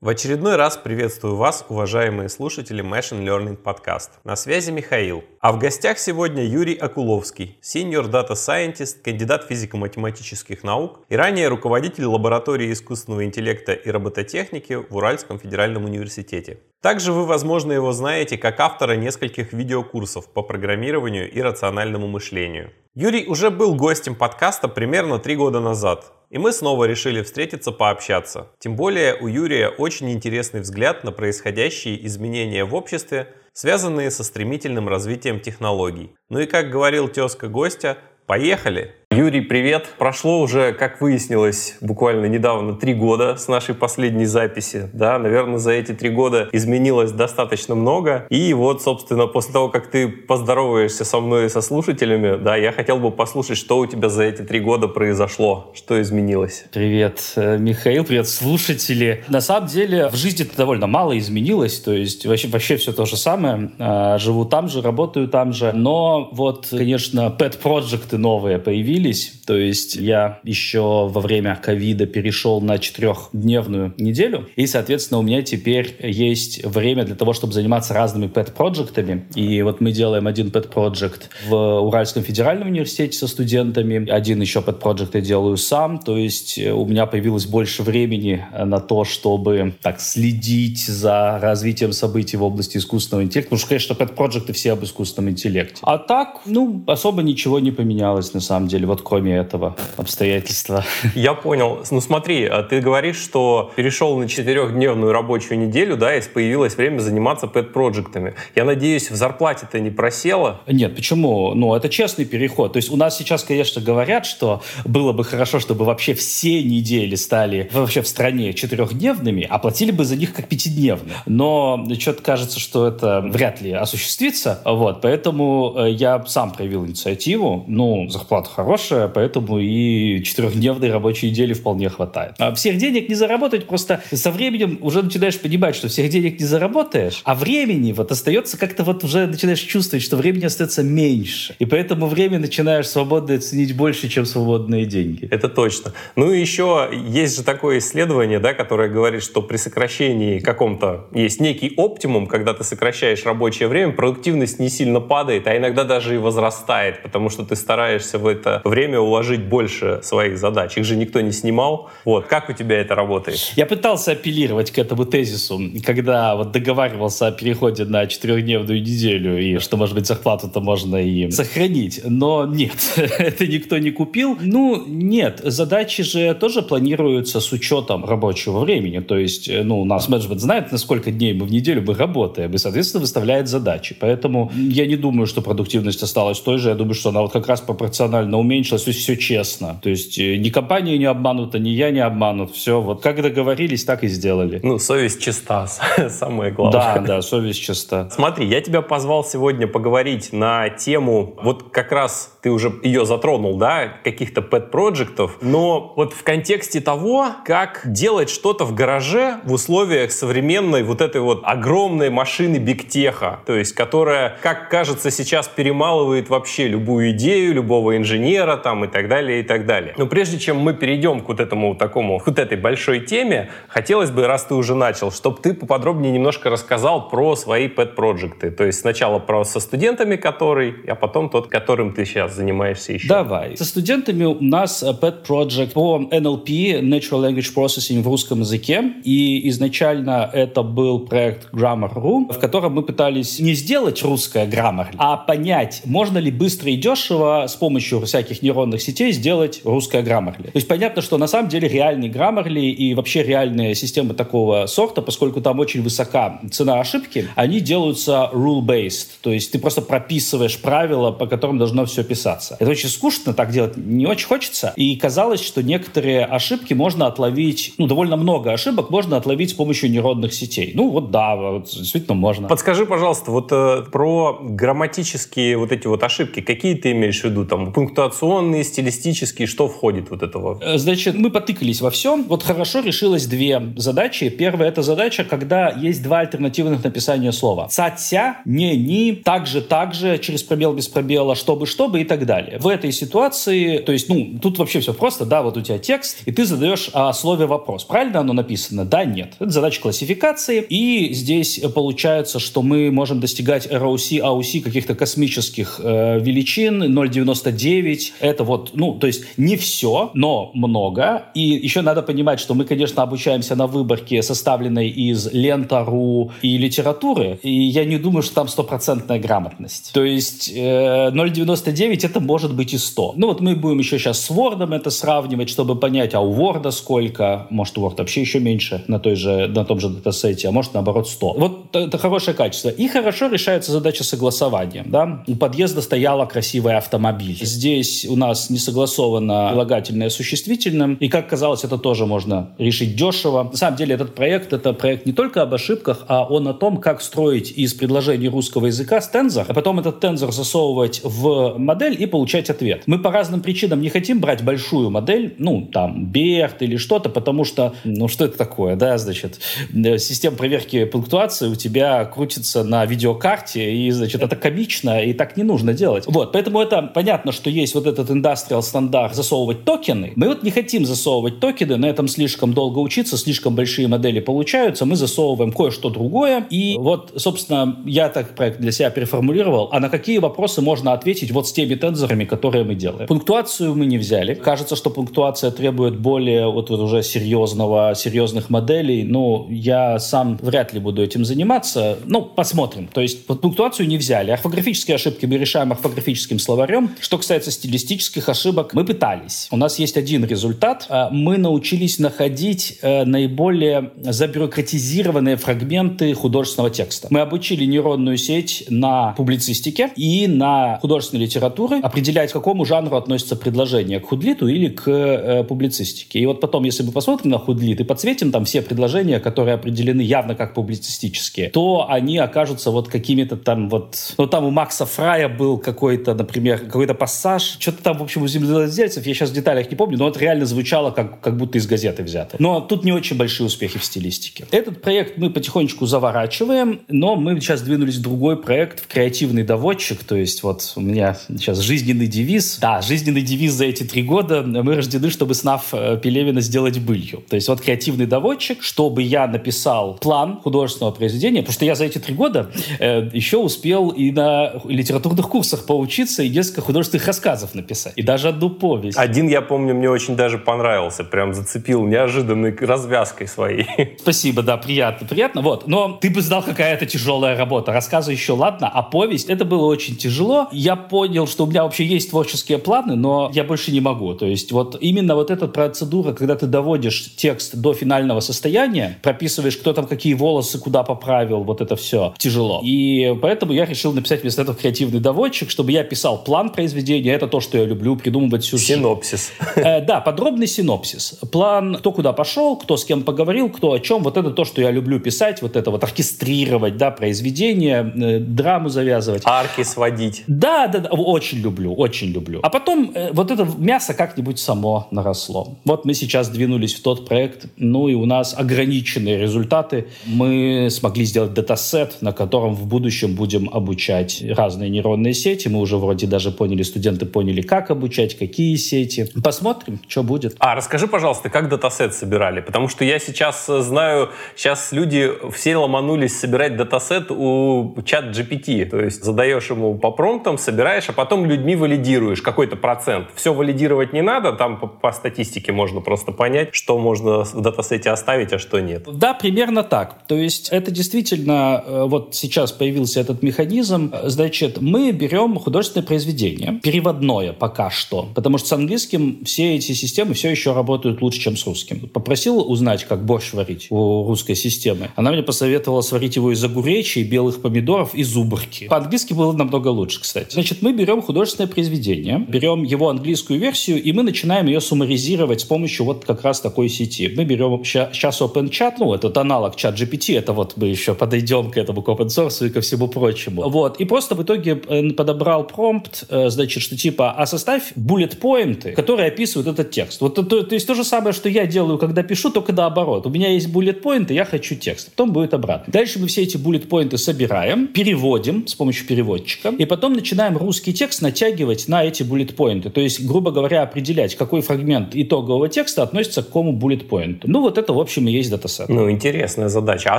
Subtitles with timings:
[0.00, 4.10] В очередной раз приветствую вас, уважаемые слушатели Machine Learning Podcast.
[4.22, 5.24] На связи Михаил.
[5.40, 12.04] А в гостях сегодня Юрий Акуловский, Senior Data Scientist, кандидат физико-математических наук и ранее руководитель
[12.04, 16.60] лаборатории искусственного интеллекта и робототехники в Уральском федеральном университете.
[16.80, 22.70] Также вы, возможно, его знаете как автора нескольких видеокурсов по программированию и рациональному мышлению.
[22.94, 28.48] Юрий уже был гостем подкаста примерно три года назад, и мы снова решили встретиться пообщаться.
[28.60, 34.88] Тем более у Юрия очень интересный взгляд на происходящие изменения в обществе, связанные со стремительным
[34.88, 36.14] развитием технологий.
[36.28, 38.94] Ну и как говорил тезка гостя, поехали!
[39.18, 39.88] Юрий, привет!
[39.98, 44.88] Прошло уже, как выяснилось, буквально недавно три года с нашей последней записи.
[44.92, 48.26] Да, наверное, за эти три года изменилось достаточно много.
[48.30, 52.70] И вот, собственно, после того, как ты поздороваешься со мной и со слушателями, да, я
[52.70, 56.66] хотел бы послушать, что у тебя за эти три года произошло, что изменилось.
[56.72, 59.24] Привет, э, Михаил, привет, слушатели.
[59.28, 63.16] На самом деле в жизни довольно мало изменилось, то есть вообще, вообще все то же
[63.16, 63.72] самое.
[63.80, 65.72] А, живу там же, работаю там же.
[65.72, 69.32] Но вот, конечно, pet-проекты новые появились появились.
[69.46, 74.48] То есть я еще во время ковида перешел на четырехдневную неделю.
[74.56, 79.26] И, соответственно, у меня теперь есть время для того, чтобы заниматься разными пэт-проектами.
[79.34, 84.08] И вот мы делаем один пэт-проект в Уральском федеральном университете со студентами.
[84.10, 85.98] Один еще пэт-проект я делаю сам.
[85.98, 92.36] То есть у меня появилось больше времени на то, чтобы так следить за развитием событий
[92.36, 93.48] в области искусственного интеллекта.
[93.48, 95.78] Потому что, конечно, пэт-проекты все об искусственном интеллекте.
[95.82, 100.84] А так, ну, особо ничего не поменялось на самом деле вот кроме этого обстоятельства.
[101.14, 101.84] Я понял.
[101.90, 107.00] Ну смотри, а ты говоришь, что перешел на четырехдневную рабочую неделю, да, и появилось время
[107.00, 108.34] заниматься пэт-проектами.
[108.54, 110.60] Я надеюсь, в зарплате-то не просело?
[110.66, 111.54] Нет, почему?
[111.54, 112.72] Ну, это честный переход.
[112.72, 117.14] То есть у нас сейчас, конечно, говорят, что было бы хорошо, чтобы вообще все недели
[117.14, 121.16] стали вообще в стране четырехдневными, а платили бы за них как пятидневные.
[121.26, 124.60] Но что-то кажется, что это вряд ли осуществится.
[124.64, 127.64] Вот, поэтому э, я сам проявил инициативу.
[127.66, 132.34] Ну, зарплата хорошая, хорошая, поэтому и четырехдневной рабочей недели вполне хватает.
[132.38, 136.46] А всех денег не заработать, просто со временем уже начинаешь понимать, что всех денег не
[136.46, 141.54] заработаешь, а времени вот остается как-то вот уже начинаешь чувствовать, что времени остается меньше.
[141.58, 145.28] И поэтому время начинаешь свободно ценить больше, чем свободные деньги.
[145.30, 145.92] Это точно.
[146.16, 151.40] Ну и еще есть же такое исследование, да, которое говорит, что при сокращении каком-то есть
[151.40, 156.18] некий оптимум, когда ты сокращаешь рабочее время, продуктивность не сильно падает, а иногда даже и
[156.18, 160.76] возрастает, потому что ты стараешься в это время уложить больше своих задач.
[160.76, 161.90] Их же никто не снимал.
[162.04, 162.26] Вот.
[162.26, 163.52] Как у тебя это работает?
[163.56, 169.58] Я пытался апеллировать к этому тезису, когда вот договаривался о переходе на четырехдневную неделю, и
[169.58, 172.00] что, может быть, зарплату-то можно и сохранить.
[172.04, 174.36] Но нет, это никто не купил.
[174.40, 179.00] Ну, нет, задачи же тоже планируются с учетом рабочего времени.
[179.00, 182.52] То есть, ну, у нас менеджмент знает, на сколько дней мы в неделю мы работаем,
[182.52, 183.96] и, соответственно, выставляет задачи.
[183.98, 186.68] Поэтому я не думаю, что продуктивность осталась той же.
[186.68, 189.80] Я думаю, что она вот как раз пропорционально уменьшилась уменьшилось, то есть все честно.
[189.82, 192.54] То есть э, ни компания не обманута, ни я не обманут.
[192.54, 194.60] Все вот как договорились, так и сделали.
[194.62, 195.66] Ну, совесть чиста,
[196.08, 196.94] самое главное.
[196.96, 198.08] Да, да, совесть чиста.
[198.10, 203.56] Смотри, я тебя позвал сегодня поговорить на тему, вот как раз ты уже ее затронул,
[203.58, 210.12] да, каких-то pet-проектов, но вот в контексте того, как делать что-то в гараже в условиях
[210.12, 216.68] современной вот этой вот огромной машины бигтеха, то есть которая, как кажется, сейчас перемалывает вообще
[216.68, 219.94] любую идею любого инженера, мира там и так далее, и так далее.
[219.98, 224.10] Но прежде чем мы перейдем к вот этому такому, к вот этой большой теме, хотелось
[224.10, 228.50] бы, раз ты уже начал, чтобы ты поподробнее немножко рассказал про свои pet-проекты.
[228.50, 233.08] То есть сначала про со студентами, который, а потом тот, которым ты сейчас занимаешься еще.
[233.08, 233.56] Давай.
[233.56, 238.82] Со студентами у нас pet-project по NLP, Natural Language Processing в русском языке.
[239.04, 245.16] И изначально это был проект Grammar.ru, в котором мы пытались не сделать русское Grammarly, а
[245.16, 250.44] понять, можно ли быстро и дешево с помощью всяких этих нейронных сетей сделать русское Grammarly.
[250.44, 255.02] То есть понятно, что на самом деле реальный Grammarly и вообще реальные системы такого сорта,
[255.02, 259.08] поскольку там очень высока цена ошибки, они делаются rule-based.
[259.22, 262.56] То есть ты просто прописываешь правила, по которым должно все писаться.
[262.58, 264.72] Это очень скучно так делать, не очень хочется.
[264.76, 269.90] И казалось, что некоторые ошибки можно отловить, ну, довольно много ошибок можно отловить с помощью
[269.90, 270.72] нейронных сетей.
[270.74, 272.48] Ну, вот да, вот, действительно можно.
[272.48, 277.44] Подскажи, пожалуйста, вот э, про грамматические вот эти вот ошибки, какие ты имеешь в виду?
[277.44, 280.58] Там пунктуационные информационные, стилистические, что входит вот этого?
[280.60, 282.24] Э, значит, мы потыкались во всем.
[282.28, 284.28] Вот хорошо решилось две задачи.
[284.28, 287.68] Первая– это задача, когда есть два альтернативных написания слова.
[287.68, 292.26] Цатся, не, ни, так же, так же, через пробел, без пробела, чтобы, чтобы и так
[292.26, 292.58] далее.
[292.58, 296.22] В этой ситуации, то есть, ну, тут вообще все просто, да, вот у тебя текст,
[296.26, 297.84] и ты задаешь о слове вопрос.
[297.84, 298.84] Правильно оно написано?
[298.84, 299.34] Да, нет.
[299.38, 306.20] Это задача классификации, и здесь получается, что мы можем достигать ROC, AUC каких-то космических э,
[306.20, 308.17] величин, 0,99.
[308.20, 311.26] Это вот, ну, то есть не все, но много.
[311.34, 317.38] И еще надо понимать, что мы, конечно, обучаемся на выборке, составленной из лента.ру и литературы,
[317.42, 319.90] и я не думаю, что там стопроцентная грамотность.
[319.92, 323.14] То есть э, 0,99 это может быть и 100.
[323.16, 326.70] Ну вот мы будем еще сейчас с Word это сравнивать, чтобы понять, а у Word
[326.72, 330.74] сколько, может Word вообще еще меньше на, той же, на том же датасете, а может
[330.74, 331.34] наоборот 100.
[331.34, 332.68] Вот это хорошее качество.
[332.68, 334.84] И хорошо решается задача согласования.
[334.86, 335.22] Да?
[335.26, 337.38] У подъезда стояла красивый автомобиль.
[337.40, 340.94] Здесь у нас не согласовано прилагательное существительным.
[340.94, 343.44] И, как казалось, это тоже можно решить дешево.
[343.44, 346.78] На самом деле, этот проект— это проект не только об ошибках, а он о том,
[346.78, 352.06] как строить из предложений русского языка тензор, а потом этот тензор засовывать в модель и
[352.06, 352.82] получать ответ.
[352.86, 357.44] Мы по разным причинам не хотим брать большую модель, ну, там, Берт или что-то, потому
[357.44, 359.40] что, ну, что это такое, да, значит,
[359.74, 365.36] э, система проверки пунктуации у тебя крутится на видеокарте, и, значит, это комично, и так
[365.36, 366.04] не нужно делать.
[366.06, 370.12] Вот, поэтому это понятно, что есть вот этот индустриал стандарт засовывать токены.
[370.16, 374.86] Мы вот не хотим засовывать токены, на этом слишком долго учиться, слишком большие модели получаются,
[374.86, 379.88] мы засовываем кое-что другое, и вот, собственно, я так проект для себя переформулировал, а на
[379.88, 383.06] какие вопросы можно ответить вот с теми тензорами, которые мы делаем.
[383.06, 384.34] Пунктуацию мы не взяли.
[384.34, 389.04] Кажется, что пунктуация требует более вот, вот уже серьезного, серьезных моделей.
[389.04, 391.98] Ну, я сам вряд ли буду этим заниматься.
[392.04, 392.88] Ну, посмотрим.
[392.92, 394.30] То есть вот пунктуацию не взяли.
[394.30, 396.90] Орфографические ошибки мы решаем орфографическим словарем.
[397.00, 397.50] Что касается
[397.88, 399.48] стилистических ошибок, мы пытались.
[399.50, 400.86] У нас есть один результат.
[400.88, 407.08] А, мы научились находить э, наиболее забюрократизированные фрагменты художественного текста.
[407.10, 413.36] Мы обучили нейронную сеть на публицистике и на художественной литературе определять, к какому жанру относится
[413.36, 416.18] предложение, к худлиту или к э, публицистике.
[416.18, 420.02] И вот потом, если мы посмотрим на худлит и подсветим там все предложения, которые определены
[420.02, 424.14] явно как публицистические, то они окажутся вот какими-то там вот...
[424.18, 428.28] Ну, там у Макса Фрая был какой-то, например, какой-то пассаж, что-то там, в общем, у
[428.28, 431.66] земледельцев, я сейчас в деталях не помню, но это реально звучало как, как будто из
[431.66, 432.36] газеты взято.
[432.38, 434.46] Но тут не очень большие успехи в стилистике.
[434.50, 440.02] Этот проект мы потихонечку заворачиваем, но мы сейчас двинулись в другой проект, в креативный доводчик,
[440.02, 442.58] то есть вот у меня сейчас жизненный девиз.
[442.60, 444.42] Да, жизненный девиз за эти три года.
[444.42, 447.22] Мы рождены, чтобы снав э, Пелевина сделать былью.
[447.28, 451.84] То есть вот креативный доводчик, чтобы я написал план художественного произведения, потому что я за
[451.84, 457.54] эти три года э, еще успел и на литературных курсах поучиться, и несколько художественных рассказов
[457.58, 457.92] написать.
[457.96, 458.98] И даже одну повесть.
[458.98, 461.04] Один, я помню, мне очень даже понравился.
[461.04, 463.96] Прям зацепил неожиданной развязкой своей.
[463.98, 465.42] Спасибо, да, приятно, приятно.
[465.42, 467.72] Вот, но ты бы знал, какая это тяжелая работа.
[467.72, 470.48] Рассказы еще ладно, а повесть, это было очень тяжело.
[470.52, 474.14] Я понял, что у меня вообще есть творческие планы, но я больше не могу.
[474.14, 479.56] То есть вот именно вот эта процедура, когда ты доводишь текст до финального состояния, прописываешь,
[479.56, 482.60] кто там какие волосы куда поправил, вот это все тяжело.
[482.62, 487.12] И поэтому я решил написать вместо этого креативный доводчик, чтобы я писал план произведения.
[487.12, 488.66] Это то, что я люблю, придумывать сюжет.
[488.66, 489.32] Синопсис.
[489.56, 491.18] Э, да, подробный синопсис.
[491.32, 494.02] План, кто куда пошел, кто с кем поговорил, кто о чем.
[494.02, 498.68] Вот это то, что я люблю писать, вот это вот оркестрировать, да, произведение, э, драму
[498.68, 499.22] завязывать.
[499.24, 500.24] Арки сводить.
[500.26, 502.40] Да, да, да, очень люблю, очень люблю.
[502.42, 505.56] А потом э, вот это мясо как-нибудь само наросло.
[505.64, 509.86] Вот мы сейчас двинулись в тот проект, ну и у нас ограниченные результаты.
[510.04, 515.48] Мы смогли сделать датасет, на котором в будущем будем обучать разные нейронные сети.
[515.48, 519.10] Мы уже вроде даже поняли, студенты поняли, как обучать, какие сети.
[519.22, 520.36] Посмотрим, что будет.
[520.38, 522.40] А расскажи, пожалуйста, как датасет собирали?
[522.40, 528.66] Потому что я сейчас э, знаю, сейчас люди все ломанулись собирать датасет у чат GPT.
[528.66, 533.08] То есть задаешь ему по промптам, собираешь, а потом людьми валидируешь какой-то процент.
[533.14, 537.90] Все валидировать не надо, там по, по статистике можно просто понять, что можно в датасете
[537.90, 538.84] оставить, а что нет.
[538.86, 540.06] Да, примерно так.
[540.06, 543.92] То есть это действительно, э, вот сейчас появился этот механизм.
[544.04, 550.14] Значит, мы берем художественное произведение, переводное пока что, потому что с английским все эти системы
[550.14, 551.88] все еще работают лучше, чем с русским.
[551.88, 554.90] Попросил узнать, как борщ варить у русской системы.
[554.96, 558.68] Она мне посоветовала сварить его из огуречей, белых помидоров и зубрки.
[558.68, 560.32] По-английски было намного лучше, кстати.
[560.32, 565.44] Значит, мы берем художественное произведение, берем его английскую версию, и мы начинаем ее суммаризировать с
[565.44, 567.12] помощью вот как раз такой сети.
[567.16, 571.56] Мы берем сейчас OpenChat, ну, этот аналог чат GPT, это вот мы еще подойдем к
[571.56, 573.48] этому, к open source и ко всему прочему.
[573.48, 573.80] Вот.
[573.80, 579.08] И просто в итоге э, подобрал промпт, э, значит, что типа а составь буллет-поинты, которые
[579.08, 580.00] описывают этот текст.
[580.00, 583.08] Вот то, то, есть то же самое, что я делаю, когда пишу, только наоборот.
[583.08, 584.90] У меня есть буллет-поинты, я хочу текст.
[584.90, 585.72] Потом будет обратно.
[585.72, 591.02] Дальше мы все эти буллет-поинты собираем, переводим с помощью переводчика, и потом начинаем русский текст
[591.02, 592.70] натягивать на эти буллет-поинты.
[592.70, 597.28] То есть, грубо говоря, определять, какой фрагмент итогового текста относится к какому буллет-поинту.
[597.28, 598.68] Ну, вот это, в общем, и есть датасет.
[598.68, 599.92] Ну, интересная задача.
[599.92, 599.98] А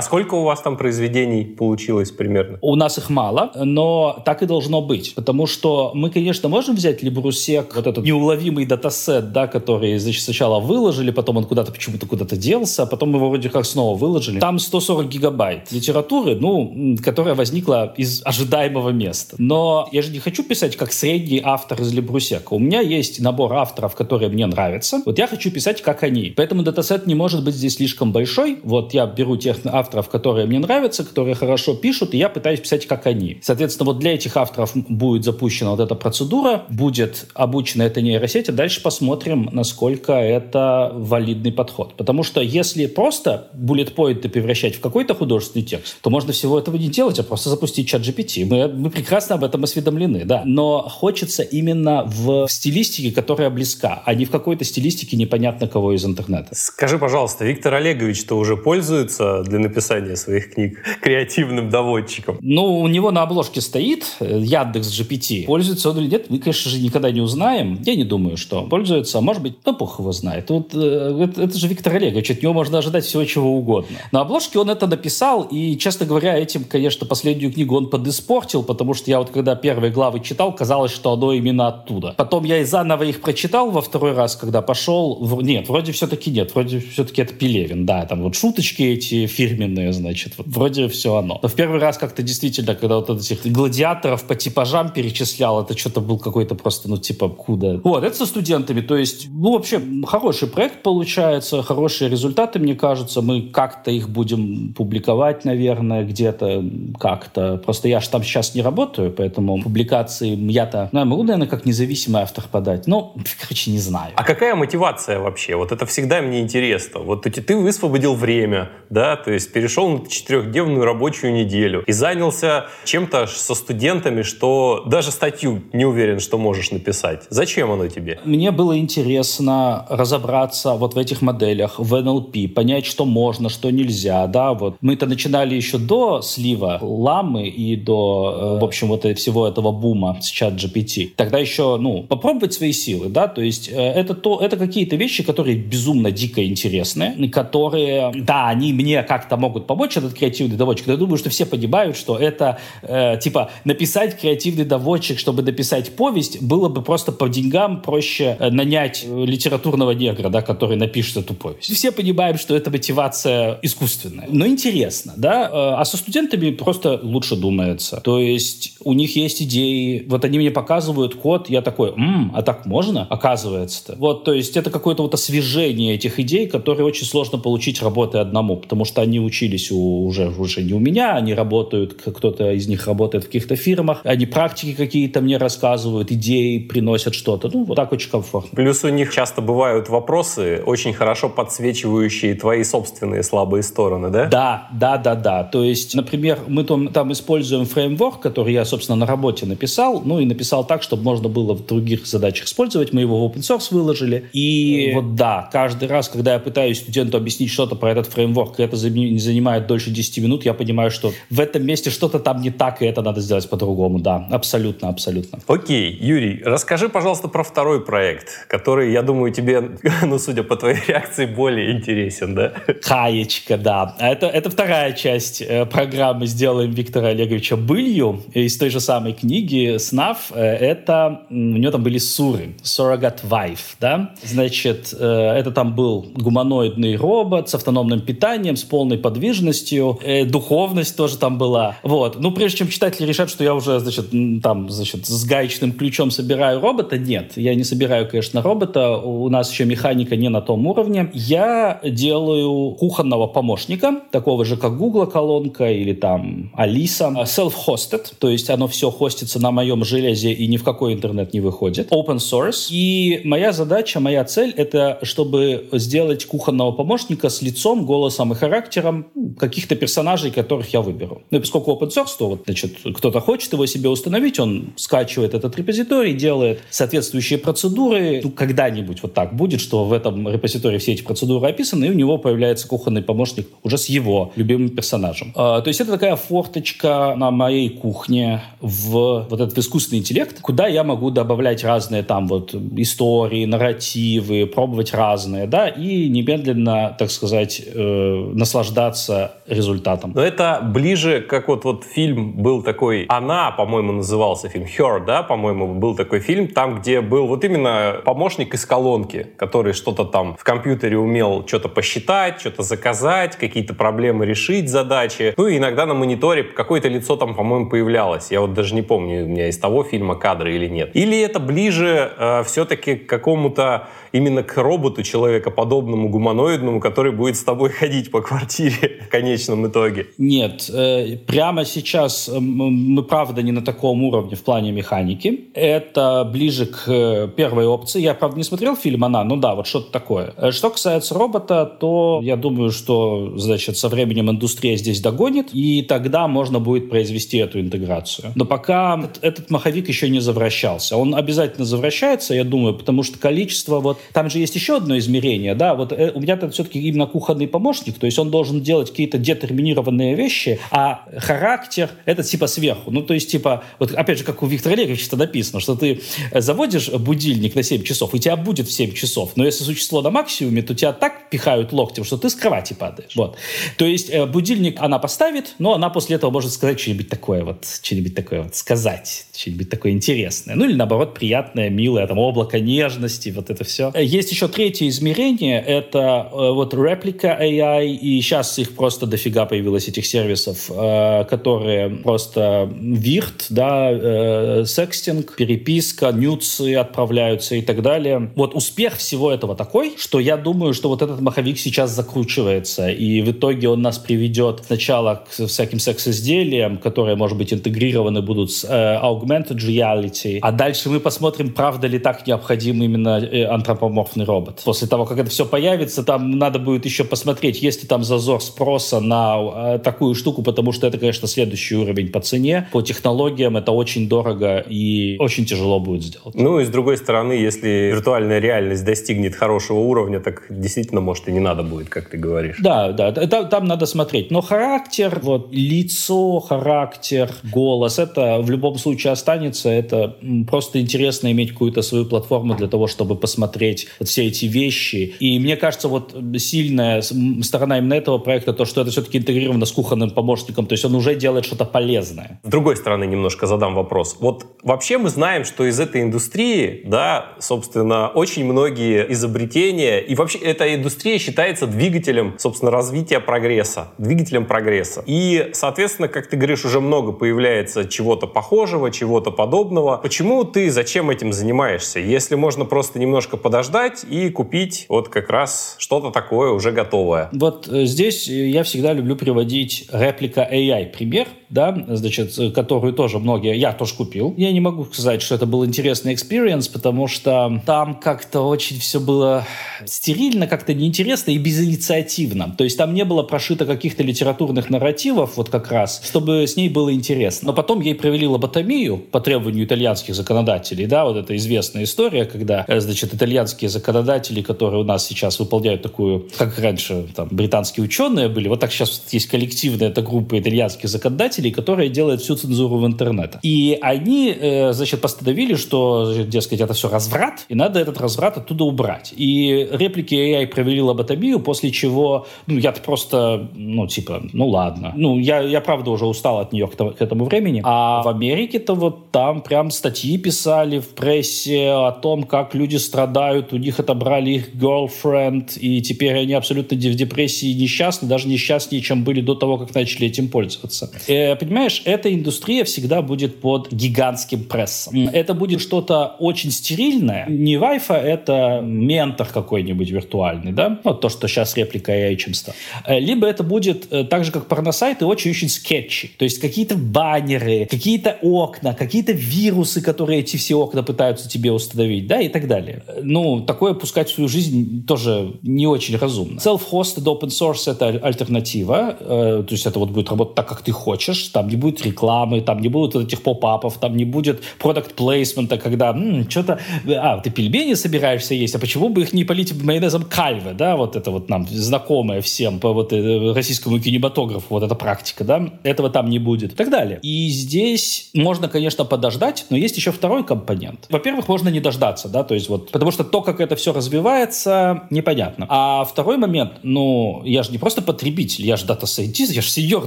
[0.00, 2.56] сколько у вас там произведений получилось примерно?
[2.62, 5.14] У нас их мало, но так и должно быть.
[5.14, 10.60] Потому что мы, конечно, можем взять Либрусек, вот этот неуловимый датасет, да, который, значит, сначала
[10.60, 14.38] выложили, потом он куда-то почему-то куда-то делся, а потом его вроде как снова выложили.
[14.38, 19.36] Там 140 гигабайт литературы, ну, которая возникла из ожидаемого места.
[19.38, 22.54] Но я же не хочу писать как средний автор из Либрусека.
[22.54, 25.02] У меня есть набор авторов, которые мне нравятся.
[25.04, 26.32] Вот я хочу писать как они.
[26.36, 28.58] Поэтому датасет не может быть здесь слишком большой.
[28.62, 32.86] Вот я беру тех авторов, которые мне нравятся, которые хорошо пишут, и я пытаюсь писать
[32.86, 33.38] как они.
[33.42, 36.99] Соответственно, вот для этих авторов будет запущена вот эта процедура, будет
[37.34, 41.94] обучена эта нейросеть, а дальше посмотрим, насколько это валидный подход.
[41.96, 46.88] Потому что если просто point превращать в какой-то художественный текст, то можно всего этого не
[46.88, 48.44] делать, а просто запустить чат GPT.
[48.44, 50.42] Мы, мы прекрасно об этом осведомлены, да.
[50.44, 56.04] Но хочется именно в стилистике, которая близка, а не в какой-то стилистике непонятно кого из
[56.04, 56.48] интернета.
[56.52, 62.38] Скажи, пожалуйста, Виктор Олегович-то уже пользуется для написания своих книг креативным доводчиком?
[62.40, 65.44] Ну, у него на обложке стоит э, Яндекс GPT.
[65.46, 67.80] Пользуется он или нет, мы, конечно же, никогда не узнаем.
[67.84, 69.20] Я не думаю, что пользуется.
[69.20, 70.50] Может быть, ну, бог его знает.
[70.50, 73.96] Вот, э, это, это же Виктор Олегович, от него можно ожидать всего чего угодно.
[74.12, 78.94] На обложке он это написал, и, честно говоря, этим, конечно, последнюю книгу он подиспортил, потому
[78.94, 82.14] что я вот когда первые главы читал, казалось, что оно именно оттуда.
[82.16, 85.18] Потом я и заново их прочитал во второй раз, когда пошел.
[85.40, 90.34] Нет, вроде все-таки нет, вроде все-таки это Пелевин, да, там вот шуточки эти фирменные, значит,
[90.38, 91.38] вот вроде все оно.
[91.42, 96.00] Но в первый раз как-то действительно, когда вот этих гладиаторов по типажам перечислял, это что-то
[96.00, 97.80] был какой-то просто, ну, типа, куда.
[97.84, 103.22] Вот, это со студентами, то есть, ну, вообще, хороший проект получается, хорошие результаты, мне кажется,
[103.22, 106.64] мы как-то их будем публиковать, наверное, где-то
[106.98, 107.58] как-то.
[107.64, 111.64] Просто я же там сейчас не работаю, поэтому публикации я-то, ну, я могу, наверное, как
[111.64, 112.86] независимый автор подать.
[112.86, 114.12] Ну, короче, не знаю.
[114.16, 115.56] А какая мотивация вообще?
[115.56, 117.00] Вот это всегда мне интересно.
[117.00, 122.66] Вот ты, ты высвободил время, да, то есть перешел на четырехдневную рабочую неделю и занялся
[122.84, 127.22] чем-то со студентами, что даже статью не уверен, что можешь написать.
[127.30, 128.18] Зачем оно тебе?
[128.24, 134.26] Мне было интересно разобраться вот в этих моделях, в NLP, понять, что можно, что нельзя,
[134.26, 134.76] да, вот.
[134.80, 140.18] Мы-то начинали еще до слива ламы и до, э, в общем, вот всего этого бума
[140.20, 141.10] с чат GPT.
[141.16, 145.22] Тогда еще, ну, попробовать свои силы, да, то есть э, это, то, это какие-то вещи,
[145.22, 150.88] которые безумно дико интересны, которые, да, они мне как-то могут помочь, этот креативный доводчик.
[150.88, 156.42] Я думаю, что все понимают, что это, э, типа, написать креативный доводчик, чтобы написать повесть,
[156.50, 161.34] было бы просто по деньгам проще э, нанять э, литературного негра, да, который напишет эту
[161.34, 161.72] повесть.
[161.72, 164.26] Все понимаем, что это мотивация искусственная.
[164.28, 165.44] Но интересно, да?
[165.44, 168.00] Э, а со студентами просто лучше думается.
[168.02, 172.42] То есть у них есть идеи, вот они мне показывают код, я такой, М, а
[172.42, 173.06] так можно?
[173.08, 173.94] Оказывается-то.
[173.98, 178.56] Вот, то есть это какое-то вот освежение этих идей, которые очень сложно получить работой одному,
[178.56, 182.88] потому что они учились у, уже, уже не у меня, они работают, кто-то из них
[182.88, 187.50] работает в каких-то фирмах, они практики какие-то мне рассказывают, идеи приносят что-то.
[187.52, 188.50] Ну, вот так очень комфортно.
[188.54, 194.26] Плюс у них часто бывают вопросы, очень хорошо подсвечивающие твои собственные слабые стороны, да?
[194.26, 195.44] Да, да, да, да.
[195.44, 200.20] То есть, например, мы там, там используем фреймворк, который я, собственно, на работе написал, ну
[200.20, 202.92] и написал так, чтобы можно было в других задачах использовать.
[202.92, 204.28] Мы его в open source выложили.
[204.32, 208.62] И вот да, каждый раз, когда я пытаюсь студенту объяснить что-то про этот фреймворк, и
[208.62, 212.82] это занимает дольше 10 минут, я понимаю, что в этом месте что-то там не так,
[212.82, 213.98] и это надо сделать по-другому.
[213.98, 215.38] Да, абсолютно, абсолютно.
[215.46, 220.78] Окей, Юрий, расскажи, пожалуйста, про второй проект, который, я думаю, тебе, ну, судя по твоей
[220.86, 222.52] реакции, более интересен, да?
[222.82, 223.96] Хаечка, да.
[223.98, 229.76] Это, это вторая часть э, программы «Сделаем Виктора Олеговича былью» из той же самой книги
[229.78, 230.30] «Снав».
[230.32, 234.14] Э, это, у него там были суры, surrogate wife, да?
[234.22, 241.16] Значит, э, это там был гуманоидный робот с автономным питанием, с полной подвижностью, духовность тоже
[241.18, 241.76] там была.
[241.82, 242.20] Вот.
[242.20, 244.10] Ну, прежде чем читатели решат, что я уже, значит,
[244.42, 249.50] там, значит, с гаечным ключом собираю робота, нет, я не собираю, конечно, робота, у нас
[249.50, 251.10] еще механика не на том уровне.
[251.14, 258.50] Я делаю кухонного помощника, такого же, как Google колонка или там Алиса, self-hosted, то есть
[258.50, 261.90] оно все хостится на моем железе и ни в какой интернет не выходит.
[261.90, 262.68] Open source.
[262.70, 269.06] И моя задача, моя цель— это чтобы сделать кухонного помощника с лицом, голосом и характером
[269.38, 271.22] каких-то персонажей, которых я выберу.
[271.30, 275.34] Ну и поскольку open source, то вот, значит, кто-то хочет его себе установить, он скачивает
[275.34, 278.20] этот репозиторий репозиторий делает соответствующие процедуры.
[278.22, 281.94] Ну, когда-нибудь вот так будет, что в этом репозитории все эти процедуры описаны, и у
[281.94, 285.32] него появляется кухонный помощник уже с его любимым персонажем.
[285.34, 290.66] А, то есть это такая форточка на моей кухне в вот этот искусственный интеллект, куда
[290.66, 297.62] я могу добавлять разные там вот истории, нарративы, пробовать разные, да, и немедленно, так сказать,
[297.64, 300.12] э, наслаждаться результатом.
[300.14, 305.22] Но это ближе, как вот, вот фильм был такой «Она», по-моему, назывался фильм «Her», да,
[305.22, 310.36] по-моему, был такой фильм, там, где был вот именно помощник из колонки, который что-то там
[310.36, 315.34] в компьютере умел что-то посчитать, что-то заказать, какие-то проблемы решить, задачи.
[315.36, 318.30] Ну и иногда на мониторе какое-то лицо там, по-моему, появлялось.
[318.30, 320.90] Я вот даже не помню, у меня из того фильма кадры или нет.
[320.94, 327.44] Или это ближе э, все-таки к какому-то именно к роботу человекоподобному, гуманоидному, который будет с
[327.44, 330.06] тобой ходить по квартире в конечном итоге?
[330.18, 335.48] Нет, э, прямо сейчас э, мы, правда, не на таком уровне в плане механики.
[335.54, 338.00] Это ближе к э, первой опции.
[338.00, 340.34] Я, правда, не смотрел фильм «Она», ну да, вот что-то такое.
[340.50, 346.28] Что касается робота, то я думаю, что, значит, со временем индустрия здесь догонит, и тогда
[346.28, 348.32] можно будет произвести эту интеграцию.
[348.34, 350.96] Но пока этот маховик еще не завращался.
[350.96, 355.54] Он обязательно завращается, я думаю, потому что количество вот там же есть еще одно измерение,
[355.54, 358.90] да, вот э, у меня это все-таки именно кухонный помощник, то есть он должен делать
[358.90, 362.90] какие-то детерминированные вещи, а характер это типа сверху.
[362.90, 366.40] Ну, то есть, типа, вот опять же, как у Виктора Олеговича написано, что ты э,
[366.40, 370.10] заводишь будильник на 7 часов, и тебя будет в 7 часов, но если существо на
[370.10, 373.14] максимуме, то тебя так пихают локтем, что ты с кровати падаешь.
[373.16, 373.36] Вот.
[373.76, 377.66] То есть э, будильник она поставит, но она после этого может сказать что-нибудь такое вот,
[377.82, 380.54] что-нибудь такое вот сказать, что-нибудь такое интересное.
[380.54, 383.89] Ну или наоборот, приятное, милое, там, облако нежности, вот это все.
[383.94, 389.46] Э, есть еще третье измерение, это э, вот реплика AI, и сейчас их просто дофига
[389.46, 398.30] появилось, этих сервисов, э, которые просто вирт, да, секстинг, переписка, нюцы отправляются и так далее.
[398.36, 403.22] Вот успех всего этого такой, что я думаю, что вот этот маховик сейчас закручивается, и
[403.22, 408.64] в итоге он нас приведет сначала к всяким секс-изделиям, которые, может быть, интегрированы будут с
[408.64, 413.16] augmented reality, а дальше мы посмотрим, правда ли так необходим именно
[413.52, 414.62] антропология антропоморфный робот.
[414.64, 418.42] После того, как это все появится, там надо будет еще посмотреть, есть ли там зазор
[418.42, 422.68] спроса на э, такую штуку, потому что это, конечно, следующий уровень по цене.
[422.72, 426.34] По технологиям это очень дорого и очень тяжело будет сделать.
[426.34, 431.32] Ну и с другой стороны, если виртуальная реальность достигнет хорошего уровня, так действительно, может, и
[431.32, 432.56] не надо будет, как ты говоришь.
[432.60, 434.30] Да, да, это, там надо смотреть.
[434.30, 439.68] Но характер, вот лицо, характер, голос, это в любом случае останется.
[439.68, 440.16] Это
[440.48, 445.14] просто интересно иметь какую-то свою платформу для того, чтобы посмотреть смотреть вот все эти вещи.
[445.20, 447.02] И мне кажется, вот сильная
[447.42, 450.94] сторона именно этого проекта, то, что это все-таки интегрировано с кухонным помощником, то есть он
[450.94, 452.40] уже делает что-то полезное.
[452.42, 454.16] С другой стороны, немножко задам вопрос.
[454.20, 460.38] Вот вообще мы знаем, что из этой индустрии, да, собственно, очень многие изобретения, и вообще
[460.38, 465.02] эта индустрия считается двигателем, собственно, развития прогресса, двигателем прогресса.
[465.06, 469.96] И, соответственно, как ты говоришь, уже много появляется чего-то похожего, чего-то подобного.
[469.96, 472.00] Почему ты, зачем этим занимаешься?
[472.00, 477.28] Если можно просто немножко подождать подождать и купить вот как раз что-то такое уже готовое.
[477.32, 483.58] Вот э, здесь я всегда люблю приводить Replika AI пример, да, значит, которую тоже многие,
[483.58, 484.32] я тоже купил.
[484.38, 488.98] Я не могу сказать, что это был интересный experience, потому что там как-то очень все
[488.98, 489.44] было
[489.84, 492.54] стерильно, как-то неинтересно и безинициативно.
[492.56, 496.70] То есть там не было прошито каких-то литературных нарративов, вот как раз, чтобы с ней
[496.70, 497.48] было интересно.
[497.48, 502.64] Но потом ей провели лоботомию по требованию итальянских законодателей, да, вот эта известная история, когда,
[502.66, 507.84] э, значит, итальянцы британские законодатели, которые у нас сейчас выполняют такую, как раньше там британские
[507.84, 512.76] ученые были, вот так сейчас есть коллективная эта группа итальянских законодателей, которая делает всю цензуру
[512.76, 513.38] в интернете.
[513.42, 518.64] И они, э, значит, постановили, что, дескать, это все разврат, и надо этот разврат оттуда
[518.64, 519.14] убрать.
[519.18, 524.92] И реплики AI провели лоботомию, после чего, ну, я-то просто, ну, типа, ну, ладно.
[524.96, 527.62] Ну, я, я правда уже устал от нее к, к этому времени.
[527.64, 533.29] А в Америке-то вот там прям статьи писали в прессе о том, как люди страдают
[533.30, 538.82] умирают, у них отобрали их girlfriend, и теперь они абсолютно в депрессии несчастны, даже несчастнее,
[538.82, 540.90] чем были до того, как начали этим пользоваться.
[541.06, 545.08] Э, понимаешь, эта индустрия всегда будет под гигантским прессом.
[545.12, 547.26] Это будет что-то очень стерильное.
[547.28, 550.80] Не Wi-Fi, это ментор какой-нибудь виртуальный, да?
[550.84, 552.54] вот то, что сейчас реплика AI чем стал.
[552.86, 556.10] Э, либо это будет э, так же, как порносайты, очень-очень скетчи.
[556.18, 562.06] То есть какие-то баннеры, какие-то окна, какие-то вирусы, которые эти все окна пытаются тебе установить,
[562.06, 562.82] да, и так далее.
[563.22, 566.38] Ну, такое пускать в свою жизнь тоже не очень разумно.
[566.38, 568.96] Self-hosted open source— это альтернатива.
[568.98, 571.28] Э, то есть это вот будет работать так, как ты хочешь.
[571.28, 575.94] Там не будет рекламы, там не будет этих поп-апов, там не будет продукт плейсмента, когда
[576.30, 576.60] что-то...
[576.88, 580.96] А, ты пельмени собираешься есть, а почему бы их не полить майонезом кальве, да, вот
[580.96, 585.90] это вот нам знакомое всем по вот э, российскому кинематографу, вот эта практика, да, этого
[585.90, 587.00] там не будет и так далее.
[587.02, 590.86] И здесь можно, конечно, подождать, но есть еще второй компонент.
[590.88, 594.82] Во-первых, можно не дождаться, да, то есть вот, потому что то, как это все развивается,
[594.90, 595.46] непонятно.
[595.48, 599.48] А второй момент, ну, я же не просто потребитель, я же data scientist, я же
[599.48, 599.86] senior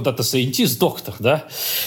[0.00, 1.44] data scientist, доктор, да,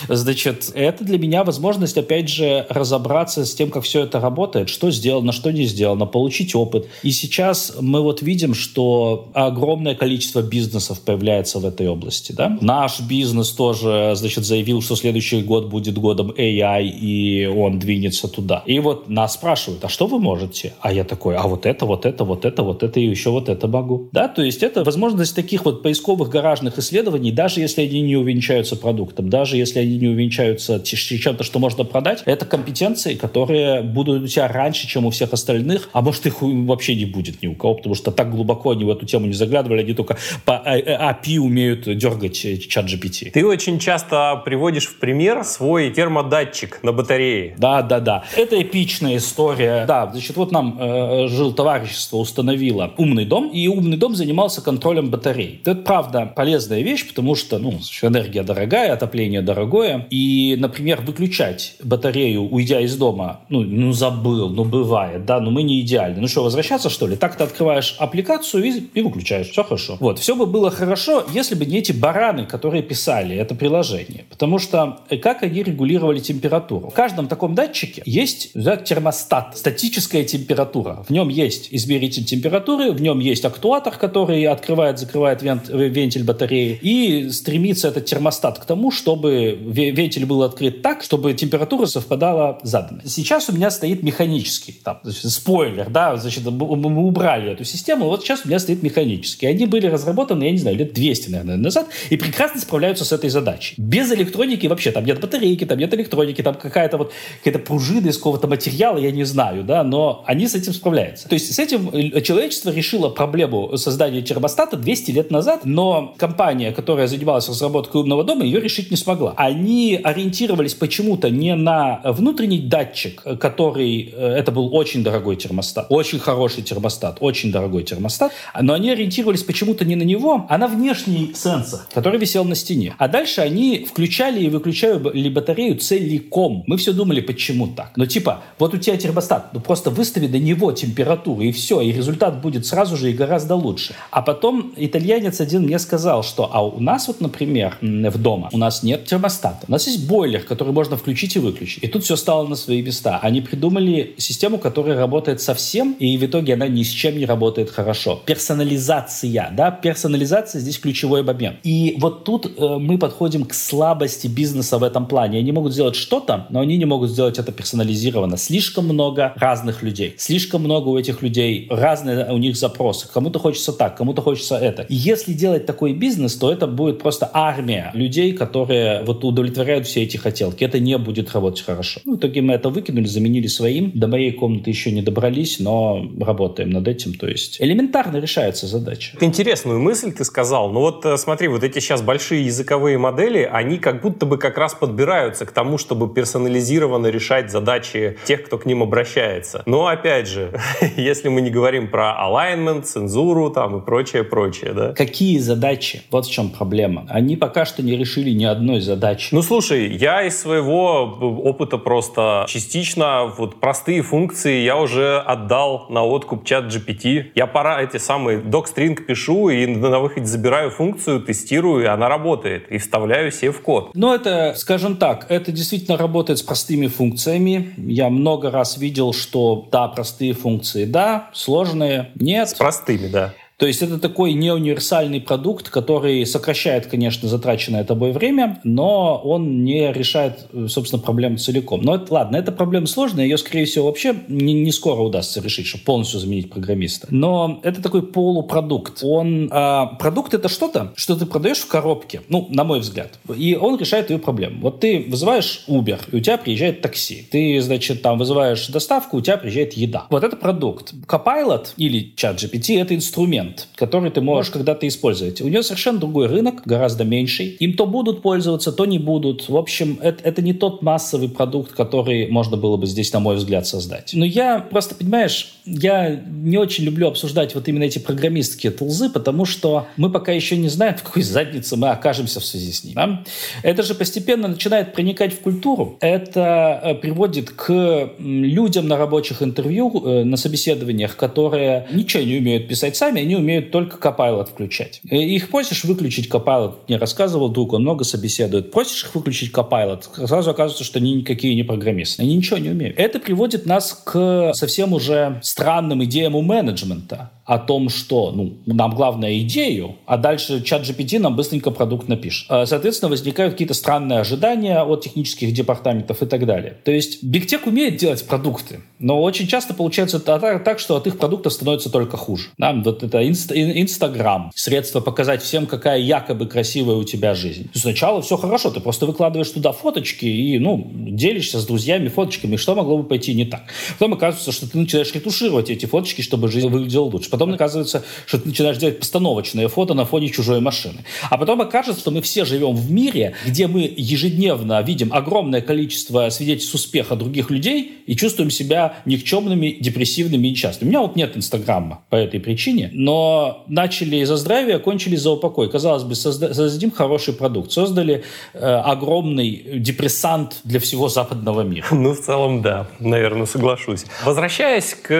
[0.07, 4.91] значит, это для меня возможность, опять же, разобраться с тем, как все это работает, что
[4.91, 6.87] сделано, что не сделано, получить опыт.
[7.03, 12.57] И сейчас мы вот видим, что огромное количество бизнесов появляется в этой области, да.
[12.61, 18.63] Наш бизнес тоже, значит, заявил, что следующий год будет годом AI, и он двинется туда.
[18.65, 20.73] И вот нас спрашивают, а что вы можете?
[20.81, 23.49] А я такой, а вот это, вот это, вот это, вот это и еще вот
[23.49, 24.09] это могу.
[24.11, 28.75] Да, то есть это возможность таких вот поисковых гаражных исследований, даже если они не увенчаются
[28.75, 34.27] продуктом, даже если они не увенчаются чем-то, что можно продать, это компетенции, которые будут у
[34.27, 37.75] тебя раньше, чем у всех остальных, а может их вообще не будет ни у кого,
[37.75, 41.83] потому что так глубоко они в эту тему не заглядывали, они только по API умеют
[41.97, 42.35] дергать
[42.67, 43.31] чат GPT.
[43.31, 47.55] Ты очень часто приводишь в пример свой термодатчик на батарее.
[47.57, 48.23] Да, да, да.
[48.35, 49.85] Это эпичная история.
[49.85, 55.09] Да, значит, вот нам э, жил товарищество установило умный дом, и умный дом занимался контролем
[55.09, 55.61] батарей.
[55.65, 62.43] Это, правда, полезная вещь, потому что, ну, энергия дорогая, отопление дорогое, и, например, выключать батарею,
[62.49, 66.21] уйдя из дома, ну, ну забыл, ну, бывает, да, но мы не идеальны.
[66.21, 67.15] Ну что, возвращаться, что ли?
[67.15, 69.49] Так ты открываешь аппликацию и, и выключаешь.
[69.49, 69.97] Все хорошо.
[69.99, 70.19] Вот.
[70.19, 74.25] Все бы было хорошо, если бы не эти бараны, которые писали это приложение.
[74.29, 76.89] Потому что э, как они регулировали температуру?
[76.89, 81.05] В каждом таком датчике есть термостат, статическая температура.
[81.07, 86.77] В нем есть измеритель температуры, в нем есть актуатор, который открывает, закрывает вент, вентиль батареи.
[86.81, 93.03] И стремится этот термостат к тому, чтобы вентиль был открыт так, чтобы температура совпадала заданной.
[93.05, 98.23] Сейчас у меня стоит механический, там, значит, спойлер, да, значит, мы убрали эту систему, вот
[98.23, 99.45] сейчас у меня стоит механический.
[99.45, 103.29] Они были разработаны, я не знаю, лет 200, наверное, назад, и прекрасно справляются с этой
[103.29, 103.75] задачей.
[103.77, 108.17] Без электроники вообще, там нет батарейки, там нет электроники, там какая-то вот какая-то пружина из
[108.17, 110.96] какого-то материала, я не знаю, да, но они с этим справляются.
[111.29, 116.71] То есть с этим э, человечество решило проблему создания термостата 200 лет назад, но компания,
[116.71, 119.33] которая занималась разработкой умного дома, ее решить не смогла.
[119.37, 126.19] Они ориентировались почему-то не на внутренний датчик, который, э, это был очень дорогой термостат, очень
[126.19, 131.33] хороший термостат, очень дорогой термостат, но они ориентировались почему-то не на него, а на внешний
[131.35, 132.95] сенсор, который висел на стене.
[132.97, 136.63] А дальше они включали и выключали батарею целиком.
[136.67, 137.91] Мы все думали, почему так.
[137.95, 141.91] Но типа, вот у тебя термостат, ну просто выстави до него температуру, и все, и
[141.91, 143.93] результат будет сразу же и гораздо лучше.
[144.11, 148.57] А потом итальянец один мне сказал, что а у нас вот, например, в дома, у
[148.57, 149.65] нас нет термостата.
[149.67, 151.83] У нас есть бойлер, который можно включить и выключить.
[151.83, 153.19] И тут все стало на свои места.
[153.21, 157.69] Они придумали систему, которая работает совсем, и в итоге она ни с чем не работает
[157.69, 158.21] хорошо.
[158.25, 161.57] Персонализация, да, персонализация здесь ключевой момент.
[161.63, 165.39] И вот тут э, мы подходим к слабости бизнеса в этом плане.
[165.39, 168.37] Они могут сделать что-то, но они не могут сделать это персонализированно.
[168.37, 170.15] Слишком много разных людей.
[170.17, 173.07] Слишком много у этих людей разные у них запросы.
[173.11, 174.83] Кому-то хочется так, кому-то хочется это.
[174.83, 180.03] И если делать такой бизнес, то это будет просто армия людей, которые вот удовлетворяют все
[180.03, 180.65] эти хотелки.
[180.65, 182.01] Это не будет работать хорошо.
[182.05, 183.91] Ну, в итоге мы это выкинули, заменили своим.
[183.93, 187.13] До моей комнаты еще не добрались, но работаем над этим.
[187.13, 189.17] То есть элементарно решается задача.
[189.21, 190.71] Интересную мысль ты сказал.
[190.71, 194.57] Ну вот э, смотри, вот эти сейчас большие языковые модели, они как будто бы как
[194.57, 199.63] раз подбираются к тому, чтобы персонализированно решать задачи тех, кто к ним обращается.
[199.65, 200.51] Но опять же,
[200.97, 204.93] если мы не говорим про alignment, цензуру там и прочее, прочее, да?
[204.93, 206.03] Какие задачи?
[206.11, 207.05] Вот в чем проблема.
[207.09, 209.29] Они пока что не решили ни одной задачи.
[209.33, 216.03] Ну слушай, я из своего опыта просто частично вот простые функции я уже отдал на
[216.03, 217.31] откуп чат GPT.
[217.35, 222.71] Я пора эти самые docstring пишу и на выходе забираю функцию, тестирую, и она работает.
[222.71, 223.91] И вставляю себе в код.
[223.93, 227.73] Ну, это, скажем так, это действительно работает с простыми функциями.
[227.77, 230.46] Я много раз видел, что да, простые функции,
[230.85, 232.49] да, сложные, нет.
[232.49, 233.33] С простыми, да.
[233.57, 239.91] То есть это такой неуниверсальный продукт, который сокращает, конечно, затраченное тобой время, но он не
[239.91, 241.81] решает, собственно, проблему целиком.
[241.81, 245.65] Но это, ладно, эта проблема сложная, ее, скорее всего, вообще не, не скоро удастся решить,
[245.65, 247.07] чтобы полностью заменить программиста.
[247.09, 248.99] Но это такой полупродукт.
[249.01, 253.55] Он, а, продукт это что-то, что ты продаешь в коробке, ну, на мой взгляд, и
[253.55, 254.61] он решает твою проблему.
[254.61, 257.27] Вот ты вызываешь Uber, и у тебя приезжает такси.
[257.31, 260.05] Ты, значит, там вызываешь доставку, у тебя приезжает еда.
[260.11, 260.93] Вот это продукт.
[261.07, 265.41] Copilot или чат GPT— это инструмент, который ты можешь когда-то использовать.
[265.41, 267.47] У него совершенно другой рынок, гораздо меньший.
[267.59, 269.49] Им то будут пользоваться, то не будут.
[269.49, 273.35] В общем, это, это не тот массовый продукт, который можно было бы здесь, на мой
[273.35, 274.11] взгляд, создать.
[274.13, 279.45] Но я просто, понимаешь, я не очень люблю обсуждать вот именно эти программистские тулзы, потому
[279.45, 282.93] что мы пока еще не знаем, в какой заднице мы окажемся в связи с ним.
[282.95, 283.23] Да?
[283.63, 285.97] Это же постепенно начинает проникать в культуру.
[286.01, 292.67] Это э, приводит к людям на рабочих интервью, э, на собеседованиях, которые ничего не умеют
[292.67, 295.01] писать сами, они умеют только Copilot включать.
[295.09, 300.27] Э, их просишь выключить Copilot, мне рассказывал друг, он много собеседует, просишь их выключить Copilot,
[300.27, 302.97] сразу оказывается, что они никакие не программисты, они ничего не умеют.
[302.99, 308.93] Это приводит нас к совсем уже странным идеям у менеджмента о том, что ну, нам
[308.93, 312.45] главное идею, а дальше чат GPT нам быстренько продукт напишет.
[312.49, 316.75] Э, соответственно, возникают какие-то странные ожидания от технических департаментов и так далее.
[316.83, 321.53] То есть Tech умеет делать продукты, но очень часто получается так, что от их продуктов
[321.53, 322.49] становится только хуже.
[322.57, 322.73] Да?
[322.73, 327.69] Вот это Инстаграм, средство показать всем, какая якобы красивая у тебя жизнь.
[327.73, 332.75] Сначала все хорошо, ты просто выкладываешь туда фоточки и ну, делишься с друзьями фоточками, что
[332.75, 333.61] могло бы пойти не так.
[333.97, 337.36] Потом оказывается, что ты начинаешь ретушировать эти фоточки, чтобы жизнь выглядела лучше.
[337.37, 341.05] Потом оказывается, что ты начинаешь делать постановочные фото на фоне чужой машины.
[341.29, 346.29] А потом окажется, что мы все живем в мире, где мы ежедневно видим огромное количество
[346.29, 350.89] свидетельств успеха других людей и чувствуем себя никчемными, депрессивными и несчастными.
[350.89, 355.69] У меня вот нет Инстаграма по этой причине, но начали за здравие, кончили за упокой.
[355.69, 357.71] Казалось бы, созда- создадим хороший продукт.
[357.71, 358.23] Создали
[358.53, 361.85] э, огромный депрессант для всего западного мира.
[361.91, 364.05] Ну, в целом, да, наверное, соглашусь.
[364.23, 365.11] Возвращаясь к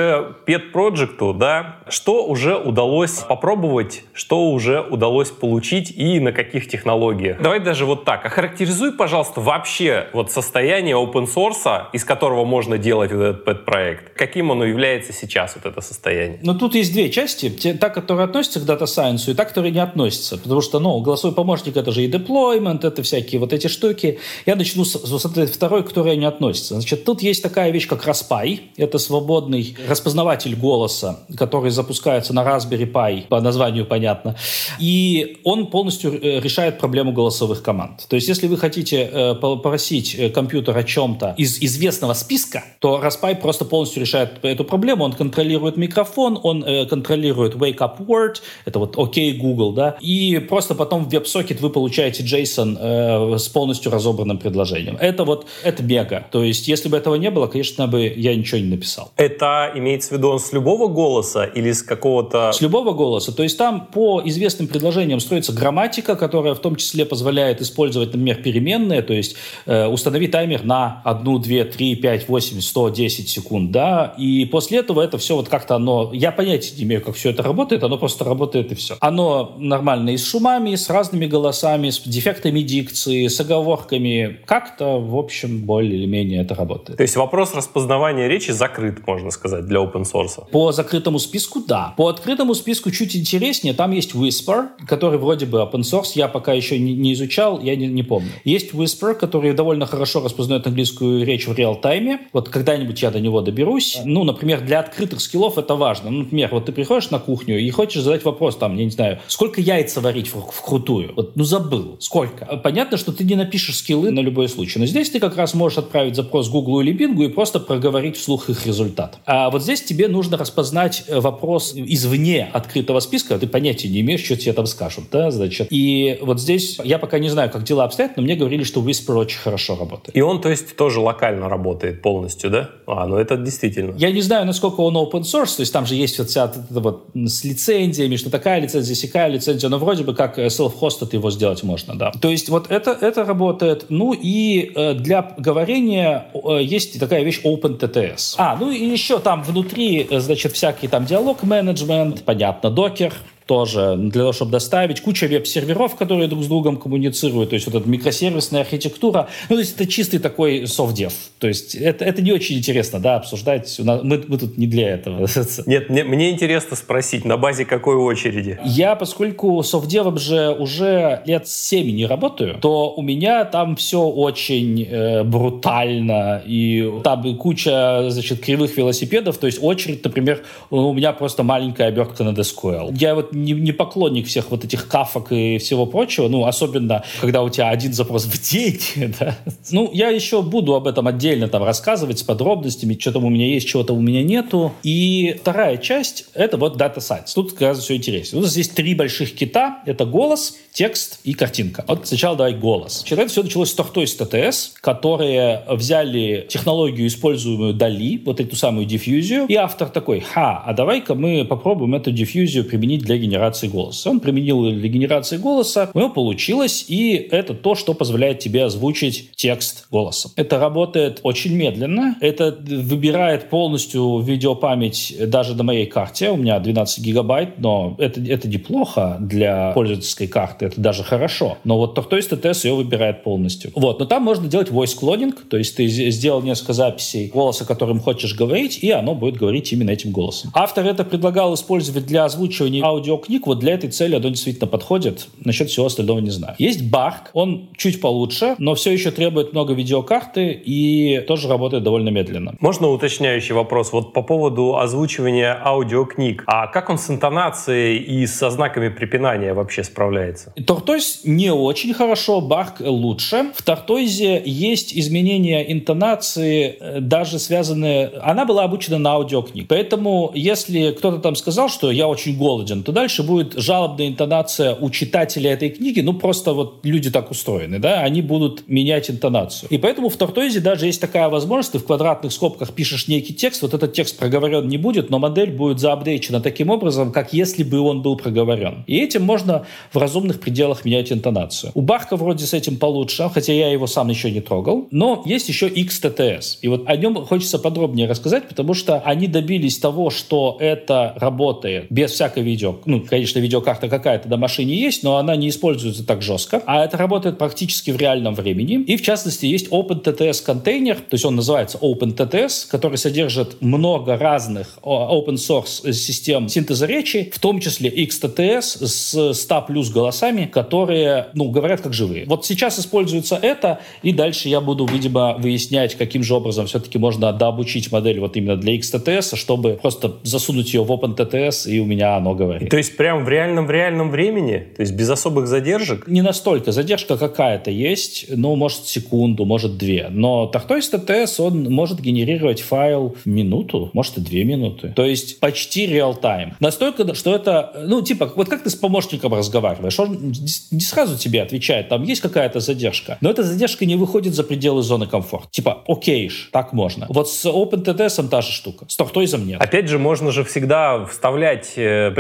[0.47, 6.69] Pet Project, да, что что уже удалось попробовать, что уже удалось получить и на каких
[6.69, 7.41] технологиях.
[7.41, 8.25] Давай даже вот так.
[8.25, 14.13] Охарактеризуй, пожалуйста, вообще вот состояние open source, из которого можно делать вот этот pet-проект.
[14.15, 16.39] Каким оно является сейчас, вот это состояние?
[16.43, 17.49] Ну, тут есть две части.
[17.77, 20.37] Та, которая относится к Data Science, и та, которая не относится.
[20.37, 24.19] Потому что, ну, голосовой помощник— это же и deployment, это всякие вот эти штуки.
[24.45, 26.75] Я начну с, с этой второй, которая не относится.
[26.75, 28.61] Значит, тут есть такая вещь, как Raspy.
[28.77, 34.35] Это свободный распознаватель голоса, который запускается запускается на Raspberry Pi, по названию понятно,
[34.79, 38.05] и он полностью э, решает проблему голосовых команд.
[38.07, 43.01] То есть, если вы хотите э, попросить э, компьютер о чем-то из известного списка, то
[43.03, 45.03] Raspberry просто полностью решает эту проблему.
[45.03, 50.75] Он контролирует микрофон, он контролирует wake up word, это вот OK Google, да, и просто
[50.75, 54.97] потом в WebSocket вы получаете JSON с полностью разобранным предложением.
[54.99, 56.25] Это вот, это мега.
[56.31, 59.11] То есть, если бы этого не было, конечно бы я ничего не написал.
[59.17, 62.51] Это имеется в виду он с любого голоса или с какого-то...
[62.51, 63.31] С любого голоса.
[63.31, 68.43] То есть там по известным предложениям строится грамматика, которая в том числе позволяет использовать, например,
[68.43, 73.71] переменные, то есть э, установи таймер на 1, 2, 3, 5, 8, 100, 10 секунд,
[73.71, 76.11] да, и после этого это все вот как-то оно...
[76.13, 78.97] Я понятия не имею, как все это работает, оно просто работает и все.
[78.99, 84.39] Оно нормально и с шумами, и с разными голосами, с дефектами дикции, с оговорками.
[84.45, 86.97] Как-то, в общем, более или менее это работает.
[86.97, 90.49] То есть вопрос распознавания речи закрыт, можно сказать, для open source?
[90.51, 91.76] По закрытому списку, да.
[91.77, 93.73] Да, по открытому списку чуть интереснее.
[93.75, 96.13] Там есть Whisper, который вроде бы open source.
[96.15, 98.29] Я пока еще не, не изучал, я не, не помню.
[98.43, 102.21] Есть Whisper, который довольно хорошо распознает английскую речь в реал-тайме.
[102.33, 103.99] Вот когда-нибудь я до него доберусь.
[104.05, 106.09] Ну, например, для открытых скиллов это важно.
[106.09, 109.19] Ну, например, вот ты приходишь на кухню и хочешь задать вопрос, там, я не знаю,
[109.27, 111.13] сколько яйца варить в, в крутую?
[111.15, 111.97] Вот, ну, забыл.
[111.99, 112.45] Сколько?
[112.63, 114.79] Понятно, что ты не напишешь скиллы на любой случай.
[114.79, 118.49] Но здесь ты как раз можешь отправить запрос Google или Bing и просто проговорить вслух
[118.49, 119.19] их результат.
[119.27, 121.19] А вот здесь тебе нужно распознать э,
[121.57, 125.67] вопрос извне открытого списка, ты понятия не имеешь, что тебе там скажут, да, значит.
[125.71, 129.15] И вот здесь я пока не знаю, как дела обстоят, но мне говорили, что Whisper
[129.15, 130.15] очень хорошо работает.
[130.15, 132.69] И он, то есть, тоже локально работает полностью, да?
[132.85, 133.95] А, ну это действительно.
[133.97, 136.79] Я не знаю, насколько он open source, то есть там же есть вот вся это
[136.79, 141.63] вот с лицензиями, что такая лицензия, сякая лицензия, но вроде бы как self-hosted его сделать
[141.63, 142.11] можно, да.
[142.11, 143.85] То есть вот это, это работает.
[143.89, 148.35] Ну и э, для говорения э, есть такая вещь OpenTTS.
[148.37, 153.13] А, ну и еще там внутри, э, значит, всякий там диалог менеджмент, понятно, докер,
[153.47, 155.01] тоже для того, чтобы доставить.
[155.01, 157.49] Куча веб-серверов, которые друг с другом коммуницируют.
[157.49, 159.29] То есть вот эта микросервисная архитектура.
[159.49, 161.13] Ну, то есть это чистый такой софт-дев.
[161.39, 163.79] То есть это, это не очень интересно, да, обсуждать.
[163.79, 165.27] Мы, мы тут не для этого.
[165.65, 168.59] Нет, мне, мне интересно спросить, на базе какой очереди?
[168.65, 174.83] Я, поскольку софт-девом же уже лет 7 не работаю, то у меня там все очень
[174.83, 176.43] э, брутально.
[176.45, 179.37] И там куча, значит, кривых велосипедов.
[179.37, 182.93] То есть очередь, например, у меня просто маленькая обертка на SQL.
[182.97, 186.27] Я вот не, не поклонник всех вот этих кафок и всего прочего.
[186.27, 188.79] Ну, особенно, когда у тебя один запрос в день.
[189.19, 189.37] Да?
[189.71, 193.47] Ну, я еще буду об этом отдельно там рассказывать с подробностями, что там у меня
[193.47, 194.73] есть, чего-то у меня нету.
[194.83, 197.33] И вторая часть— это вот Data Science.
[197.33, 198.39] Тут гораздо все интереснее.
[198.39, 199.81] У нас есть три больших кита.
[199.85, 201.83] Это голос, текст и картинка.
[201.87, 203.01] Вот сначала давай голос.
[203.03, 208.85] Вчера это все началось с Tortoise TTS, которые взяли технологию, используемую Дали, вот эту самую
[208.85, 214.09] диффьюзию, и автор такой, ха, а давай-ка мы попробуем эту диффьюзию применить для генерации голоса.
[214.09, 219.31] Он применил для генерации голоса, у него получилось, и это то, что позволяет тебе озвучить
[219.35, 220.31] текст голосом.
[220.35, 227.03] Это работает очень медленно, это выбирает полностью видеопамять даже на моей карте, у меня 12
[227.03, 231.57] гигабайт, но это, это неплохо для пользовательской карты, это даже хорошо.
[231.63, 233.71] Но вот Tortoise TTS ее выбирает полностью.
[233.75, 237.99] Вот, но там можно делать voice cloning, то есть ты сделал несколько записей голоса, которым
[237.99, 240.51] хочешь говорить, и оно будет говорить именно этим голосом.
[240.53, 242.83] Автор это предлагал использовать для озвучивания
[243.17, 245.27] аудиокниг, вот для этой цели оно действительно подходит.
[245.43, 246.55] Насчет всего остального не знаю.
[246.59, 252.09] Есть Bark, он чуть получше, но все еще требует много видеокарты и тоже работает довольно
[252.09, 252.55] медленно.
[252.59, 253.91] Можно уточняющий вопрос?
[253.91, 256.43] Вот по поводу озвучивания аудиокниг.
[256.47, 260.53] А как он с интонацией и со знаками препинания вообще справляется?
[260.65, 263.51] Тортойз не очень хорошо, Барк лучше.
[263.55, 268.11] В Тортойзе есть изменения интонации, э, даже связанные...
[268.21, 269.67] Она была обучена на аудиокниг.
[269.67, 274.89] Поэтому, если кто-то там сказал, что я очень голоден, то дальше будет жалобная интонация у
[274.89, 276.01] читателя этой книги.
[276.01, 279.69] Ну, просто вот люди так устроены, да, они будут менять интонацию.
[279.69, 283.61] И поэтому в Тортойзе даже есть такая возможность, ты в квадратных скобках пишешь некий текст,
[283.61, 287.79] вот этот текст проговорен не будет, но модель будет заапдейчена таким образом, как если бы
[287.79, 288.83] он был проговорен.
[288.87, 291.71] И этим можно в разумных пределах менять интонацию.
[291.73, 294.87] У Барка вроде с этим получше, хотя я его сам еще не трогал.
[294.91, 296.59] Но есть еще XTTS.
[296.61, 301.87] И вот о нем хочется подробнее рассказать, потому что они добились того, что это работает
[301.89, 302.75] без всякой видео.
[302.85, 306.61] Ну, конечно, видеокарта какая-то на машине есть, но она не используется так жестко.
[306.65, 308.83] А это работает практически в реальном времени.
[308.83, 314.77] И, в частности, есть OpenTTS контейнер, то есть он называется OpenTTS, который содержит много разных
[314.83, 321.49] open source систем синтеза речи, в том числе XTTS с 100 плюс голосами, которые, ну,
[321.49, 322.25] говорят как живые.
[322.25, 327.31] Вот сейчас используется это, и дальше я буду, видимо, выяснять, каким же образом все-таки можно
[327.33, 332.15] дообучить модель вот именно для XTTS, чтобы просто засунуть ее в OpenTTS, и у меня
[332.15, 332.69] оно говорит.
[332.77, 334.67] То есть прям в реальном, в реальном времени?
[334.75, 336.07] То есть без особых задержек?
[336.07, 336.71] Не настолько.
[336.71, 340.09] Задержка какая-то есть, ну, может, секунду, может, две.
[340.11, 344.93] Но Tortoise TTS, он может генерировать файл минуту, может, и две минуты.
[344.95, 346.53] То есть почти реал-тайм.
[346.59, 350.31] Настолько, что это, ну, типа, вот как ты с помощником разговариваешь, он
[350.69, 354.83] не сразу тебе отвечает, там есть какая-то задержка, но эта задержка не выходит за пределы
[354.83, 355.47] зоны комфорта.
[355.49, 357.07] Типа, окейш, так можно.
[357.09, 359.59] Вот с OpenTTS та же штука, с Тортойзом нет.
[359.59, 362.11] Опять же, можно же всегда вставлять э,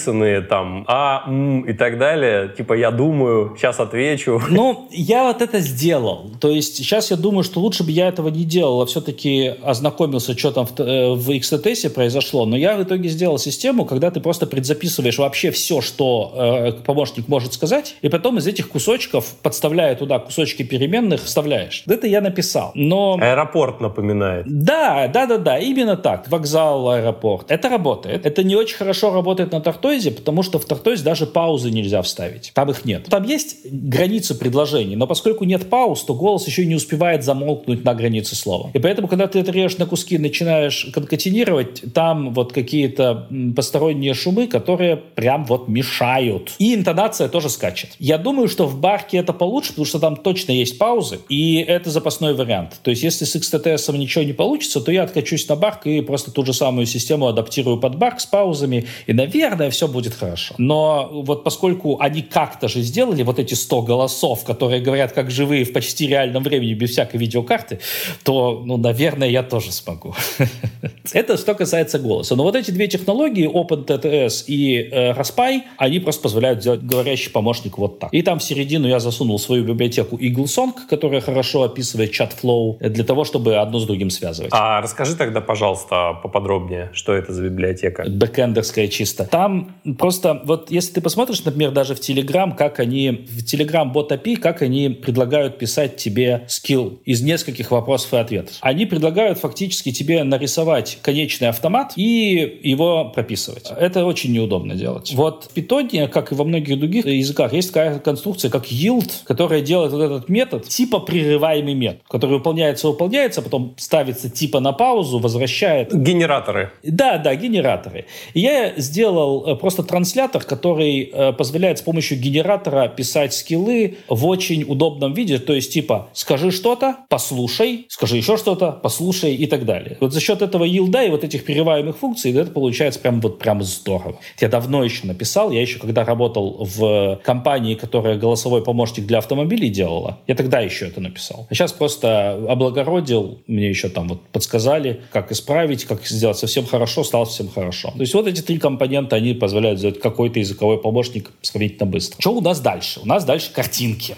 [0.00, 2.52] предзаписанные там а, м, и так далее.
[2.56, 4.40] Типа, я думаю, сейчас отвечу.
[4.50, 6.30] Ну, я вот это сделал.
[6.40, 10.36] То есть сейчас я думаю, что лучше бы я этого не делал, а все-таки ознакомился,
[10.36, 12.46] что там в, э, в XTS произошло.
[12.46, 17.28] Но я в итоге сделал систему, когда ты просто предзаписываешь вообще все, что э, помощник
[17.28, 21.84] может сказать, и потом из этих кусочков, подставляя туда кусочки переменных, вставляешь.
[21.86, 22.72] Это я написал.
[22.74, 23.16] Но...
[23.20, 24.44] Аэропорт напоминает.
[24.46, 26.28] Да, да, да, да, именно так.
[26.28, 27.50] Вокзал, аэропорт.
[27.50, 28.26] Это работает.
[28.26, 29.60] Это не очень хорошо работает на
[29.90, 32.52] Тартойзе, потому что в Тартойзе даже паузы нельзя вставить.
[32.54, 33.06] Там их нет.
[33.10, 37.94] Там есть границы предложений, но поскольку нет пауз, то голос еще не успевает замолкнуть на
[37.94, 38.70] границе слова.
[38.72, 43.26] И поэтому, когда ты это режешь на куски, начинаешь конкатинировать, там вот какие-то
[43.56, 46.52] посторонние шумы, которые прям вот мешают.
[46.58, 47.90] И интонация тоже скачет.
[47.98, 51.90] Я думаю, что в барке это получше, потому что там точно есть паузы, и это
[51.90, 52.78] запасной вариант.
[52.84, 56.30] То есть, если с XTTS ничего не получится, то я откачусь на барк и просто
[56.30, 60.54] ту же самую систему адаптирую под барк с паузами, и, наверное, все будет хорошо.
[60.58, 65.64] Но вот поскольку они как-то же сделали вот эти 100 голосов, которые говорят как живые
[65.64, 67.80] в почти реальном времени без всякой видеокарты,
[68.22, 70.14] то, ну, наверное, я тоже смогу.
[71.12, 72.36] Это что касается голоса.
[72.36, 77.78] Но вот эти две технологии, OpenTTS и э, Raspi, они просто позволяют сделать говорящий помощник
[77.78, 78.12] вот так.
[78.12, 83.24] И там в середину я засунул свою библиотеку EagleSong, которая хорошо описывает чат-флоу, для того,
[83.24, 84.50] чтобы одно с другим связывать.
[84.54, 88.04] А расскажи тогда, пожалуйста, поподробнее, что это за библиотека?
[88.08, 89.24] Бэкэндерская чисто.
[89.24, 93.90] Там там просто, вот если ты посмотришь, например, даже в Telegram, как они, в Telegram
[93.92, 98.54] Bot API, как они предлагают писать тебе скилл из нескольких вопросов и ответов.
[98.60, 103.70] Они предлагают фактически тебе нарисовать конечный автомат и его прописывать.
[103.76, 105.12] Это очень неудобно делать.
[105.14, 109.60] Вот в Python, как и во многих других языках, есть такая конструкция, как yield, которая
[109.60, 115.18] делает вот этот метод, типа прерываемый метод, который выполняется, выполняется, потом ставится типа на паузу,
[115.18, 115.94] возвращает.
[115.94, 116.72] Генераторы.
[116.82, 118.06] Да, да, генераторы.
[118.34, 124.26] И я сделал э, просто транслятор, который э, позволяет с помощью генератора писать скиллы в
[124.26, 129.64] очень удобном виде, то есть типа скажи что-то, послушай, скажи еще что-то, послушай и так
[129.64, 129.96] далее.
[130.00, 133.62] Вот за счет этого yield и вот этих перерываемых функций это получается прям вот прям
[133.62, 134.18] здорово.
[134.40, 139.68] Я давно еще написал, я еще когда работал в компании, которая голосовой помощник для автомобилей
[139.68, 141.46] делала, я тогда еще это написал.
[141.50, 147.04] А сейчас просто облагородил, мне еще там вот подсказали, как исправить, как сделать совсем хорошо,
[147.04, 147.90] стало совсем хорошо.
[147.90, 152.20] То есть вот эти три компонента, они позволяют сделать какой-то языковой помощник сравнительно быстро.
[152.20, 153.00] Что у нас дальше?
[153.00, 154.16] У нас дальше картинки.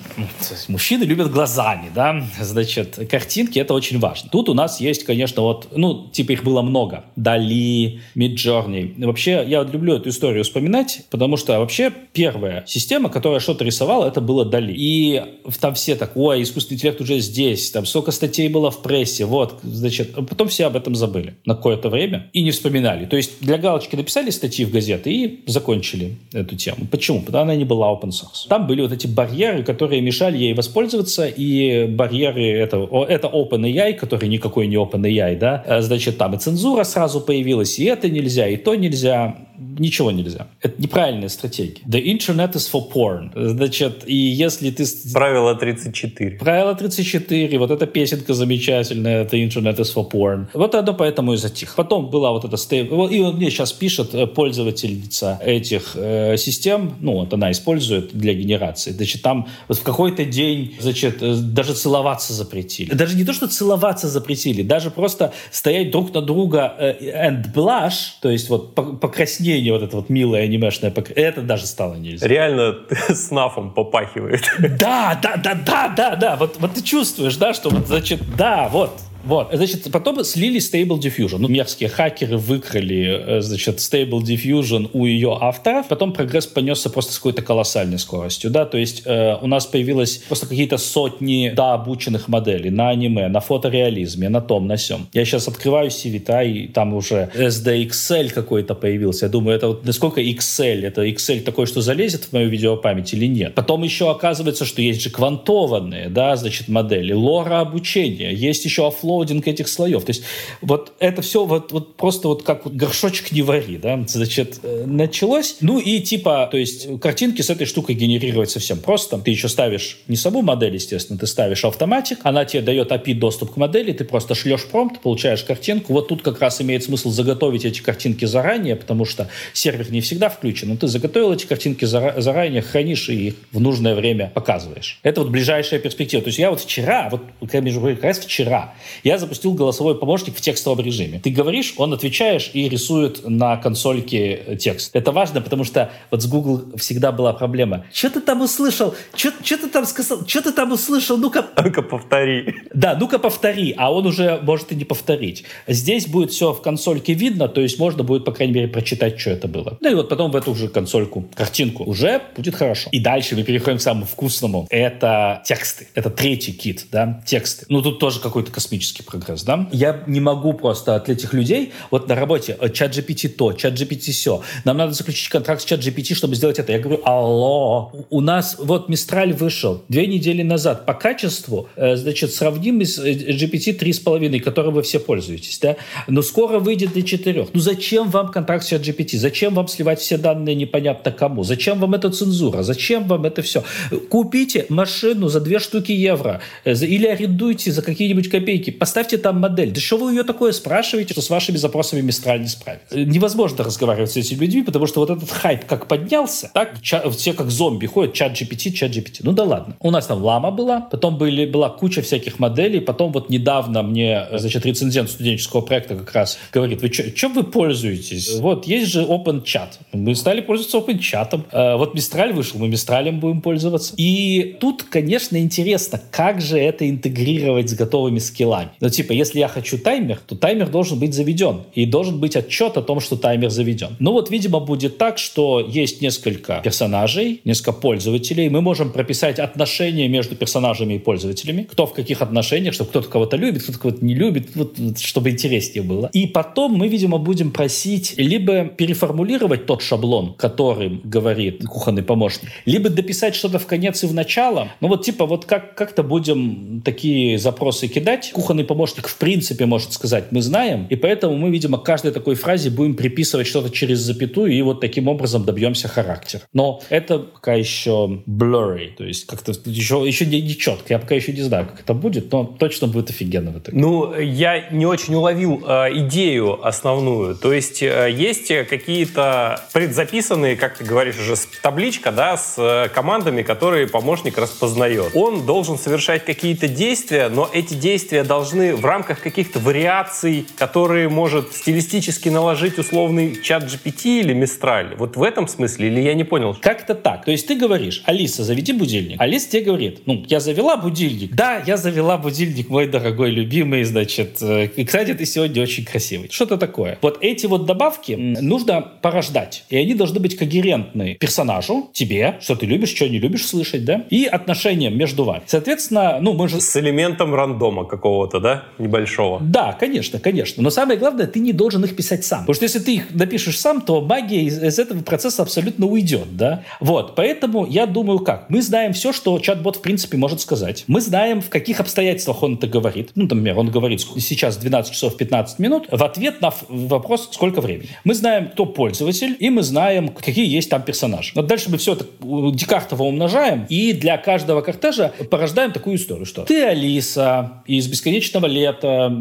[0.69, 2.25] Мужчины любят глазами, да?
[2.41, 4.31] Значит, картинки— это очень важно.
[4.31, 7.05] Тут у нас есть, конечно, вот, ну, типа их было много.
[7.17, 9.05] Дали, Midjourney.
[9.05, 14.21] Вообще, я люблю эту историю вспоминать, потому что вообще первая система, которая что-то рисовала, это
[14.21, 14.75] было Дали.
[14.77, 15.23] И
[15.61, 19.61] там все так, ой, искусственный интеллект уже здесь, там столько статей было в прессе, вот,
[19.63, 23.07] значит, а потом все об этом забыли на какое-то время и не вспоминали.
[23.07, 26.87] То есть для галочки написали статьи в газеты и закончили эту тему.
[26.91, 27.21] Почему?
[27.21, 28.49] Потому что она не была open source.
[28.49, 32.77] Там были вот эти барьеры, которые мешали ей воспользоваться, и барьеры это,
[33.09, 37.85] это OpenAI, который никакой не OpenAI, да, э, значит, там и цензура сразу появилась, и
[37.85, 39.37] это нельзя, и то нельзя
[39.79, 40.49] ничего нельзя.
[40.61, 41.83] Это неправильная стратегия.
[41.87, 43.31] The internet is for porn.
[43.35, 44.85] Значит, и если ты...
[45.13, 46.39] Правило 34.
[46.39, 47.59] Правило 34.
[47.59, 49.25] Вот эта песенка замечательная.
[49.25, 50.47] The internet is for porn.
[50.55, 51.75] Вот оно поэтому и затих.
[51.75, 52.57] Потом была вот эта...
[52.77, 56.97] И он мне сейчас пишет э, пользовательница этих э, систем.
[57.01, 58.93] Ну, вот она использует для генерации.
[58.93, 62.93] Значит, там вот в какой-то день, значит, э, даже целоваться запретили.
[62.95, 68.19] Даже не то, что целоваться запретили, даже просто стоять друг на друга э, and blush,
[68.21, 72.27] то есть вот покраснеть изменение вот это вот милое анимешное, это даже стало нельзя.
[72.27, 72.77] Реально
[73.09, 74.43] снаффом попахивает.
[74.59, 76.37] Да, да, да, да, да, да.
[76.37, 78.93] Вот, вот ты чувствуешь, да, что вот, значит, да, вот,
[79.25, 79.51] вот.
[79.53, 81.39] Значит, потом слили Stable Diffusion.
[81.39, 85.89] Ну, мерзкие хакеры выкрали, э, значит, Stable Diffusion у ее авторов.
[85.89, 90.19] Потом прогресс понесся просто с какой-то колоссальной скоростью, да, то есть э, у нас появилось
[90.19, 95.09] просто какие-то сотни, да, обученных моделей на аниме, на фотореализме, на том, на сём.
[95.13, 99.27] Я сейчас открываю Civitai, и там уже SDXL какой-то появился.
[99.27, 100.85] Я думаю, это вот насколько XL?
[100.87, 103.55] Это XL такой, что залезет в мою видеопамять или нет?
[103.55, 109.12] Потом еще оказывается, что есть же квантованные, да, значит, модели, LoRA обучения, есть еще offload
[109.13, 110.05] loading этих слоев.
[110.05, 110.23] То есть
[110.61, 114.85] вот это все вот, вот просто вот как вот горшочек не вари, да, значит, э,
[114.87, 115.57] началось.
[115.61, 119.19] Ну и типа, то есть картинки с этой штукой генерировать совсем просто.
[119.19, 123.55] Ты еще ставишь не саму модель, естественно, ты ставишь автоматик, она тебе дает API доступ
[123.55, 125.93] к модели, ты просто шлешь промпт, получаешь картинку.
[125.93, 130.29] Вот тут как раз имеет смысл заготовить эти картинки заранее, потому что сервер не всегда
[130.29, 134.99] включен, но ты заготовил эти картинки заранее, хранишь и их в нужное время показываешь.
[135.03, 136.23] Это вот ближайшая перспектива.
[136.23, 140.85] То есть я вот вчера, вот как раз вчера, я запустил голосовой помощник в текстовом
[140.85, 141.21] режиме.
[141.23, 144.95] Ты говоришь, он отвечаешь и рисует на консольке текст.
[144.95, 147.85] Это важно, потому что вот с Google всегда была проблема.
[147.93, 148.95] Что ты там услышал?
[149.15, 150.27] Что ты там сказал?
[150.27, 151.17] Что ты там услышал?
[151.17, 151.47] Ну-ка...
[151.63, 152.55] Ну-ка повтори.
[152.75, 155.45] Да, ну-ка повтори, а он уже может и не повторить.
[155.67, 159.31] Здесь будет все в консольке видно, то есть можно будет, по крайней мере, прочитать, что
[159.31, 159.79] это было.
[159.81, 161.85] Ну и вот потом в эту же консольку, картинку.
[161.85, 162.89] Уже будет хорошо.
[162.93, 164.67] И дальше мы переходим к самому вкусному.
[164.71, 165.89] Это тексты.
[165.95, 167.67] Это третий кит, да, тексты.
[167.69, 169.69] Ну тут тоже какой-то космический технический прогресс, да?
[169.73, 173.75] Я не могу просто от этих людей, вот на работе, э, чат GPT то, чат
[173.75, 176.73] GPT все, нам надо заключить контракт с чат GPT, чтобы сделать это.
[176.73, 182.33] Я говорю, алло, у нас вот Мистраль вышел две недели назад по качеству, э, значит,
[182.33, 185.77] сравнимый с э, GPT 3,5, которым вы все пользуетесь, да?
[186.09, 187.49] Но скоро выйдет до 4.
[187.53, 189.19] Ну зачем вам контракт с чат GPT?
[189.19, 191.45] Зачем вам сливать все данные непонятно кому?
[191.45, 192.63] Зачем вам эта цензура?
[192.63, 193.65] Зачем вам это все?
[194.09, 199.71] Купите машину за две штуки евро или арендуйте за какие-нибудь копейки поставьте там модель.
[199.71, 202.99] Да что вы ее такое спрашиваете, что с вашими запросами Мистраль не справится?
[202.99, 207.49] Невозможно разговаривать с этими людьми, потому что вот этот хайп как поднялся, так, все как
[207.53, 209.21] зомби ходят, чат GPT, чат GPT.
[209.21, 209.77] Ну да ладно.
[209.79, 214.27] У нас там лама была, потом были, была куча всяких моделей, потом вот недавно мне,
[214.33, 218.41] значит, рецензент студенческого проекта как раз говорит, вы чем вы пользуетесь?
[218.41, 219.75] Вот, есть же Open Chat.
[219.93, 221.41] Мы стали пользоваться Open Chat.
[221.53, 223.95] Э, вот Мистраль вышел, мы Мистралем будем пользоваться.
[223.97, 228.72] И тут, конечно, интересно, как же это интегрировать с готовыми скиллами.
[228.81, 231.63] Но типа, если я хочу таймер, то таймер должен быть заведен.
[231.75, 233.97] И должен быть отчет о том, что таймер заведен.
[233.99, 238.49] Ну вот, видимо, будет так, что есть несколько персонажей, несколько пользователей.
[238.49, 241.67] Мы можем прописать отношения между персонажами и пользователями.
[241.71, 245.83] Кто в каких отношениях, чтобы кто-то кого-то любит, кто-то кого-то не любит, вот, чтобы интереснее
[245.83, 246.11] было.
[246.13, 252.89] И потом мы, видимо, будем просить либо переформулировать тот шаблон, который говорит кухонный помощник, либо
[252.91, 254.69] дописать что-то в конец и в начало.
[254.81, 258.31] Ну вот типа вот как, как-то будем такие запросы кидать.
[258.33, 262.35] Кухонный помощник в принципе может сказать «мы знаем», и поэтому мы, видимо, к каждой такой
[262.35, 266.43] фразе будем приписывать что-то через запятую, и вот таким образом добьемся характера.
[266.53, 270.95] Но это пока еще blurry, то есть как-то еще, еще не, не четко.
[270.95, 273.79] Я пока еще не знаю, как это будет, но точно будет офигенно в итоге.
[273.79, 277.35] Ну, я не очень уловил э, идею основную.
[277.35, 283.43] То есть э, есть какие-то предзаписанные, как ты говоришь, уже табличка, да, с э, командами,
[283.43, 285.13] которые помощник распознает.
[285.15, 291.53] Он должен совершать какие-то действия, но эти действия должны в рамках каких-то вариаций, которые может
[291.53, 294.95] стилистически наложить условный чат GPT или Мистраль.
[294.97, 296.57] Вот в этом смысле, или я не понял?
[296.61, 297.25] Как это так?
[297.25, 299.21] То есть ты говоришь, Алиса, заведи будильник.
[299.21, 301.35] Алиса тебе говорит, ну, я завела будильник.
[301.35, 304.39] Да, я завела будильник, мой дорогой любимый, значит.
[304.43, 306.29] Э, и, кстати, ты сегодня очень красивый.
[306.31, 306.99] Что-то такое.
[307.03, 309.65] Вот эти вот добавки нужно порождать.
[309.71, 314.05] И они должны быть когерентны персонажу, тебе, что ты любишь, что не любишь слышать, да,
[314.11, 315.43] и отношениям между вами.
[315.47, 316.61] Соответственно, ну, мы же...
[316.61, 319.41] С элементом рандома какого-то, да, небольшого?
[319.41, 320.63] Да, конечно, конечно.
[320.63, 322.41] Но самое главное, ты не должен их писать сам.
[322.41, 326.37] Потому что если ты их напишешь сам, то магия из, из этого процесса абсолютно уйдет,
[326.37, 326.63] да.
[326.81, 328.49] Вот, поэтому я думаю как.
[328.49, 330.85] Мы знаем все, что чат-бот в принципе может сказать.
[330.87, 333.11] Мы знаем, в каких обстоятельствах он это говорит.
[333.15, 337.89] Ну, например, он говорит сейчас 12 часов 15 минут в ответ на вопрос, сколько времени.
[338.05, 341.33] Мы знаем, кто пользователь, и мы знаем, какие есть там персонажи.
[341.35, 346.43] Вот дальше мы все это декартово умножаем, и для каждого кортежа порождаем такую историю, что
[346.43, 349.13] ты Алиса из «Бесконечного лета»,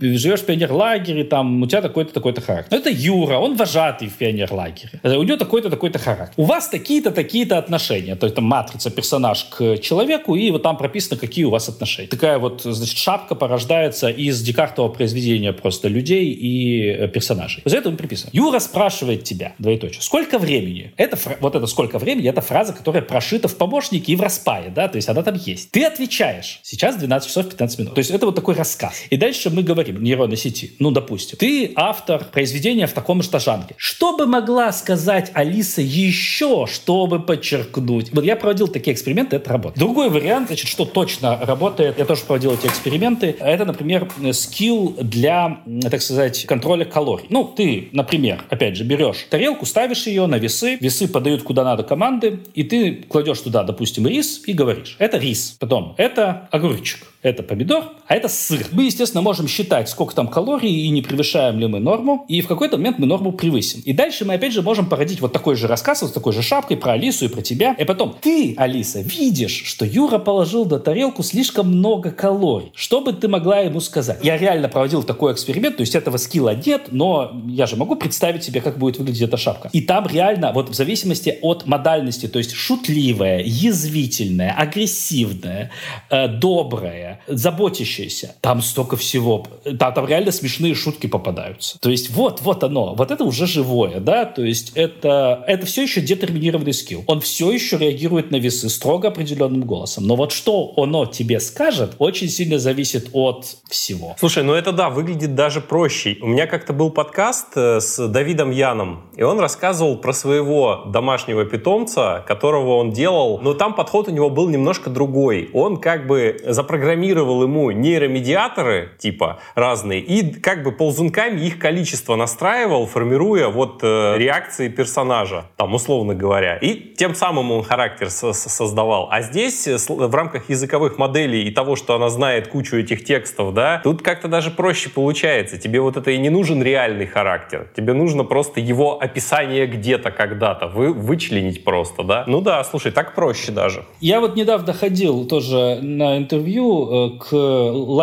[0.00, 2.76] живешь в пионерлагере, там, у тебя такой-то, такой-то характер.
[2.76, 5.00] Это Юра, он вожатый в пионерлагере.
[5.02, 6.34] У него такой-то, такой-то характер.
[6.36, 8.16] У вас такие-то, такие-то отношения.
[8.16, 12.08] То есть там матрица персонаж к человеку, и вот там прописано, какие у вас отношения.
[12.08, 17.62] Такая вот, значит, шапка порождается из декартового произведения просто людей и э, персонажей.
[17.64, 18.30] За это мы приписываем.
[18.32, 20.92] Юра спрашивает тебя, двоеточие, сколько времени?
[20.96, 24.88] Это, вот это сколько времени, это фраза, которая прошита в помощнике и в распае, да,
[24.88, 25.70] то есть она там есть.
[25.70, 27.94] Ты отвечаешь, сейчас 12 часов 15 минут.
[27.94, 29.04] То есть это вот такой рассказ.
[29.08, 33.74] И дальше мы говорим, нейронной сети, ну, допустим, ты автор произведения в таком же жанре.
[33.78, 38.12] Что бы могла сказать Алиса еще, чтобы подчеркнуть?
[38.12, 39.78] Вот я проводил такие эксперименты, это работает.
[39.78, 45.62] Другой вариант, значит, что точно работает, я тоже проводил эти эксперименты, это, например, скилл для,
[45.80, 47.24] так сказать, контроля калорий.
[47.30, 51.82] Ну, ты, например, опять же, берешь тарелку, ставишь ее на весы, весы подают куда надо
[51.82, 55.56] команды, и ты кладешь туда, допустим, рис и говоришь, это рис.
[55.58, 58.66] Потом, это огурчик это помидор, а это сыр.
[58.72, 62.48] Мы, естественно, можем считать, сколько там калорий и не превышаем ли мы норму, и в
[62.48, 63.80] какой-то момент мы норму превысим.
[63.84, 66.42] И дальше мы, опять же, можем породить вот такой же рассказ, вот с такой же
[66.42, 67.74] шапкой про Алису и про тебя.
[67.74, 72.72] И потом, ты, Алиса, видишь, что Юра положил на тарелку слишком много калорий.
[72.74, 74.18] Что бы ты могла ему сказать?
[74.22, 78.44] Я реально проводил такой эксперимент, то есть этого скилла нет, но я же могу представить
[78.44, 79.70] себе, как будет выглядеть эта шапка.
[79.72, 85.70] И там реально, вот в зависимости от модальности, то есть шутливая, язвительная, агрессивная,
[86.10, 88.23] э, добрая, заботящаяся.
[88.40, 89.46] Там столько всего.
[89.78, 91.78] Там, там реально смешные шутки попадаются.
[91.80, 92.94] То есть вот, вот оно.
[92.94, 94.24] Вот это уже живое, да?
[94.24, 97.04] То есть это, это все еще детерминированный скилл.
[97.06, 100.06] Он все еще реагирует на весы строго определенным голосом.
[100.06, 104.16] Но вот что оно тебе скажет, очень сильно зависит от всего.
[104.18, 106.16] Слушай, ну это да, выглядит даже проще.
[106.20, 111.44] У меня как-то был подкаст э, с Давидом Яном, и он рассказывал про своего домашнего
[111.44, 115.50] питомца, которого он делал, но там подход у него был немножко другой.
[115.52, 117.70] Он как бы запрограммировал программировал ему
[118.14, 125.44] нейромедиаторы, типа, разные, и как бы ползунками их количество настраивал, формируя вот э, реакции персонажа,
[125.56, 126.56] там, условно говоря.
[126.56, 129.08] И тем самым он характер со создавал.
[129.10, 133.54] А здесь э, в рамках языковых моделей и того, что она знает кучу этих текстов,
[133.54, 135.58] да, тут как-то даже проще получается.
[135.58, 137.66] Тебе вот это и не нужен реальный характер.
[137.76, 142.24] Тебе нужно просто его описание где-то, когда-то, вы, вычленить просто, да.
[142.26, 143.84] Ну да, слушай, так проще даже.
[144.00, 147.32] Я вот недавно ходил тоже на интервью Э, к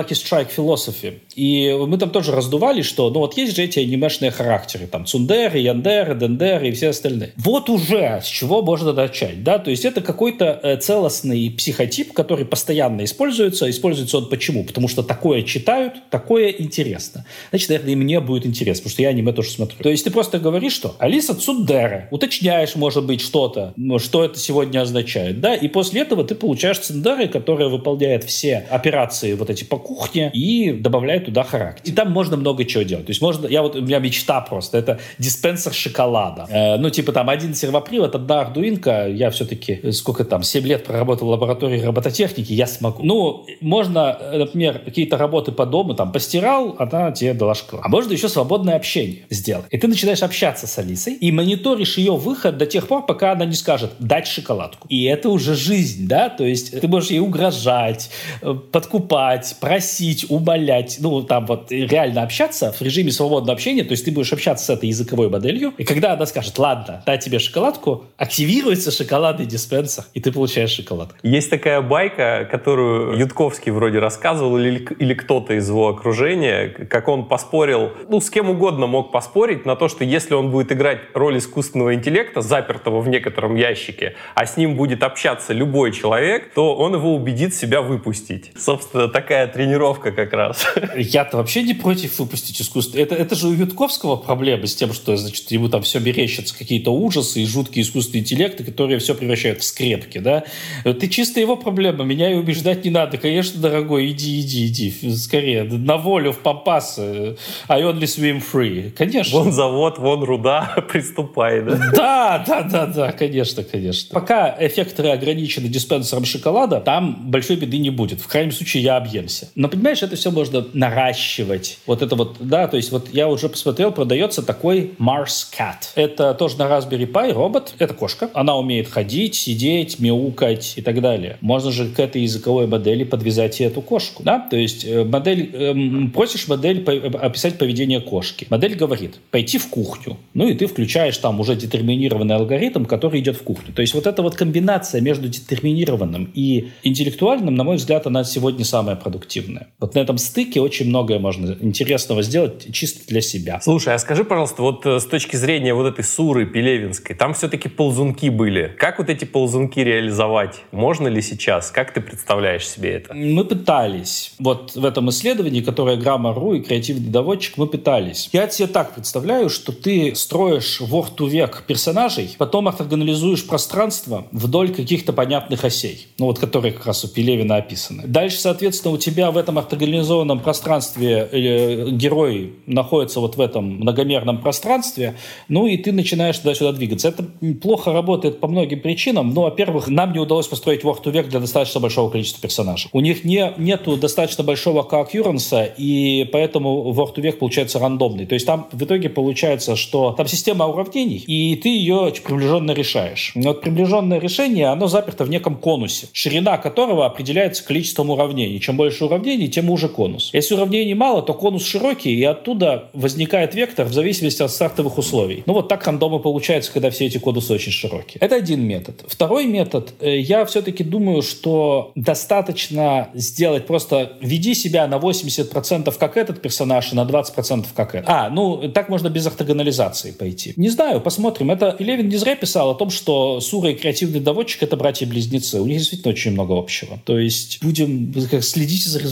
[0.02, 1.20] Lucky Strike Philosophy.
[1.36, 5.60] И мы там тоже раздували, что ну вот есть же эти анимешные характеры, там Цундеры,
[5.60, 7.34] Яндеры, Дендеры и все остальные.
[7.38, 12.46] Вот уже с чего можно начать, да, то есть это какой-то э, целостный психотип, который
[12.46, 13.70] постоянно используется.
[13.70, 14.64] Используется он почему?
[14.64, 17.26] Потому что такое читают, такое интересно.
[17.50, 19.78] Значит, наверное, и мне будет интересно, потому что я аниме тоже смотрю.
[19.82, 24.82] То есть ты просто говоришь, что Алиса Цундера, уточняешь, может быть, что-то, что это сегодня
[24.82, 29.91] означает, да, и после этого ты получаешь Цундеры, которая выполняет все операции вот эти покупки,
[29.96, 31.92] кухне и добавляет туда характер.
[31.92, 33.06] И там можно много чего делать.
[33.06, 36.48] То есть можно, я вот, у меня мечта просто, это диспенсер шоколада.
[36.50, 40.86] Э, ну, типа там один сервопривод, одна ардуинка, я все-таки, э, сколько там, 7 лет
[40.86, 43.04] проработал в лаборатории робототехники, я смогу.
[43.04, 47.86] Ну, можно, э, например, какие-то работы по дому, там, постирал, она тебе дала шоколад.
[47.86, 49.66] А можно еще свободное общение сделать.
[49.72, 53.46] И ты начинаешь общаться с Алисой и мониторишь ее выход до тех пор, пока она
[53.46, 54.88] не скажет «дать шоколадку».
[54.88, 56.30] И это уже жизнь, да?
[56.30, 58.10] То есть ты можешь ей угрожать,
[58.42, 60.98] э, подкупать, просить, умолять.
[61.00, 63.86] Ну, там вот реально общаться в режиме свободного общения.
[63.86, 65.74] То есть ты будешь общаться с этой языковой моделью.
[65.78, 71.16] И когда она скажет «ладно, дай тебе шоколадку», активируется шоколадный диспенсер, и ты получаешь шоколадку.
[71.24, 77.30] Есть такая байка, которую Ютковский вроде рассказывал, или, или кто-то из его окружения, как он
[77.30, 81.38] поспорил, ну, с кем угодно мог поспорить на то, что если он будет играть роль
[81.38, 86.94] искусственного интеллекта, запертого в некотором ящике, а с ним будет общаться любой человек, то он
[86.94, 88.52] его убедит себя выпустить.
[88.58, 90.66] Собственно, такая тренировка как раз.
[90.96, 92.98] Я-то вообще не против выпустить искусство.
[92.98, 96.92] Это, это же у Ютковского проблема с тем, что, значит, ему там все мерещатся какие-то
[96.92, 100.46] ужасы и жуткие искусственные интеллекты, которые все превращают в скрепки, да?
[100.84, 103.18] Ты чисто его проблема, меня и убеждать не надо.
[103.18, 106.98] Конечно, дорогой, иди, иди, иди, скорее, на волю, в пампас.
[106.98, 108.92] I only swim free.
[108.92, 109.38] Конечно.
[109.38, 111.80] Вон завод, вон руда, приступай, да?
[111.94, 114.14] Да, да, да, да, конечно, конечно.
[114.14, 118.22] Пока эффекторы ограничены диспенсером шоколада, там большой беды не будет.
[118.22, 119.51] В крайнем случае я объемся.
[119.56, 121.80] Но, понимаешь, это все можно наращивать.
[121.86, 125.92] Вот это вот, да, то есть вот я уже посмотрел, продается такой Mars Cat.
[125.96, 127.74] Это тоже на Raspberry Pi робот.
[127.80, 128.30] Это кошка.
[128.34, 131.38] Она умеет ходить, сидеть, мяукать и так далее.
[131.42, 134.40] Можно же к этой языковой модели подвязать и эту кошку, да?
[134.40, 138.48] То есть э, модель, эм, просишь модель описать поведение кошки.
[138.50, 140.18] Модель говорит, пойти в кухню.
[140.34, 143.74] Ну и ты включаешь там уже детерминированный алгоритм, который идет в кухню.
[143.74, 148.66] То есть вот эта вот комбинация между детерминированным и интеллектуальным, на мой взгляд, она сегодня
[148.66, 149.41] самая продуктивная.
[149.80, 153.60] Вот на этом стыке очень многое можно интересного сделать чисто для себя.
[153.62, 157.70] Слушай, а скажи, пожалуйста, вот э, с точки зрения вот этой Суры Пелевинской, там все-таки
[157.70, 158.76] ползунки были.
[158.78, 160.62] Как вот эти ползунки реализовать?
[160.72, 161.72] Можно ли сейчас?
[161.72, 163.14] Как ты представляешь себе это?
[163.14, 164.34] Мы пытались.
[164.40, 168.30] Вот в этом исследовании, которое Грамма.ру и креативный доводчик, мы пытались.
[168.34, 174.74] Я себе так представляю, что ты строишь word to век персонажей, потом ортогонализуешь пространство вдоль
[174.74, 178.04] каких-то понятных осей, ну вот которые как раз у Пелевина описаны.
[178.06, 184.40] Дальше, соответственно, у тебя в этом ортогонализованном пространстве э, герой находится вот в этом многомерном
[184.40, 185.16] пространстве,
[185.48, 187.10] ну и ты начинаешь туда-сюда двигаться.
[187.10, 187.24] Это
[187.62, 189.34] плохо работает по многим причинам.
[189.34, 192.90] Ну, во-первых, нам не удалось построить word to век для достаточно большого количества персонажей.
[192.94, 198.26] У них не, нету достаточно большого коакюренса, и поэтому word to век получается рандомный.
[198.26, 203.32] То есть там в итоге получается, что там система уравнений, и ты ее приближенно решаешь.
[203.36, 208.60] Но вот приближенное решение, оно заперто в неком конусе, ширина которого определяется количеством уравнений.
[208.60, 210.30] Чем больше уравнений, тем уже конус.
[210.34, 215.44] Если уравнений мало, то конус широкий, и оттуда возникает вектор в зависимости от стартовых условий.
[215.46, 218.18] Ну вот так рандомы получается, когда все эти конусы очень широкие.
[218.20, 219.04] Это один метод.
[219.08, 226.18] Второй метод, э, я все-таки думаю, что достаточно сделать просто веди себя на 80% как
[226.18, 228.10] этот персонаж и на 20% как этот.
[228.10, 230.54] А, ну так можно без ортогонализации пойти.
[230.56, 231.52] Не знаю, посмотрим.
[231.52, 235.60] Это Левин не зря писал о том, что Сура и креативный доводчик— это братья-близнецы.
[235.62, 237.00] У них действительно очень много общего.
[237.06, 239.11] То есть будем следить за результатами.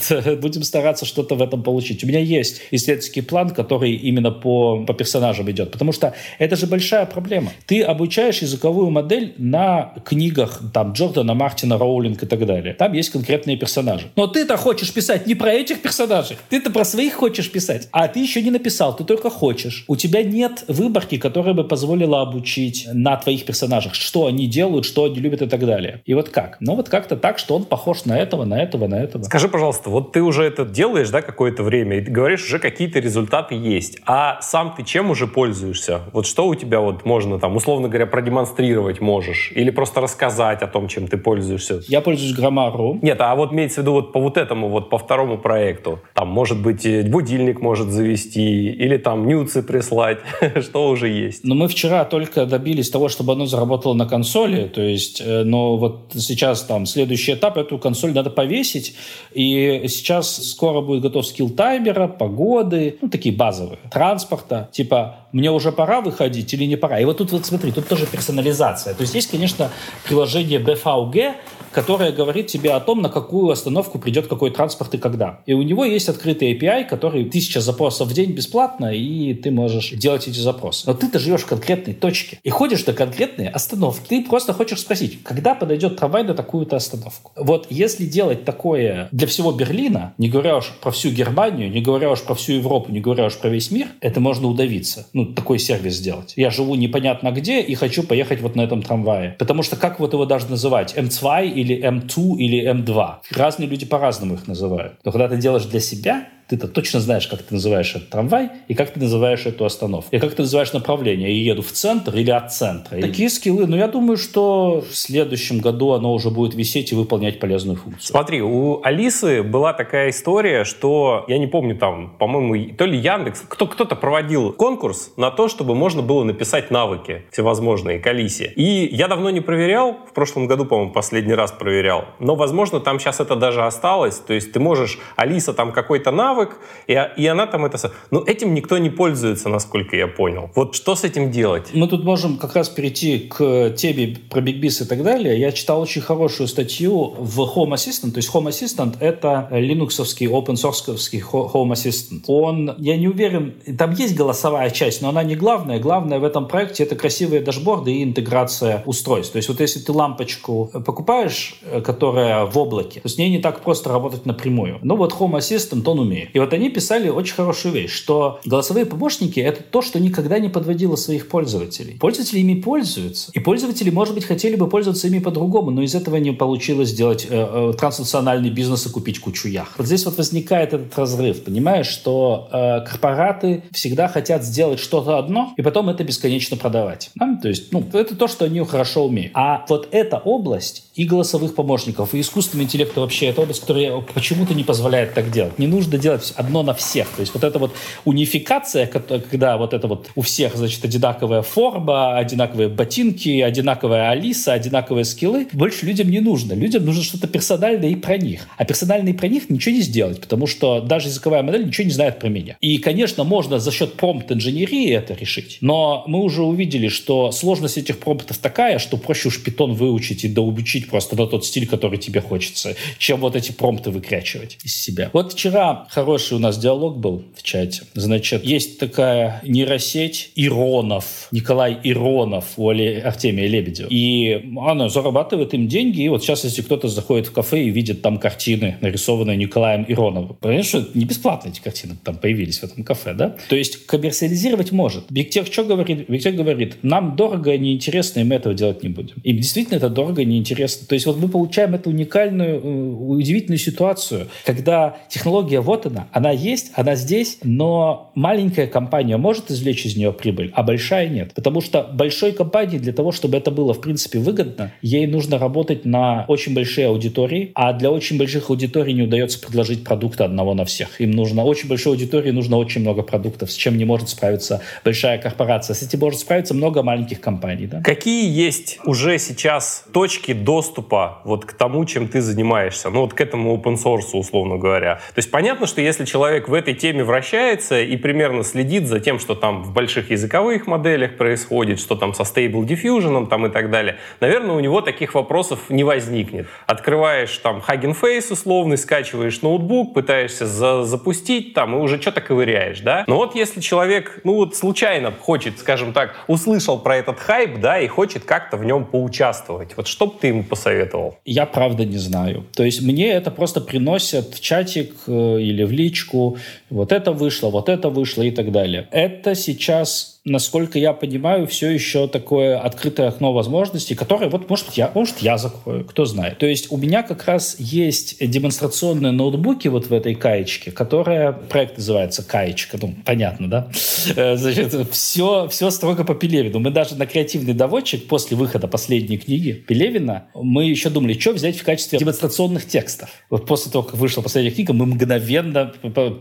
[0.40, 2.04] будем стараться что-то в этом получить.
[2.04, 5.70] У меня есть исследовательский план, который именно по, по персонажам идет.
[5.70, 7.52] Потому что это же большая проблема.
[7.66, 12.74] Ты обучаешь языковую модель на книгах там Джордана, Мартина, Роулинг и так далее.
[12.74, 14.06] Там есть конкретные персонажи.
[14.16, 16.36] Но ты-то хочешь писать не про этих персонажей.
[16.48, 17.88] Ты-то про своих хочешь писать.
[17.92, 19.84] А ты еще не написал, ты только хочешь.
[19.88, 25.04] У тебя нет выборки, которая бы позволила обучить на твоих персонажах, что они делают, что
[25.04, 26.02] они любят и так далее.
[26.06, 26.58] И вот как?
[26.60, 29.22] Ну вот как-то так, что он похож на этого, на этого, на этого.
[29.22, 32.98] Скажи, пожалуйста, вот ты уже это делаешь, да, какое-то время, и ты говоришь, уже какие-то
[32.98, 33.98] результаты есть.
[34.06, 36.02] А сам ты чем уже пользуешься?
[36.12, 39.52] Вот что у тебя вот можно там, условно говоря, продемонстрировать можешь?
[39.54, 41.82] Или просто рассказать о том, чем ты пользуешься?
[41.88, 42.98] Я пользуюсь Граммару.
[43.02, 46.00] Нет, а вот имеется в виду вот по вот этому, вот по второму проекту.
[46.14, 50.18] Там, может быть, э, будильник может завести, или там нюцы прислать,
[50.60, 51.44] что уже есть.
[51.44, 55.76] Но мы вчера только добились того, чтобы оно заработало на консоли, то есть, э, но
[55.76, 58.83] вот сейчас там следующий этап, эту консоль надо повесить,
[59.32, 65.72] и сейчас скоро будет готов скилл таймера, погоды, ну, такие базовые, транспорта, типа мне уже
[65.72, 67.00] пора выходить или не пора.
[67.00, 68.94] И вот тут вот смотри, тут тоже персонализация.
[68.94, 69.70] То есть есть, конечно,
[70.04, 71.34] приложение BVG,
[71.74, 75.40] которое говорит тебе о том, на какую остановку придет какой транспорт и когда.
[75.46, 79.90] И у него есть открытый API, который тысяча запросов в день бесплатно, и ты можешь
[79.90, 80.84] делать эти запросы.
[80.86, 84.08] Но ты-то живешь в конкретной точке и ходишь до конкретной остановки.
[84.08, 87.32] Ты просто хочешь спросить, когда подойдет трамвай на такую-то остановку.
[87.36, 92.10] Вот если делать такое для всего Берлина, не говоря уж про всю Германию, не говоря
[92.10, 95.06] уж про всю Европу, не говоря уж про весь мир, это можно удавиться.
[95.12, 96.34] Ну, такой сервис сделать.
[96.36, 99.36] Я живу непонятно где и хочу поехать вот на этом трамвае.
[99.38, 100.94] Потому что как вот его даже называть?
[100.94, 103.14] М2 или М2 или М2?
[103.30, 104.98] Разные люди по-разному их называют.
[105.04, 108.74] Но когда ты делаешь для себя, ты-то точно знаешь, как ты называешь этот трамвай и
[108.74, 110.14] как ты называешь эту остановку.
[110.14, 111.36] И как ты называешь направление.
[111.42, 112.98] Я еду в центр или от центра.
[112.98, 116.94] И такие скиллы, ну, я думаю, что в следующем году оно уже будет висеть и
[116.94, 118.06] выполнять полезную функцию.
[118.06, 123.44] Смотри, у Алисы была такая история, что, я не помню, там, по-моему, то ли Яндекс,
[123.48, 128.52] кто, кто-то проводил конкурс на то, чтобы можно было написать навыки всевозможные к Алисе.
[128.56, 133.00] И я давно не проверял, в прошлом году, по-моему, последний раз проверял, но, возможно, там
[133.00, 137.26] сейчас это даже осталось, то есть ты можешь, Алиса, там какой-то навык, навык, и, и
[137.26, 137.92] она там это...
[138.10, 140.50] Но этим никто не пользуется, насколько я понял.
[140.54, 141.70] Вот что с этим делать?
[141.72, 145.38] Мы тут можем как раз перейти к теме про BigBiz и так далее.
[145.38, 148.12] Я читал очень хорошую статью в Home Assistant.
[148.12, 150.84] То есть Home Assistant— это линуксовский, open source
[151.32, 152.22] Home Assistant.
[152.26, 155.78] Он, я не уверен, там есть голосовая часть, но она не главная.
[155.78, 159.32] Главное в этом проекте— это красивые дашборды и интеграция устройств.
[159.32, 163.38] То есть вот если ты лампочку покупаешь, э, которая в облаке, то с ней не
[163.38, 164.78] так просто работать напрямую.
[164.82, 166.23] Ну вот Home Assistant, он умеет.
[166.32, 170.48] И вот они писали очень хорошую вещь, что голосовые помощники— это то, что никогда не
[170.48, 171.96] подводило своих пользователей.
[171.98, 173.30] Пользователи ими пользуются.
[173.32, 177.26] И пользователи, может быть, хотели бы пользоваться ими по-другому, но из этого не получилось сделать
[177.28, 179.72] э, э, транснациональный бизнес и купить кучу яхт.
[179.78, 185.52] Вот здесь вот возникает этот разрыв, понимаешь, что э, корпораты всегда хотят сделать что-то одно,
[185.56, 187.10] и потом это бесконечно продавать.
[187.14, 187.38] Да?
[187.40, 189.32] То есть, ну, это то, что они хорошо умеют.
[189.34, 194.54] А вот эта область и голосовых помощников, и искусственного интеллекта вообще, это область, которая почему-то
[194.54, 195.58] не позволяет так делать.
[195.58, 197.08] Не нужно делать делать одно на всех.
[197.08, 202.16] То есть вот эта вот унификация, когда вот это вот у всех, значит, одинаковая форма,
[202.16, 206.54] одинаковые ботинки, одинаковая Алиса, одинаковые скиллы, больше людям не нужно.
[206.54, 208.46] Людям нужно что-то персональное и про них.
[208.56, 211.92] А персонально и про них ничего не сделать, потому что даже языковая модель ничего не
[211.92, 212.56] знает про меня.
[212.60, 217.98] И, конечно, можно за счет промпт-инженерии это решить, но мы уже увидели, что сложность этих
[217.98, 222.20] промптов такая, что проще уж питон выучить и доучить просто на тот стиль, который тебе
[222.20, 225.10] хочется, чем вот эти промпты выкрячивать из себя.
[225.12, 227.82] Вот вчера хороший у нас диалог был в чате.
[227.94, 233.88] Значит, есть такая нейросеть Иронов, Николай Иронов у Артемия Лебедева.
[233.88, 236.02] И она зарабатывает им деньги.
[236.02, 240.36] И вот сейчас, если кто-то заходит в кафе и видит там картины, нарисованные Николаем Ироновым,
[240.38, 243.36] понимаешь, что не бесплатно эти картины там появились в этом кафе, да?
[243.48, 245.10] То есть коммерциализировать может.
[245.10, 246.10] Бигтех что говорит?
[246.10, 249.16] Бигтех говорит, нам дорого, неинтересно, и мы этого делать не будем.
[249.24, 250.86] Им действительно это дорого, неинтересно.
[250.86, 256.08] То есть вот мы получаем эту уникальную, э, удивительную ситуацию, когда технология вот она, выгодна.
[256.12, 261.34] Она есть, она здесь, но маленькая компания может извлечь из нее прибыль, а большая нет.
[261.34, 265.84] Потому что большой компании для того, чтобы это было в принципе выгодно, ей нужно работать
[265.84, 270.64] на очень большие аудитории, а для очень больших аудиторий не удается предложить продукты одного на
[270.64, 271.00] всех.
[271.00, 275.18] Им нужно очень большой аудитории, нужно очень много продуктов, с чем не может справиться большая
[275.18, 275.74] корпорация.
[275.74, 277.66] С этим может справиться много маленьких компаний.
[277.66, 277.80] Да?
[277.82, 282.90] Какие есть уже сейчас точки доступа вот к тому, чем ты занимаешься?
[282.90, 284.96] Ну вот к этому open source, условно говоря.
[285.14, 289.18] То есть понятно, что если человек в этой теме вращается и примерно следит за тем,
[289.18, 293.70] что там в больших языковых моделях происходит, что там со Stable Diffusion там и так
[293.70, 296.48] далее, наверное, у него таких вопросов не возникнет.
[296.66, 302.80] Открываешь там Hugging Face условный, скачиваешь ноутбук, пытаешься за запустить там и уже что-то ковыряешь,
[302.80, 303.04] да?
[303.06, 307.78] Но вот если человек, ну вот случайно хочет, скажем так, услышал про этот хайп, да,
[307.78, 311.18] и хочет как-то в нем поучаствовать, вот что бы ты ему посоветовал?
[311.24, 312.44] Я правда не знаю.
[312.54, 316.38] То есть мне это просто приносят в чатик э, или в личку,
[316.70, 318.88] вот это вышло, вот это вышло и так далее.
[318.90, 324.90] Это сейчас насколько я понимаю, все еще такое открытое окно возможностей, которое, вот, может, я,
[324.94, 326.38] может, я закрою, кто знает.
[326.38, 331.76] То есть у меня как раз есть демонстрационные ноутбуки вот в этой каечке, которая, проект
[331.76, 333.68] называется каечка, ну, понятно, да?
[334.16, 336.58] Э, значит, все, все строго по Пелевину.
[336.58, 341.58] Мы даже на креативный доводчик после выхода последней книги Пелевина, мы еще думали, что взять
[341.58, 343.10] в качестве демонстрационных текстов.
[343.28, 345.74] Вот после того, как вышла последняя книга, мы мгновенно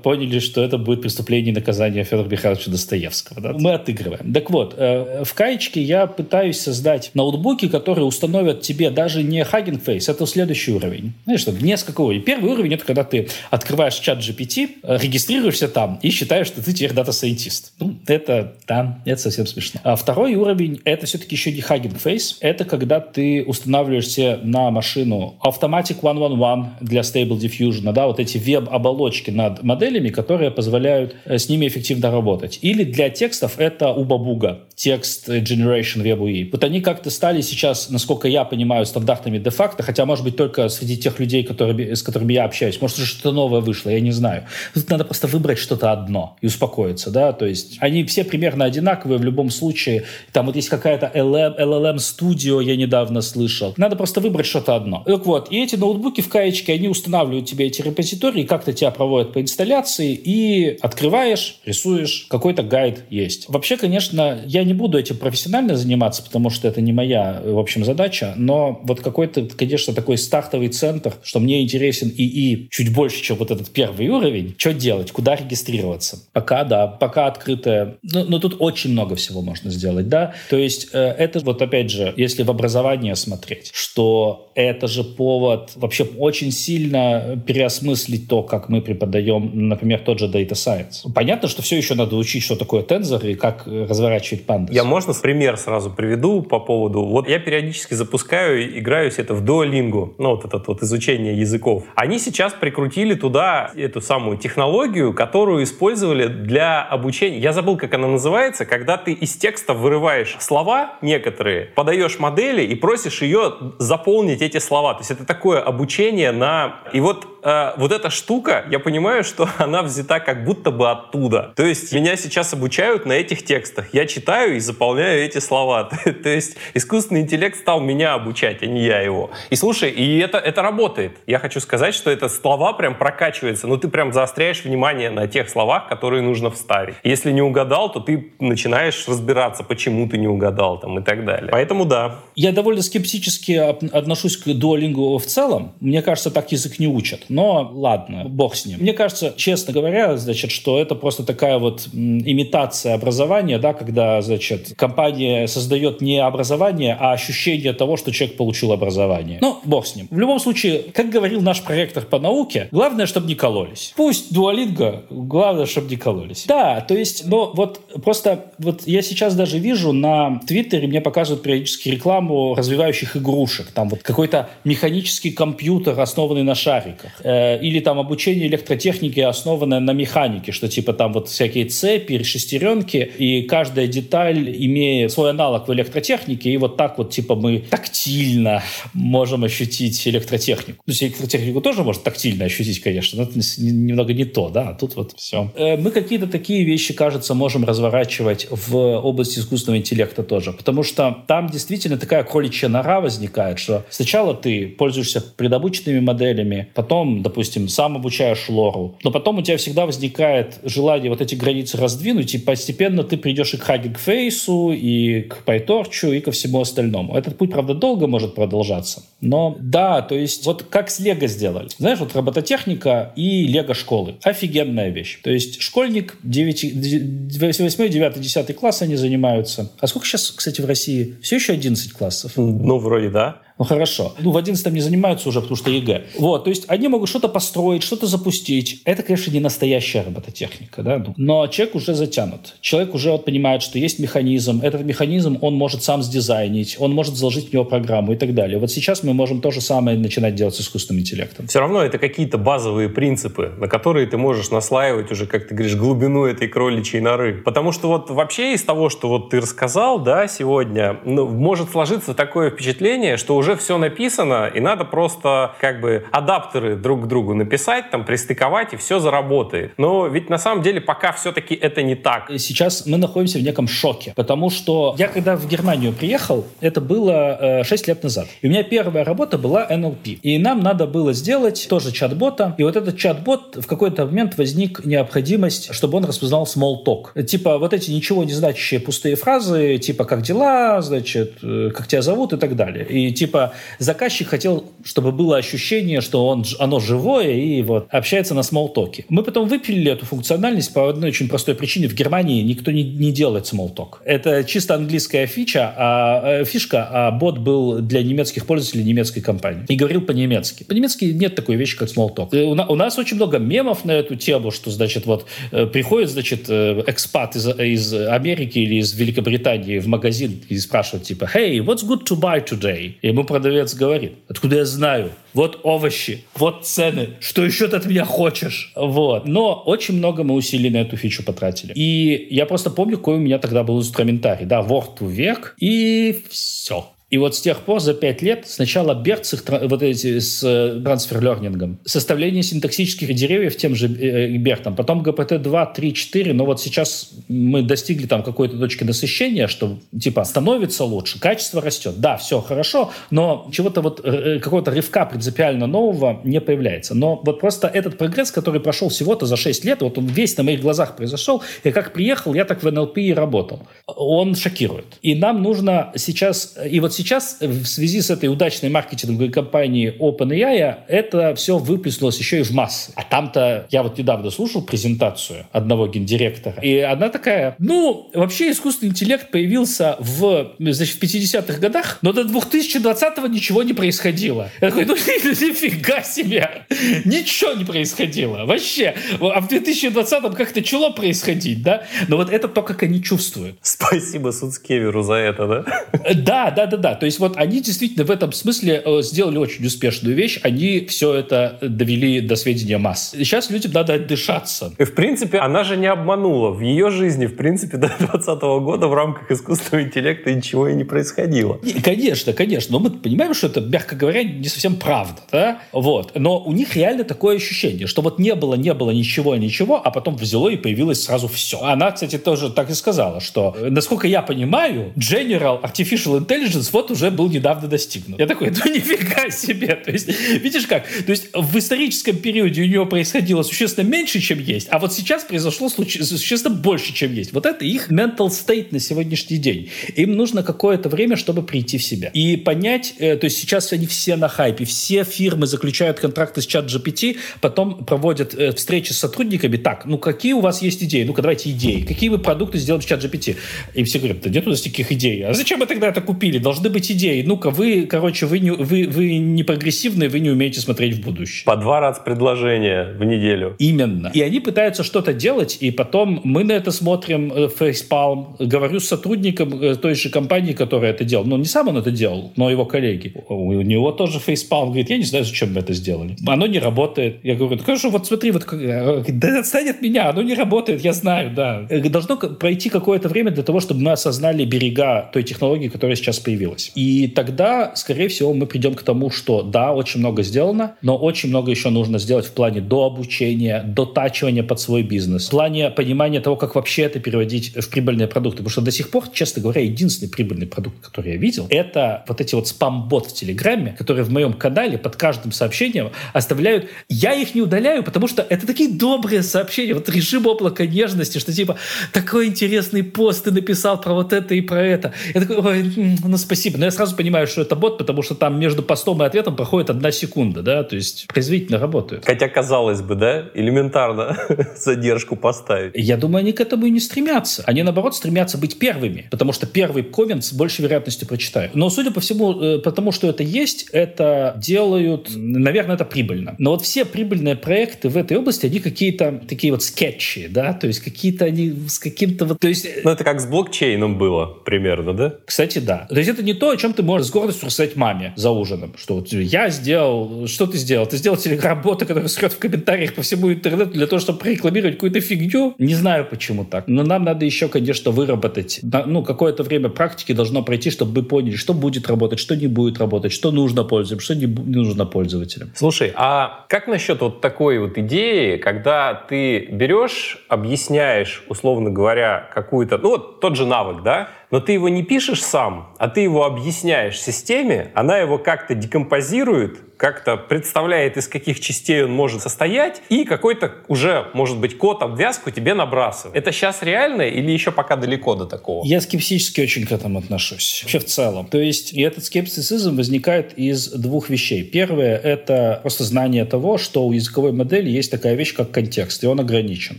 [0.03, 3.39] поняли, что это будет преступление и наказание Федора Михайловича Достоевского.
[3.39, 3.53] Да?
[3.53, 4.33] Мы от отыгрываем.
[4.33, 9.83] Так вот, э, в каечке я пытаюсь создать ноутбуки, которые установят тебе даже не Hugging
[9.83, 11.13] Face, это следующий уровень.
[11.25, 12.21] Знаешь, что несколько уровней.
[12.21, 17.16] Первый уровень— это когда ты открываешь ChatGPT, регистрируешься там и считаешь, что ты теперь data
[17.16, 17.73] scientist.
[17.79, 19.79] Ну, это, да, это совсем смешно.
[19.83, 22.37] А второй уровень— это все-таки еще не Hugging Face.
[22.39, 28.37] Это когда ты устанавливаешь себе на машину Automatic 1111 для Stable Diffusion, да, вот эти
[28.37, 32.59] веб-оболочки над моделями, которые позволяют э, с ними эффективно работать.
[32.61, 36.49] Или для текстов это у Бабуга, текст Generation Web UI.
[36.51, 40.97] Вот они как-то стали сейчас, насколько я понимаю, стандартами де-факто, хотя, может быть, только среди
[40.97, 42.79] тех людей, которые, с которыми я общаюсь.
[42.81, 44.45] Может, что-то новое вышло, я не знаю.
[44.73, 49.17] Тут надо просто выбрать что-то одно и успокоиться, да, то есть они все примерно одинаковые
[49.17, 50.03] в любом случае.
[50.31, 53.73] Там вот есть какая-то LLM Studio, я недавно слышал.
[53.77, 55.03] Надо просто выбрать что-то одно.
[55.05, 59.33] Так вот, и эти ноутбуки в каечке, они устанавливают тебе эти репозитории, как-то тебя проводят
[59.33, 63.45] по инсталляции, и открываешь, рисуешь, какой-то гайд есть.
[63.49, 67.85] Вообще, конечно, я не буду этим профессионально заниматься, потому что это не моя, в общем,
[67.85, 73.37] задача, но вот какой-то, конечно, такой стартовый центр, что мне интересен ИИ чуть больше, чем
[73.37, 76.19] вот этот первый уровень, что делать, куда регистрироваться.
[76.33, 77.95] Пока, да, пока открытое.
[78.03, 80.33] Но, но тут очень много всего можно сделать, да.
[80.49, 85.71] То есть э, это вот опять же, если в образование смотреть, что это же повод
[85.75, 91.11] вообще очень сильно переосмыслить то, как мы преподаем, например, тот же Data Science.
[91.13, 94.73] Понятно, что все еще надо учить, что такое тензор и как разворачивать панdas.
[94.73, 97.03] Я можно пример сразу приведу по поводу...
[97.03, 101.83] Вот я периодически запускаю, играюсь это в Duolingo, ну вот это вот изучение языков.
[101.95, 107.39] Они сейчас прикрутили туда эту самую технологию, которую использовали для обучения.
[107.39, 112.75] Я забыл, как она называется, когда ты из текста вырываешь слова некоторые, подаешь модели и
[112.75, 114.93] просишь ее заполнить эти слова.
[114.93, 116.81] То есть это такое обучение на...
[116.93, 121.53] И вот э, вот эта штука, я понимаю, что она взята как будто бы оттуда.
[121.55, 123.93] То есть меня сейчас обучают на этих текстах.
[123.93, 125.83] Я читаю и заполняю эти слова.
[126.23, 129.31] То есть искусственный интеллект стал меня обучать, а не я его.
[129.49, 131.17] И слушай, и это, это работает.
[131.27, 133.67] Я хочу сказать, что это слова прям прокачиваются.
[133.67, 136.95] Ну, ты прям заостряешь внимание на тех словах, которые нужно вставить.
[137.03, 141.49] Если не угадал, то ты начинаешь разбираться, почему ты не угадал там и так далее.
[141.51, 142.19] Поэтому да.
[142.35, 145.73] Я довольно скептически отношусь к Duolingo в целом.
[145.79, 147.25] Мне кажется, так язык не учат.
[147.33, 148.79] Но ладно, бог с ним.
[148.79, 154.73] Мне кажется, честно говоря, значит, что это просто такая вот имитация образования, да, когда, значит,
[154.75, 159.39] компания создает не образование, а ощущение того, что человек получил образование.
[159.41, 160.07] Ну, бог с ним.
[160.11, 163.93] В любом случае, как говорил наш проректор по науке, главное, чтобы не кололись.
[163.95, 166.45] Пусть Duolingo, главное, чтобы не кололись.
[166.47, 171.41] Да, то есть, но вот просто вот я сейчас даже вижу на Твиттере, мне показывают
[171.41, 173.71] периодически рекламу развивающих игрушек.
[173.71, 177.22] Там вот какой-то механический компьютер, основанный на шариках.
[177.23, 183.11] Э, или там обучение электротехники, основанное на механике, что типа там вот всякие цепи, шестеренки,
[183.17, 188.61] и каждая деталь имеет свой аналог в электротехнике, и вот так вот типа мы тактильно
[188.93, 190.83] можем ощутить электротехнику.
[190.85, 194.73] То есть электротехнику тоже можно тактильно ощутить, конечно, но это немного не то, да, а
[194.73, 195.51] тут вот все.
[195.55, 201.23] Э, мы какие-то такие вещи, кажется, можем разворачивать в области искусственного интеллекта тоже, потому что
[201.27, 207.95] там действительно такая кроличья нора возникает, что сначала ты пользуешься предобученными моделями, потом, допустим, сам
[207.95, 213.03] обучаешь лору, но потом у тебя всегда возникает желание вот эти границы раздвинуть, и постепенно
[213.03, 217.15] ты придешь и к Hugging Face, и к PyTorch, и ко всему остальному.
[217.15, 221.69] Этот путь, правда, долго может продолжаться, но да, то есть вот как с Лего сделали.
[221.77, 224.15] Знаешь, вот робототехника и Лего школы.
[224.23, 225.19] Офигенная вещь.
[225.21, 229.71] То есть школьник 9, 8, 9, 10 класс они занимаются.
[229.79, 231.15] А сколько сейчас, кстати, в России?
[231.21, 232.33] Все еще 11 классов?
[232.35, 233.41] Ну, вроде да.
[233.59, 234.13] Ну хорошо.
[234.19, 236.05] Ну в 11 не занимаются уже, потому что ЕГЭ.
[236.17, 238.81] Вот, то есть они могут что-то построить, что-то запустить.
[238.85, 241.13] Это, конечно, не настоящая робототехника, да, ну.
[241.17, 242.55] но человек уже затянут.
[242.61, 244.61] Человек уже вот понимает, что есть механизм.
[244.61, 248.57] Этот механизм он может сам сдизайнить, он может заложить в него программу и так далее.
[248.57, 251.47] Вот сейчас мы можем то же самое начинать делать с искусственным интеллектом.
[251.47, 255.75] Все равно это какие-то базовые принципы, на которые ты можешь наслаивать уже, как ты говоришь,
[255.75, 257.41] глубину этой кроличьей норы.
[257.45, 262.13] Потому что вот вообще из того, что вот ты рассказал, да, сегодня, ну, может сложиться
[262.13, 267.33] такое впечатление, что уже все написано, и надо просто как бы адаптеры друг к другу
[267.33, 269.73] написать, там, пристыковать, и все заработает.
[269.77, 272.31] Но ведь на самом деле пока все-таки это не так.
[272.37, 277.37] Сейчас мы находимся в неком шоке, потому что я когда в Германию приехал, это было
[277.59, 278.27] э, 6 лет назад.
[278.41, 280.19] И у меня первая работа была NLP.
[280.21, 282.55] И нам надо было сделать тоже чат-бота.
[282.57, 287.23] И вот этот чат-бот в какой-то момент возник необходимость, чтобы он распознал small talk.
[287.25, 292.01] Типа вот эти ничего не значащие пустые фразы, типа как дела, значит, э, как тебя
[292.01, 292.85] зовут и так далее.
[292.85, 298.35] И типа типа, заказчик хотел, чтобы было ощущение, что он, оно живое и вот общается
[298.35, 299.05] на смолтоке.
[299.09, 301.87] Мы потом выпилили эту функциональность по одной очень простой причине.
[301.87, 304.01] В Германии никто не, не делает смолток.
[304.05, 309.65] Это чисто английская фича, а, э, фишка, а бот был для немецких пользователей немецкой компании.
[309.67, 310.63] И говорил по-немецки.
[310.63, 312.33] По-немецки нет такой вещи, как смолток.
[312.33, 316.45] У, у нас очень много мемов на эту тему, что, значит, вот э, приходит, значит,
[316.49, 321.83] э, экспат из, из Америки или из Великобритании в магазин и спрашивает, типа, «Hey, what's
[321.83, 325.11] good to buy today?» И ему продавец говорит, «Откуда я знаю?
[325.33, 329.25] Вот овощи, вот цены, что еще ты от меня хочешь?» Вот.
[329.27, 331.73] Но очень много мы усилий на эту фичу потратили.
[331.73, 334.45] И я просто помню, какой у меня тогда был инструментарий.
[334.45, 336.87] Да, Word век, и все.
[337.13, 340.81] И вот с тех пор за пять лет сначала Берт с вот эти с э,
[340.83, 346.59] трансфер-лернингом, составление синтаксических деревьев тем же э, Бертом, потом ГПТ 2, 3, 4, но вот
[346.59, 351.99] сейчас мы достигли там какой-то точки насыщения, что типа становится лучше, качество растет.
[351.99, 356.95] Да, все хорошо, но чего-то вот э, какого-то рывка принципиально нового не появляется.
[356.95, 360.43] Но вот просто этот прогресс, который прошел всего-то за 6 лет, вот он весь на
[360.43, 363.67] моих глазах произошел, и как приехал, я так в НЛП и работал.
[363.85, 364.97] Он шокирует.
[365.03, 369.95] И нам нужно сейчас, и вот сейчас сейчас в связи с этой удачной маркетинговой кампанией
[369.97, 372.91] OpenAI это все выплеснулось еще и в массы.
[372.95, 378.91] А там-то я вот недавно слушал презентацию одного гендиректора, и она такая, ну, вообще искусственный
[378.91, 384.49] интеллект появился в, значит, в 50-х годах, но до 2020-го ничего не происходило.
[384.61, 384.95] Я такой, ну,
[385.43, 386.65] нифига себе!
[387.05, 388.45] Ничего не происходило.
[388.45, 388.95] Вообще.
[389.19, 391.83] А в 2020-м как-то начало происходить, да?
[392.07, 393.57] Но вот это то, как они чувствуют.
[393.61, 396.13] Спасибо Суцкеверу за это, да?
[396.13, 396.92] Да, да, да, да.
[396.95, 400.39] То есть вот они действительно в этом смысле э, сделали очень успешную вещь.
[400.43, 403.11] Они все это довели до сведения масс.
[403.11, 404.73] Сейчас людям надо отдышаться.
[404.77, 406.51] И в принципе, она же не обманула.
[406.51, 410.83] В ее жизни, в принципе, до 2020 года в рамках искусственного интеллекта ничего и не
[410.83, 411.59] происходило.
[411.63, 412.73] И, конечно, конечно.
[412.73, 415.21] Но мы понимаем, что это, мягко говоря, не совсем правда.
[415.31, 415.59] Да?
[415.71, 416.11] Вот.
[416.15, 419.91] Но у них реально такое ощущение, что вот не было, не было ничего, ничего, а
[419.91, 421.61] потом взяло и появилось сразу все.
[421.61, 426.82] Она, кстати, тоже так и сказала, что, э, насколько я понимаю, General Artificial Intelligence вот
[426.83, 428.19] вот уже был недавно достигнут.
[428.19, 429.75] Я такой, ну нифига себе.
[429.75, 430.85] То есть, видишь как?
[430.87, 435.23] То есть в историческом периоде у него происходило существенно меньше, чем есть, а вот сейчас
[435.23, 437.33] произошло существенно больше, чем есть.
[437.33, 439.69] Вот это их mental state на сегодняшний день.
[439.95, 442.09] Им нужно какое-то время, чтобы прийти в себя.
[442.09, 446.45] И понять, э, то есть сейчас они все на хайпе, все фирмы заключают контракты с
[446.45, 449.57] чат GPT, потом проводят э, встречи с сотрудниками.
[449.57, 451.03] Так, ну какие у вас есть идеи?
[451.03, 451.81] Ну-ка давайте идеи.
[451.81, 453.37] Какие вы продукты сделаете в чат GPT?
[453.73, 455.25] И все говорят, да нет у нас таких идей.
[455.25, 456.37] А зачем мы тогда это купили?
[456.37, 457.21] Должны быть идеи.
[457.21, 461.45] Ну-ка, вы, короче, вы не, вы, вы не прогрессивные, вы не умеете смотреть в будущее.
[461.45, 463.55] По два раза предложения в неделю.
[463.59, 464.11] Именно.
[464.13, 468.35] И они пытаются что-то делать, и потом мы на это смотрим, э, фейспалм.
[468.39, 471.25] Говорю с сотрудником э, той же компании, которая это делал.
[471.25, 473.13] Ну, не сам он это делал, но его коллеги.
[473.29, 474.69] У него тоже фейспалм.
[474.69, 476.15] Говорит, я не знаю, зачем мы это сделали.
[476.25, 477.19] Оно не работает.
[477.23, 480.81] Я говорю, ну, хорошо, вот смотри, вот, э, да отстань от меня, оно не работает,
[480.81, 481.67] я знаю, да.
[481.89, 486.52] Должно пройти какое-то время для того, чтобы мы осознали берега той технологии, которая сейчас появилась
[486.53, 486.71] делать.
[486.75, 491.29] И тогда, скорее всего, мы придем к тому, что да, очень много сделано, но очень
[491.29, 495.69] много еще нужно сделать в плане до обучения, до тачивания под свой бизнес, в плане
[495.69, 498.37] понимания того, как вообще это переводить в прибыльные продукты.
[498.37, 502.21] Потому что до сих пор, честно говоря, единственный прибыльный продукт, который я видел, это вот
[502.21, 506.67] эти вот спам-бот в Телеграме, которые в моем канале под каждым сообщением оставляют.
[506.89, 509.73] Я их не удаляю, потому что это такие добрые сообщения.
[509.73, 511.57] Вот режим облака нежности, что типа
[511.91, 514.93] такой интересный пост ты написал про вот это и про это.
[515.13, 516.59] Я такой, ой, ну спасибо спасибо.
[516.59, 519.69] Но я сразу понимаю, что это бот, потому что там между постом и ответом проходит
[519.69, 522.05] одна секунда, да, то есть производительно работают.
[522.05, 524.17] Хотя, казалось бы, да, элементарно
[524.57, 525.71] задержку поставить.
[525.75, 527.43] Я думаю, они к этому и не стремятся.
[527.45, 531.55] Они, наоборот, стремятся быть первыми, потому что первый коммент с большей вероятностью прочитают.
[531.55, 536.35] Но, судя по всему, э, потому что это есть, это делают, наверное, это прибыльно.
[536.39, 540.67] Но вот все прибыльные проекты в этой области, они какие-то такие вот скетчи, да, то
[540.67, 542.67] есть какие-то они с каким-то вот, то есть...
[542.83, 545.15] Ну, это как с блокчейном было примерно, да?
[545.25, 545.87] Кстати, да.
[545.89, 548.73] То есть это не то, о чем ты можешь с гордостью рассказать маме за ужином.
[548.77, 550.85] Что вот я сделал, что ты сделал?
[550.85, 554.99] Ты сделал телеграм-бота, который срет в комментариях по всему интернету для того, чтобы рекламировать какую-то
[555.01, 555.55] фигню.
[555.57, 556.67] Не знаю, почему так.
[556.67, 558.59] Но нам надо еще, конечно, выработать.
[558.63, 562.79] Ну, какое-то время практики должно пройти, чтобы мы поняли, что будет работать, что не будет
[562.79, 565.51] работать, что нужно пользователям, что не нужно пользователям.
[565.55, 572.77] Слушай, а как насчет вот такой вот идеи, когда ты берешь, объясняешь, условно говоря, какую-то,
[572.77, 576.25] ну вот тот же навык, да, но ты его не пишешь сам, а ты его
[576.25, 583.03] объясняешь системе, она его как-то декомпозирует, как-то представляет, из каких частей он может состоять, и
[583.03, 586.15] какой-то уже, может быть, код, обвязку тебе набрасывает.
[586.15, 588.65] Это сейчас реально или еще пока далеко до такого?
[588.65, 590.61] Я скептически очень к этому отношусь.
[590.63, 591.27] Вообще в целом.
[591.27, 594.43] То есть и этот скептицизм возникает из двух вещей.
[594.43, 599.07] Первое— это просто знание того, что у языковой модели есть такая вещь, как контекст, и
[599.07, 599.77] он ограничен.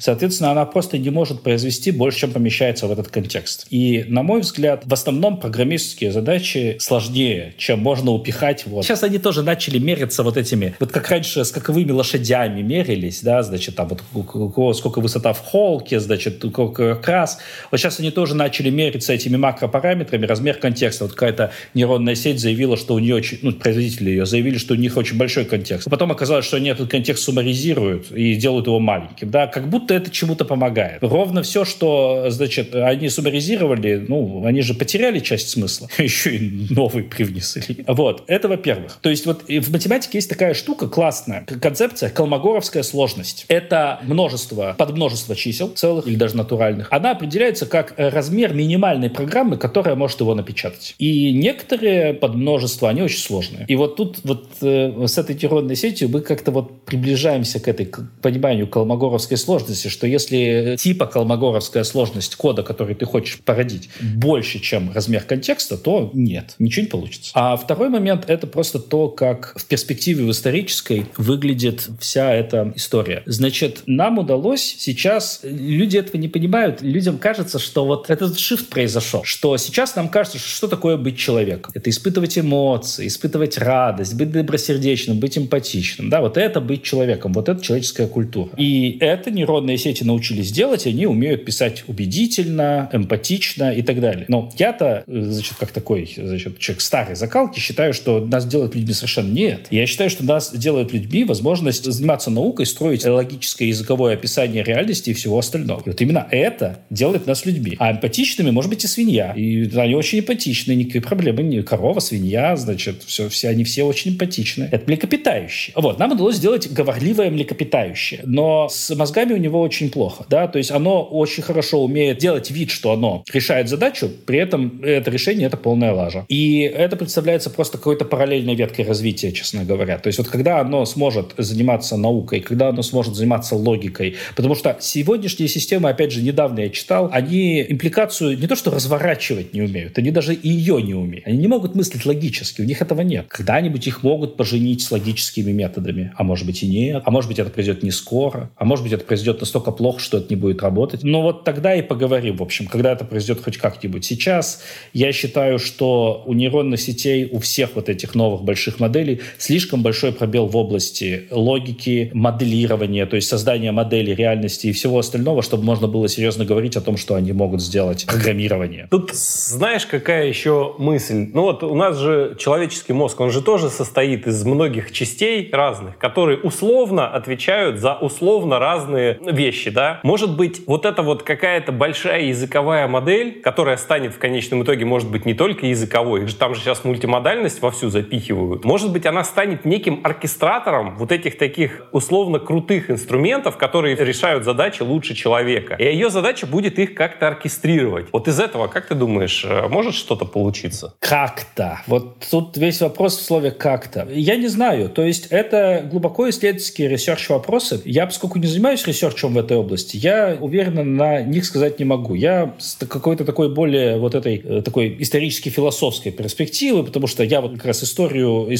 [0.00, 3.66] Соответственно, она просто не может произвести больше, чем помещается в этот контекст.
[3.70, 8.64] И, на мой взгляд, в основном программистские задачи сложнее, чем можно упихать.
[8.66, 8.84] Вот.
[8.84, 13.42] Сейчас они тоже начали мерятся вот этими, вот как раньше с каковыми лошадями мерились, да,
[13.42, 17.38] значит, там вот сколько высота в холке, значит, сколько крас.
[17.70, 21.04] Вот сейчас они тоже начали мериться этими макропараметрами, размер контекста.
[21.04, 24.76] Вот какая-то нейронная сеть заявила, что у нее, очень, ну, производители ее заявили, что у
[24.76, 25.88] них очень большой контекст.
[25.90, 30.10] Потом оказалось, что они этот контекст суммаризируют и делают его маленьким, да, как будто это
[30.10, 31.02] чему-то помогает.
[31.02, 37.04] Ровно все, что, значит, они суммаризировали, ну, они же потеряли часть смысла, еще и новый
[37.04, 37.84] привнесли.
[37.86, 38.98] Вот, это во-первых.
[39.00, 43.44] То есть вот математике есть такая штука классная, концепция колмогоровская сложность.
[43.48, 46.88] Это множество, подмножество чисел, целых или даже натуральных.
[46.90, 50.94] Она определяется как размер минимальной программы, которая может его напечатать.
[50.98, 53.66] И некоторые подмножества, они очень сложные.
[53.68, 57.86] И вот тут вот э, с этой нейронной сетью мы как-то вот приближаемся к этой
[57.86, 64.60] к пониманию колмогоровской сложности, что если типа колмогоровская сложность кода, который ты хочешь породить, больше,
[64.60, 67.32] чем размер контекста, то нет, ничего не получится.
[67.34, 73.22] А второй момент— это просто то, как в перспективе в исторической выглядит вся эта история.
[73.24, 79.24] Значит, нам удалось сейчас, люди этого не понимают, людям кажется, что вот этот shift произошел,
[79.24, 81.72] что сейчас нам кажется, что, что такое быть человеком.
[81.74, 86.10] Это испытывать эмоции, испытывать радость, быть добросердечным, быть эмпатичным.
[86.10, 88.50] Да, вот это быть человеком, вот это человеческая культура.
[88.58, 94.26] И это нейронные сети научились делать, они умеют писать убедительно, эмпатично и так далее.
[94.28, 99.32] Но я-то, значит, как такой значит, человек старой закалки, считаю, что нас делают людьми совершенно
[99.54, 99.66] нет.
[99.70, 105.12] Я считаю, что нас делают людьми возможность заниматься наукой, строить логическое языковое описание реальности и
[105.12, 105.80] всего остального.
[105.84, 107.76] И вот именно это делает нас людьми.
[107.78, 109.32] А эмпатичными может быть и свинья.
[109.32, 114.12] И они очень эмпатичны, никакой проблемы не корова, свинья, значит, все, все, они все очень
[114.12, 114.68] эмпатичны.
[114.70, 115.74] Это млекопитающие.
[115.76, 120.58] Вот, нам удалось сделать говорливое млекопитающее, но с мозгами у него очень плохо, да, то
[120.58, 125.46] есть оно очень хорошо умеет делать вид, что оно решает задачу, при этом это решение—
[125.48, 126.24] это полная лажа.
[126.28, 129.98] И это представляется просто какой-то параллельной веткой развития, честно говоря.
[129.98, 134.76] То есть вот когда оно сможет заниматься наукой, когда оно сможет заниматься логикой, потому что
[134.80, 139.98] сегодняшние системы, опять же, недавно я читал, они импликацию не то что разворачивать не умеют,
[139.98, 141.26] они даже и ее не умеют.
[141.26, 143.26] Они не могут мыслить логически, у них этого нет.
[143.28, 147.38] Когда-нибудь их могут поженить с логическими методами, а может быть и нет, а может быть
[147.38, 150.62] это произойдет не скоро, а может быть это произойдет настолько плохо, что это не будет
[150.62, 151.02] работать.
[151.02, 154.04] Но вот тогда и поговорим, в общем, когда это произойдет хоть как-нибудь.
[154.04, 159.82] Сейчас я считаю, что у нейронных сетей, у всех вот этих новых больших моделей слишком
[159.82, 165.64] большой пробел в области логики, моделирования, то есть создания модели реальности и всего остального, чтобы
[165.64, 168.86] можно было серьезно говорить о том, что они могут сделать программирование.
[168.90, 171.30] Тут знаешь, какая еще мысль?
[171.32, 175.98] Ну вот у нас же человеческий мозг, он же тоже состоит из многих частей разных,
[175.98, 180.00] которые условно отвечают за условно разные вещи, да?
[180.02, 185.10] Может быть, вот это вот какая-то большая языковая модель, которая станет в конечном итоге, может
[185.10, 188.64] быть, не только языковой, там же сейчас мультимодальность вовсю запихивают.
[188.64, 194.82] Может быть, она станет неким оркестратором вот этих таких условно крутых инструментов, которые решают задачи
[194.82, 195.74] лучше человека.
[195.74, 198.06] И ее задача будет их как-то оркестрировать.
[198.12, 200.94] Вот из этого, как ты думаешь, э, может что-то получиться?
[200.98, 201.80] Как-то.
[201.86, 204.06] Вот тут весь вопрос в слове «как-то».
[204.10, 204.88] Я не знаю.
[204.88, 207.80] То есть это глубоко исследовательские research вопросы.
[207.84, 211.84] Я, поскольку не занимаюсь research ем в этой области, я уверенно на них сказать не
[211.84, 212.14] могу.
[212.14, 217.54] Я с какой-то такой более вот этой э, такой исторически-философской перспективы, потому что я вот
[217.54, 218.52] как раз историю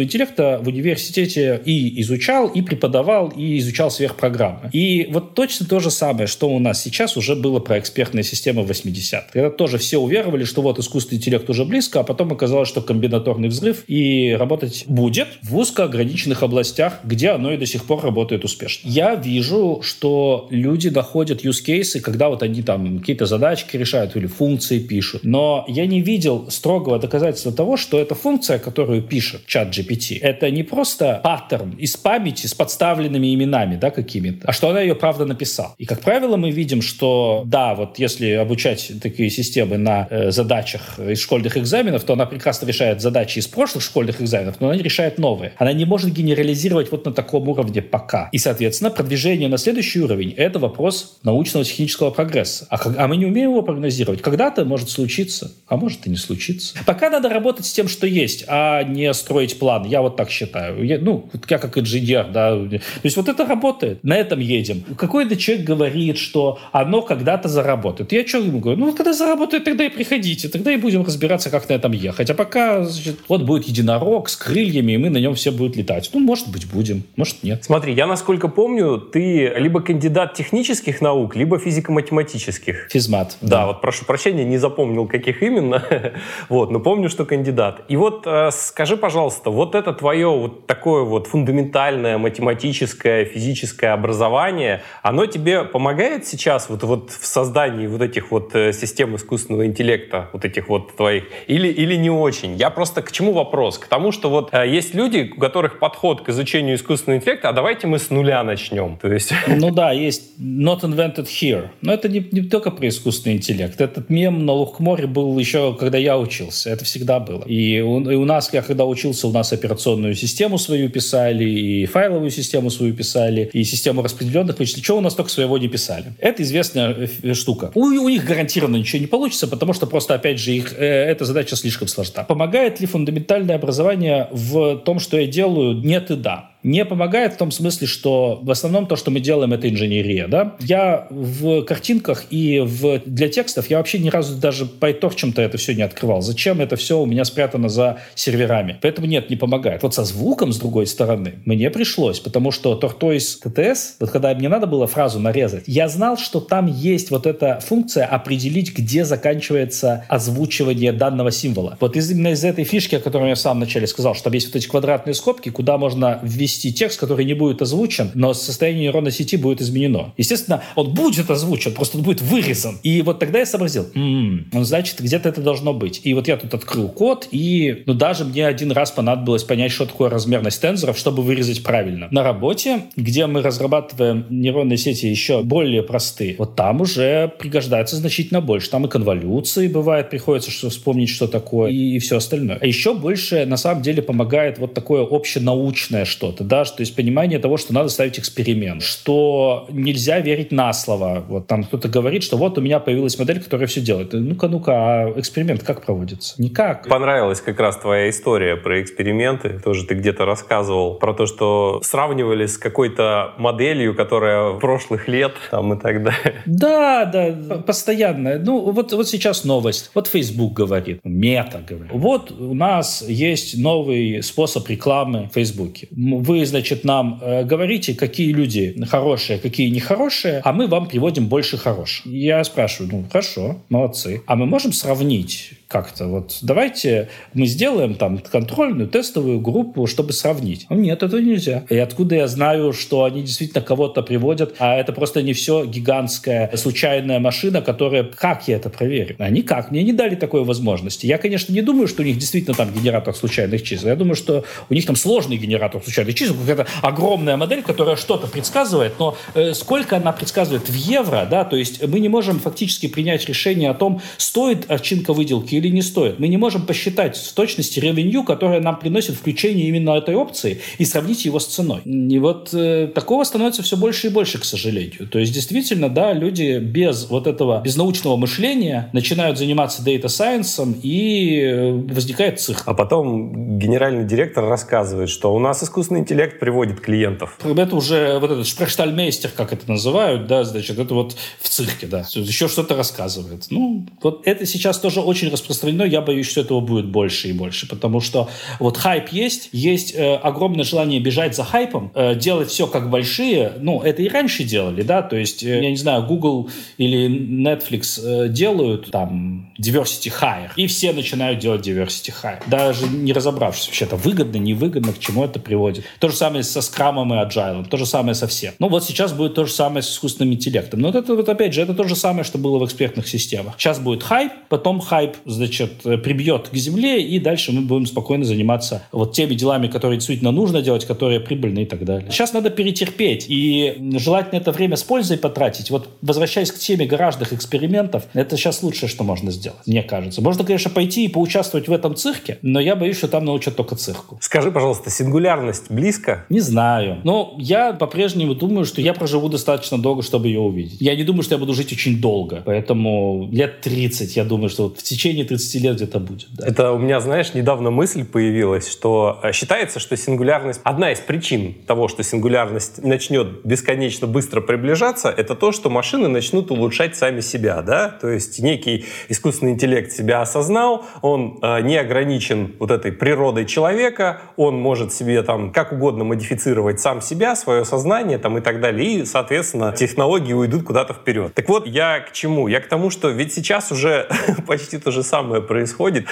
[0.00, 4.70] искусственного интеллекта в университете и изучал, и преподавал, и изучал сверхпрограммы.
[4.72, 8.62] И вот точно то же самое, что у нас сейчас уже было про экспертные системы
[8.62, 9.26] в 80-х.
[9.32, 13.48] Когда тоже все уверовали, что вот искусственный интеллект уже близко, а потом оказалось, что комбинаторный
[13.48, 18.44] взрыв и работать будет в узко ограниченных областях, где оно и до сих пор работает
[18.44, 18.88] успешно.
[18.88, 24.26] Я вижу, что люди находят use cases, когда вот они там какие-то задачки решают или
[24.26, 25.24] функции пишут.
[25.24, 30.18] Но я не видел строгого доказательства того, что эта функция, которую пишет чат GPT.
[30.20, 34.94] Это не просто паттерн из памяти с подставленными именами, да, какими-то, а что она ее
[34.94, 35.74] правда написала.
[35.78, 40.98] И, как правило, мы видим, что, да, вот если обучать такие системы на э, задачах
[40.98, 44.82] из школьных экзаменов, то она прекрасно решает задачи из прошлых школьных экзаменов, но она не
[44.82, 45.52] решает новые.
[45.56, 48.28] Она не может генерализировать вот на таком уровне пока.
[48.32, 52.66] И, соответственно, продвижение на следующий уровень— это вопрос научного технического прогресса.
[52.70, 54.22] А, а мы не умеем его прогнозировать.
[54.22, 56.74] когда-то может случиться, а может и не случиться.
[56.86, 59.69] Пока надо работать с тем, что есть, а не строить план.
[59.86, 60.84] Я вот так считаю.
[60.84, 62.50] Я, ну, я как инженер, да.
[62.50, 64.02] То есть вот это работает.
[64.02, 64.82] На этом едем.
[64.96, 68.12] Какой-то человек говорит, что оно когда-то заработает.
[68.12, 68.80] Я что ему говорю?
[68.80, 70.48] Ну, когда заработает, тогда и приходите.
[70.48, 72.30] Тогда и будем разбираться, как на этом ехать.
[72.30, 76.10] А пока, значит, вот будет единорог с крыльями, и мы на нем все будут летать.
[76.12, 77.64] Ну, может быть, будем, может, нет.
[77.64, 82.88] Смотри, я, насколько помню, ты либо кандидат технических наук, либо физико-математических.
[82.90, 83.36] Физмат.
[83.40, 85.84] Да, да, вот прошу прощения, не запомнил, каких именно.
[86.48, 87.82] вот, но помню, что кандидат.
[87.88, 94.80] И вот э, скажи, пожалуйста, вот это твое вот такое вот фундаментальное математическое, физическое образование,
[95.02, 100.30] оно тебе помогает сейчас вот, вот в создании вот этих вот э, систем искусственного интеллекта,
[100.32, 102.56] вот этих вот твоих, или, или не очень?
[102.56, 103.76] Я просто к чему вопрос?
[103.76, 107.52] К тому, что вот э, есть люди, у которых подход к изучению искусственного интеллекта, а
[107.52, 108.96] давайте мы с нуля начнем.
[108.96, 109.34] То есть...
[109.46, 111.68] Ну да, есть not invented here.
[111.82, 113.78] Но это не, не только про искусственный интеллект.
[113.78, 116.70] Этот мем на Лухморе был еще, когда я учился.
[116.70, 117.44] Это всегда было.
[117.44, 121.86] И у, и у нас, я когда учился, у нас операционную систему свою писали, и
[121.86, 124.84] файловую систему свою писали, и систему распределенных вычислений.
[124.84, 126.12] Чего у нас только своего не писали.
[126.18, 127.70] Это известная э, штука.
[127.74, 131.24] У, у них гарантированно ничего не получится, потому что просто, опять же, их, э, эта
[131.24, 132.24] задача слишком сложна.
[132.24, 135.76] Помогает ли фундаментальное образование в том, что я делаю?
[135.76, 139.52] Нет и да не помогает в том смысле, что в основном то, что мы делаем,
[139.52, 140.28] это инженерия.
[140.28, 140.56] Да?
[140.60, 145.74] Я в картинках и в, для текстов я вообще ни разу даже PyTorch-то это все
[145.74, 146.22] не открывал.
[146.22, 148.78] Зачем это все у меня спрятано за серверами?
[148.80, 149.82] Поэтому нет, не помогает.
[149.82, 154.48] Вот со звуком, с другой стороны, мне пришлось, потому что Tortoise TTS, вот когда мне
[154.48, 160.04] надо было фразу нарезать, я знал, что там есть вот эта функция определить, где заканчивается
[160.08, 161.76] озвучивание данного символа.
[161.80, 164.48] Вот именно из этой фишки, о которой я в самом начале сказал, что там есть
[164.48, 168.84] вот эти квадратные скобки, куда можно ввести ввести текст, который не будет озвучен, но состояние
[168.84, 170.12] нейронной сети будет изменено.
[170.16, 172.78] Естественно, он будет озвучен, просто он будет вырезан.
[172.82, 176.00] И вот тогда я сообразил, ну, значит, где-то это должно быть.
[176.04, 179.86] И вот я тут открыл код, и ну, даже мне один раз понадобилось понять, что
[179.86, 182.08] такое размерность тензоров, чтобы вырезать правильно.
[182.10, 188.40] На работе, где мы разрабатываем нейронные сети еще более простые, вот там уже пригождается значительно
[188.40, 188.70] больше.
[188.70, 192.58] Там и конволюции бывает, приходится что вспомнить, что такое, и, и все остальное.
[192.60, 196.96] А еще больше, на самом деле, помогает вот такое общенаучное что-то это, да, то есть
[196.96, 201.24] понимание того, что надо ставить эксперимент, что нельзя верить на слово.
[201.28, 204.12] Вот там кто-то говорит, что вот у меня появилась модель, которая все делает.
[204.12, 206.40] Ну-ка, ну-ка, а эксперимент как проводится?
[206.40, 206.88] Никак.
[206.88, 209.60] Понравилась как раз твоя история про эксперименты.
[209.62, 215.74] Тоже ты где-то рассказывал про то, что сравнивали с какой-то моделью, которая прошлых лет там
[215.74, 216.42] и так далее.
[216.46, 218.38] Да, да, постоянно.
[218.38, 219.90] Ну, вот, вот сейчас новость.
[219.94, 221.92] Вот Facebook говорит, Мета говорит.
[221.92, 228.32] Вот у нас есть новый способ рекламы в Фейсбуке вы, значит, нам э, говорите, какие
[228.32, 232.06] люди хорошие, какие нехорошие, а мы вам приводим больше хороших.
[232.06, 234.22] Я спрашиваю, ну, хорошо, молодцы.
[234.26, 240.66] А мы можем сравнить как-то вот давайте мы сделаем там контрольную тестовую группу, чтобы сравнить.
[240.68, 241.64] Ну, нет, этого нельзя.
[241.70, 246.50] И откуда я знаю, что они действительно кого-то приводят, а это просто не все гигантская
[246.56, 248.02] случайная машина, которая...
[248.02, 249.14] Как я это проверю?
[249.20, 249.70] А никак.
[249.70, 251.06] Мне не дали такой возможности.
[251.06, 253.88] Я, конечно, не думаю, что у них действительно там генератор случайных чисел.
[253.88, 258.26] Я думаю, что у них там сложный генератор случайных чисел, какая-то огромная модель, которая что-то
[258.26, 262.88] предсказывает, но э, сколько она предсказывает в евро, да, то есть мы не можем фактически
[262.88, 266.18] принять решение о том, стоит овчинка выделки или не стоит.
[266.18, 270.84] Мы не можем посчитать в точности ревенью, которое нам приносит включение именно этой опции, и
[270.84, 271.82] сравнить его с ценой.
[271.84, 275.08] И вот э, такого становится все больше и больше, к сожалению.
[275.08, 280.74] То есть, действительно, да, люди без вот этого, без научного мышления начинают заниматься дата сайенсом
[280.82, 282.62] и э, возникает цирк.
[282.66, 287.38] А потом генеральный директор рассказывает, что у нас искусственный интеллект приводит клиентов.
[287.44, 292.04] Это уже вот этот шпрехштальмейстер, как это называют, да, значит, это вот в цирке, да.
[292.14, 293.46] Еще что-то рассказывает.
[293.50, 297.32] Ну, вот это сейчас тоже очень распространено распространено, я боюсь, что этого будет больше и
[297.32, 298.28] больше, потому что
[298.58, 303.52] вот хайп есть, есть э, огромное желание бежать за хайпом, э, делать все как большие,
[303.60, 308.00] ну, это и раньше делали, да, то есть, э, я не знаю, Google или Netflix
[308.02, 313.84] э, делают там diversity hire, и все начинают делать diversity hire, даже не разобравшись вообще,
[313.84, 315.84] это выгодно, невыгодно, к чему это приводит.
[315.98, 318.54] То же самое со скрамом и agile, то же самое со всем.
[318.58, 320.80] Ну, вот сейчас будет то же самое с искусственным интеллектом.
[320.80, 323.54] Но это вот опять же, это то же самое, что было в экспертных системах.
[323.58, 328.82] Сейчас будет хайп, потом хайп значит, прибьет к земле, и дальше мы будем спокойно заниматься
[328.92, 332.10] вот теми делами, которые действительно нужно делать, которые прибыльны и так далее.
[332.10, 335.70] Сейчас надо перетерпеть, и желательно это время с пользой потратить.
[335.70, 340.22] Вот возвращаясь к теме гаражных экспериментов, это сейчас лучшее, что можно сделать, мне кажется.
[340.22, 343.76] Можно, конечно, пойти и поучаствовать в этом цирке, но я боюсь, что там научат только
[343.76, 344.18] цирку.
[344.20, 346.26] Скажи, пожалуйста, сингулярность близко?
[346.28, 347.00] Не знаю.
[347.04, 350.80] Но я по-прежнему думаю, что я проживу достаточно долго, чтобы ее увидеть.
[350.80, 352.42] Я не думаю, что я буду жить очень долго.
[352.44, 356.28] Поэтому лет 30, я думаю, что вот в течение 30 лет где-то будет.
[356.32, 356.44] Да.
[356.44, 360.60] Это у меня, знаешь, недавно мысль появилась, что э, считается, что сингулярность...
[360.64, 366.50] Одна из причин того, что сингулярность начнет бесконечно быстро приближаться, это то, что машины начнут
[366.50, 367.90] улучшать сами себя, да?
[367.90, 374.22] То есть некий искусственный интеллект себя осознал, он э, не ограничен вот этой природой человека,
[374.36, 379.02] он может себе там как угодно модифицировать сам себя, свое сознание там и так далее,
[379.02, 381.32] и, соответственно, технологии уйдут куда-то вперед.
[381.34, 382.48] Так вот, я к чему?
[382.48, 384.08] Я к тому, что ведь сейчас уже
[384.48, 386.06] почти то же самое происходит.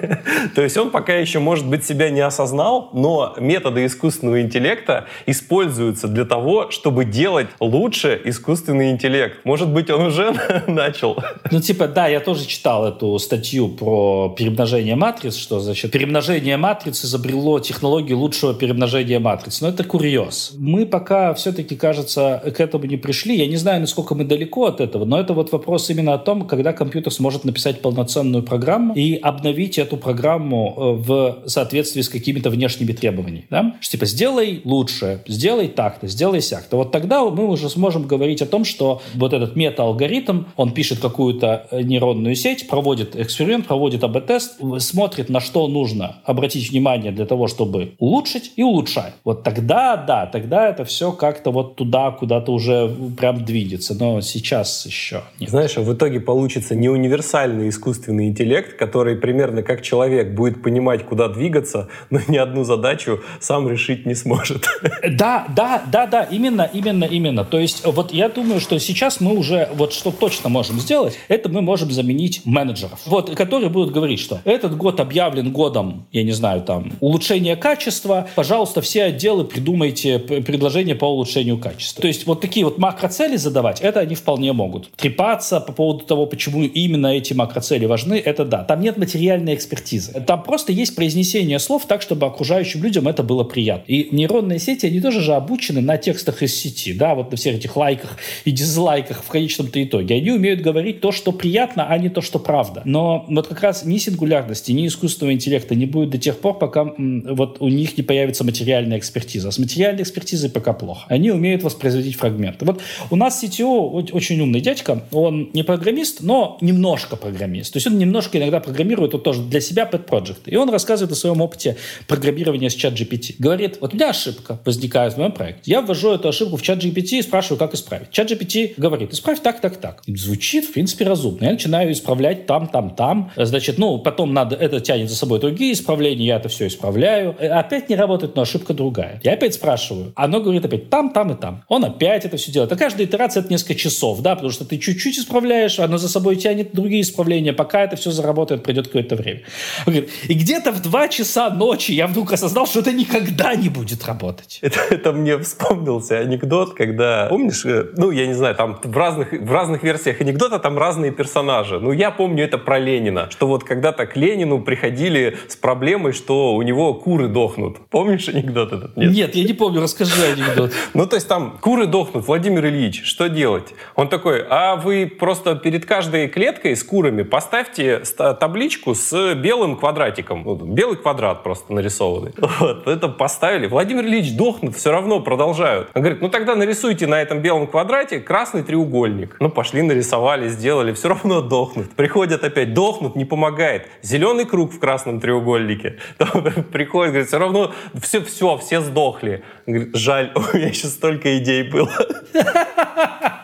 [0.54, 6.08] То есть он пока еще, может быть, себя не осознал, но методы искусственного интеллекта используются
[6.08, 9.44] для того, чтобы делать лучше искусственный интеллект.
[9.44, 10.34] Может быть, он уже
[10.66, 11.18] начал.
[11.50, 17.04] Ну, типа, да, я тоже читал эту статью про перемножение матриц, что, значит, перемножение матриц
[17.04, 19.60] изобрело технологию лучшего перемножения матриц.
[19.60, 20.52] Но это курьез.
[20.56, 23.36] Мы пока все-таки, кажется, к этому не пришли.
[23.36, 26.46] Я не знаю, насколько мы далеко от этого, но это вот вопрос именно о том,
[26.46, 32.50] когда компьютер сможет написать полноценную программу и обновить эту программу э, в соответствии с какими-то
[32.50, 33.46] внешними требованиями.
[33.50, 33.76] Да?
[33.80, 36.76] Что, типа, сделай лучше, сделай так-то, сделай сяк-то.
[36.76, 41.66] Вот тогда мы уже сможем говорить о том, что вот этот мета-алгоритм, он пишет какую-то
[41.70, 47.46] э, нейронную сеть, проводит эксперимент, проводит АБ-тест, смотрит, на что нужно обратить внимание для того,
[47.46, 49.14] чтобы улучшить и улучшать.
[49.24, 53.94] Вот тогда, да, тогда это все как-то вот туда, куда-то уже прям двигается.
[53.94, 55.50] Но сейчас еще нет.
[55.50, 61.04] Знаешь, а в итоге получится не универсальный искусственный интеллект, который примерно как человек будет понимать,
[61.04, 64.66] куда двигаться, но ни одну задачу сам решить не сможет.
[65.08, 67.44] Да, да, да, да, именно, именно, именно.
[67.44, 71.48] То есть вот я думаю, что сейчас мы уже вот что точно можем сделать, это
[71.48, 76.32] мы можем заменить менеджеров, вот, которые будут говорить, что этот год объявлен годом, я не
[76.32, 82.02] знаю, там, улучшения качества, пожалуйста, все отделы придумайте предложения по улучшению качества.
[82.02, 84.90] То есть вот такие вот макроцели задавать, это они вполне могут.
[84.96, 88.64] Трепаться по поводу того, почему именно эти макроцели важны, это да.
[88.64, 90.12] Там нет материальной экспертизы.
[90.26, 93.84] Там просто есть произнесение слов так, чтобы окружающим людям это было приятно.
[93.90, 97.56] И нейронные сети, они тоже же обучены на текстах из сети, да, вот на всех
[97.56, 100.16] этих лайках и дизлайках в конечном-то итоге.
[100.16, 102.82] Они умеют говорить то, что приятно, а не то, что правда.
[102.84, 106.84] Но вот как раз ни сингулярности, ни искусственного интеллекта не будет до тех пор, пока
[106.96, 109.48] вот у них не появится материальная экспертиза.
[109.48, 111.04] А с материальной экспертизой пока плохо.
[111.08, 112.64] Они умеют воспроизводить фрагменты.
[112.64, 112.80] Вот
[113.10, 117.72] у нас CTO очень умный дядька, он не программист, но немножко программист.
[117.72, 120.42] То есть он немножко иногда программирует вот тоже для себя pet project.
[120.46, 121.76] И он рассказывает о своем опыте
[122.06, 123.34] программирования с чат GPT.
[123.38, 125.70] Говорит, вот у меня ошибка возникает в моем проекте.
[125.70, 128.10] Я ввожу эту ошибку в чат GPT и спрашиваю, как исправить.
[128.10, 130.02] Чат GPT говорит, исправь так, так, так.
[130.06, 131.44] И звучит, в принципе, разумно.
[131.44, 133.32] Я начинаю исправлять там, там, там.
[133.36, 137.34] Значит, ну, потом надо, это тянет за собой другие исправления, я это все исправляю.
[137.38, 139.20] Э, опять не работает, но ошибка другая.
[139.24, 140.12] Я опять спрашиваю.
[140.14, 141.64] Оно говорит опять там, там и там.
[141.68, 142.72] Он опять это все делает.
[142.72, 146.36] А каждая итерация это несколько часов, да, потому что ты чуть-чуть исправляешь, оно за собой
[146.36, 149.42] тянет другие исправления, пока это все заработает, придет какое-то время.
[149.86, 153.68] Он говорит, и где-то в 2 часа ночи я вдруг осознал, что это никогда не
[153.68, 154.58] будет работать.
[154.62, 159.32] Это, это мне вспомнился анекдот, когда, помнишь, э, ну, я не знаю, там в разных,
[159.32, 161.78] в разных версиях анекдота там разные персонажи.
[161.80, 166.54] Ну, я помню это про Ленина, что вот когда-то к Ленину приходили с проблемой, что
[166.54, 167.78] у него куры дохнут.
[167.90, 168.96] Помнишь анекдот этот?
[168.96, 170.72] Нет, Нет я не помню, расскажи анекдот.
[170.94, 173.74] Ну, то есть там куры дохнут, Владимир Ильич, что делать?
[173.96, 177.85] Он такой, а вы просто перед каждой клеткой с курами поставьте
[178.16, 180.74] табличку с белым квадратиком.
[180.74, 182.32] белый квадрат просто нарисованный.
[182.58, 183.66] Вот, это поставили.
[183.66, 185.90] Владимир Ильич дохнут, все равно продолжают.
[185.94, 189.36] Он говорит, ну тогда нарисуйте на этом белом квадрате красный треугольник.
[189.40, 191.90] Ну, пошли, нарисовали, сделали, все равно дохнут.
[191.94, 193.88] Приходят опять, дохнут, не помогает.
[194.02, 195.98] Зеленый круг в красном треугольнике.
[196.72, 199.44] Приходит, говорит, все равно все, все, все сдохли.
[199.66, 201.90] Говорит, жаль, у меня еще столько идей было.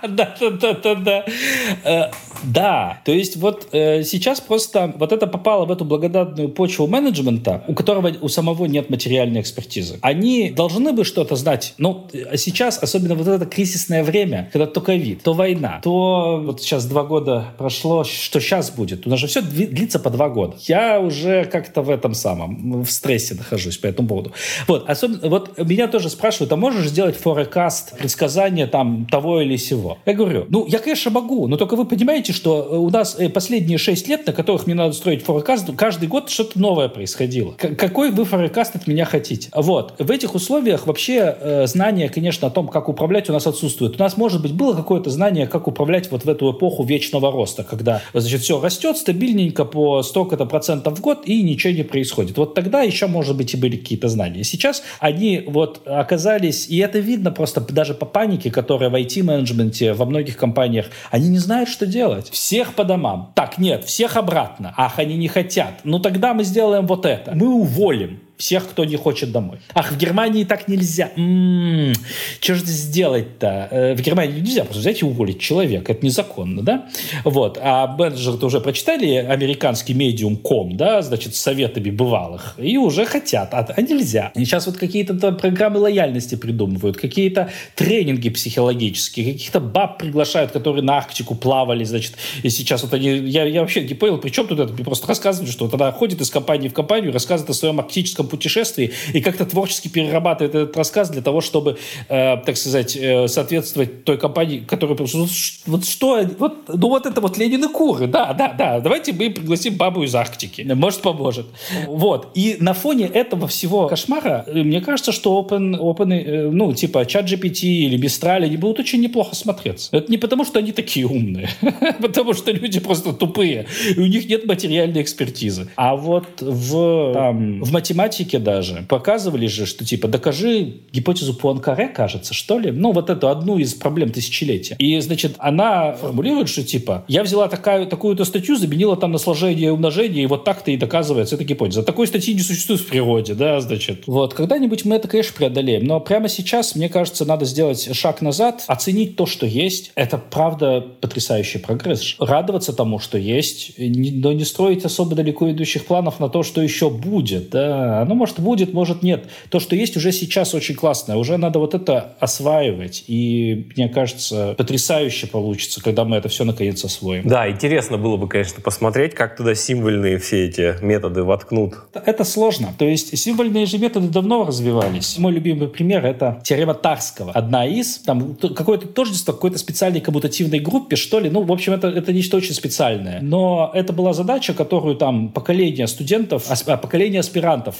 [0.09, 2.10] Да, да, да, да, да.
[2.43, 6.86] Э, да, то есть вот э, сейчас просто вот это попало в эту благодатную почву
[6.86, 9.98] менеджмента, у которого у самого нет материальной экспертизы.
[10.02, 11.74] Они должны бы что-то знать.
[11.78, 16.62] Ну, а сейчас, особенно вот это кризисное время, когда то ковид, то война, то вот
[16.62, 19.06] сейчас два года прошло, что сейчас будет?
[19.06, 20.56] У нас же все длится по два года.
[20.60, 24.32] Я уже как-то в этом самом, в стрессе нахожусь по этому поводу.
[24.66, 29.98] Вот, особенно, вот меня тоже спрашивают, а можешь сделать форекаст, предсказание там того или сего?
[30.06, 33.28] Я говорю, ну, я, конечно, могу, но только вы понимаете, представьте, что у нас э,
[33.28, 37.52] последние 6 лет, на которых мне надо строить форекаст, каждый год что-то новое происходило.
[37.52, 39.48] К какой вы форекаст от меня хотите?
[39.54, 39.94] Вот.
[39.98, 43.96] В этих условиях вообще э, знание, конечно, о том, как управлять, у нас отсутствует.
[43.96, 47.64] У нас, может быть, было какое-то знание, как управлять вот в эту эпоху вечного роста,
[47.64, 52.36] когда, значит, все растет стабильненько по столько-то процентов в год, и ничего не происходит.
[52.38, 54.44] Вот тогда еще, может быть, и были какие-то знания.
[54.44, 60.06] Сейчас они вот оказались, и это видно просто даже по панике, которая в IT-менеджменте во
[60.06, 62.21] многих компаниях, они не знают, что делать.
[62.28, 63.32] Всех по домам.
[63.34, 64.74] Так, нет, всех обратно.
[64.76, 65.80] Ах, они не хотят.
[65.84, 67.32] Ну тогда мы сделаем вот это.
[67.34, 69.59] Мы уволим всех, кто не хочет домой.
[69.73, 71.12] Ах, в Германии так нельзя.
[71.16, 71.94] М-м-м,
[72.40, 73.69] что же сделать-то?
[73.70, 75.93] Э, в Германии нельзя просто взять и уволить человека.
[75.93, 76.89] Это незаконно, да?
[77.23, 77.56] Вот.
[77.62, 83.55] А менеджеры-то уже прочитали американский медиум ком, да, значит, с советами бывалых, и уже хотят,
[83.55, 84.32] а, а нельзя.
[84.35, 90.97] И сейчас вот какие-то программы лояльности придумывают, какие-то тренинги психологические, каких-то баб приглашают, которые на
[90.97, 94.59] Арктику плавали, значит, и сейчас вот они, я, я вообще не понял, при чем тут
[94.59, 94.73] это?
[94.73, 98.31] Мне просто рассказывают, что вот она ходит из компании в компанию, рассказывает о своем арктическом
[98.32, 101.76] путешествии и как-то творчески перерабатывает этот рассказ для того, чтобы,
[102.09, 104.96] э, так сказать, э, соответствовать той компании, которая...
[104.96, 105.30] Вот,
[105.66, 106.20] вот что...
[106.38, 108.80] Вот, ну вот это вот Ленин и Куры, да, да, да.
[108.80, 110.62] Давайте мы пригласим бабу из Арктики.
[110.62, 111.46] Может, поможет.
[111.86, 112.28] Вот.
[112.34, 117.02] И на фоне этого всего кошмара, э, мне кажется, что Open, open э, ну, типа
[117.02, 119.88] ChatGPT или Mistral, они будут очень неплохо смотреться.
[119.92, 121.48] Это не потому, что они такие умные,
[122.00, 125.68] потому что люди просто тупые, и у них нет материальной экспертизы.
[125.76, 131.88] А вот в, там, в математике математике даже показывали же, что типа докажи гипотезу Пуанкаре,
[131.88, 132.70] кажется, что ли.
[132.70, 134.76] Ну, вот эту одну из проблем тысячелетия.
[134.78, 139.68] И, значит, она формулирует, что типа я взяла такая, такую-то статью, заменила там на сложение
[139.68, 141.82] и умножение, и вот так-то и доказывается эта гипотеза.
[141.82, 144.04] Такой статьи не существует в природе, да, значит.
[144.06, 145.84] Вот, когда-нибудь мы это, конечно, преодолеем.
[145.84, 149.92] Но прямо сейчас, мне кажется, надо сделать шаг назад, оценить то, что есть.
[149.94, 152.16] Это, правда, потрясающий прогресс.
[152.18, 156.90] Радоваться тому, что есть, но не строить особо далеко идущих планов на то, что еще
[156.90, 159.24] будет, да, оно, может, будет, может, нет.
[159.48, 161.16] То, что есть уже сейчас, очень классное.
[161.16, 163.04] Уже надо вот это осваивать.
[163.06, 167.26] И, мне кажется, потрясающе получится, когда мы это все наконец освоим.
[167.26, 171.74] Да, интересно было бы, конечно, посмотреть, как туда символьные все эти методы воткнут.
[171.94, 172.74] Это сложно.
[172.78, 175.18] То есть символьные же методы давно развивались.
[175.18, 177.32] Мой любимый пример— это теорема Тарского.
[177.32, 181.30] Одна из, там, какое-то тождество какой-то специальной коммутативной группе, что ли.
[181.30, 183.20] Ну, в общем, это, это нечто очень специальное.
[183.20, 187.76] Но это была задача, которую там поколение студентов, а, поколение аспирантов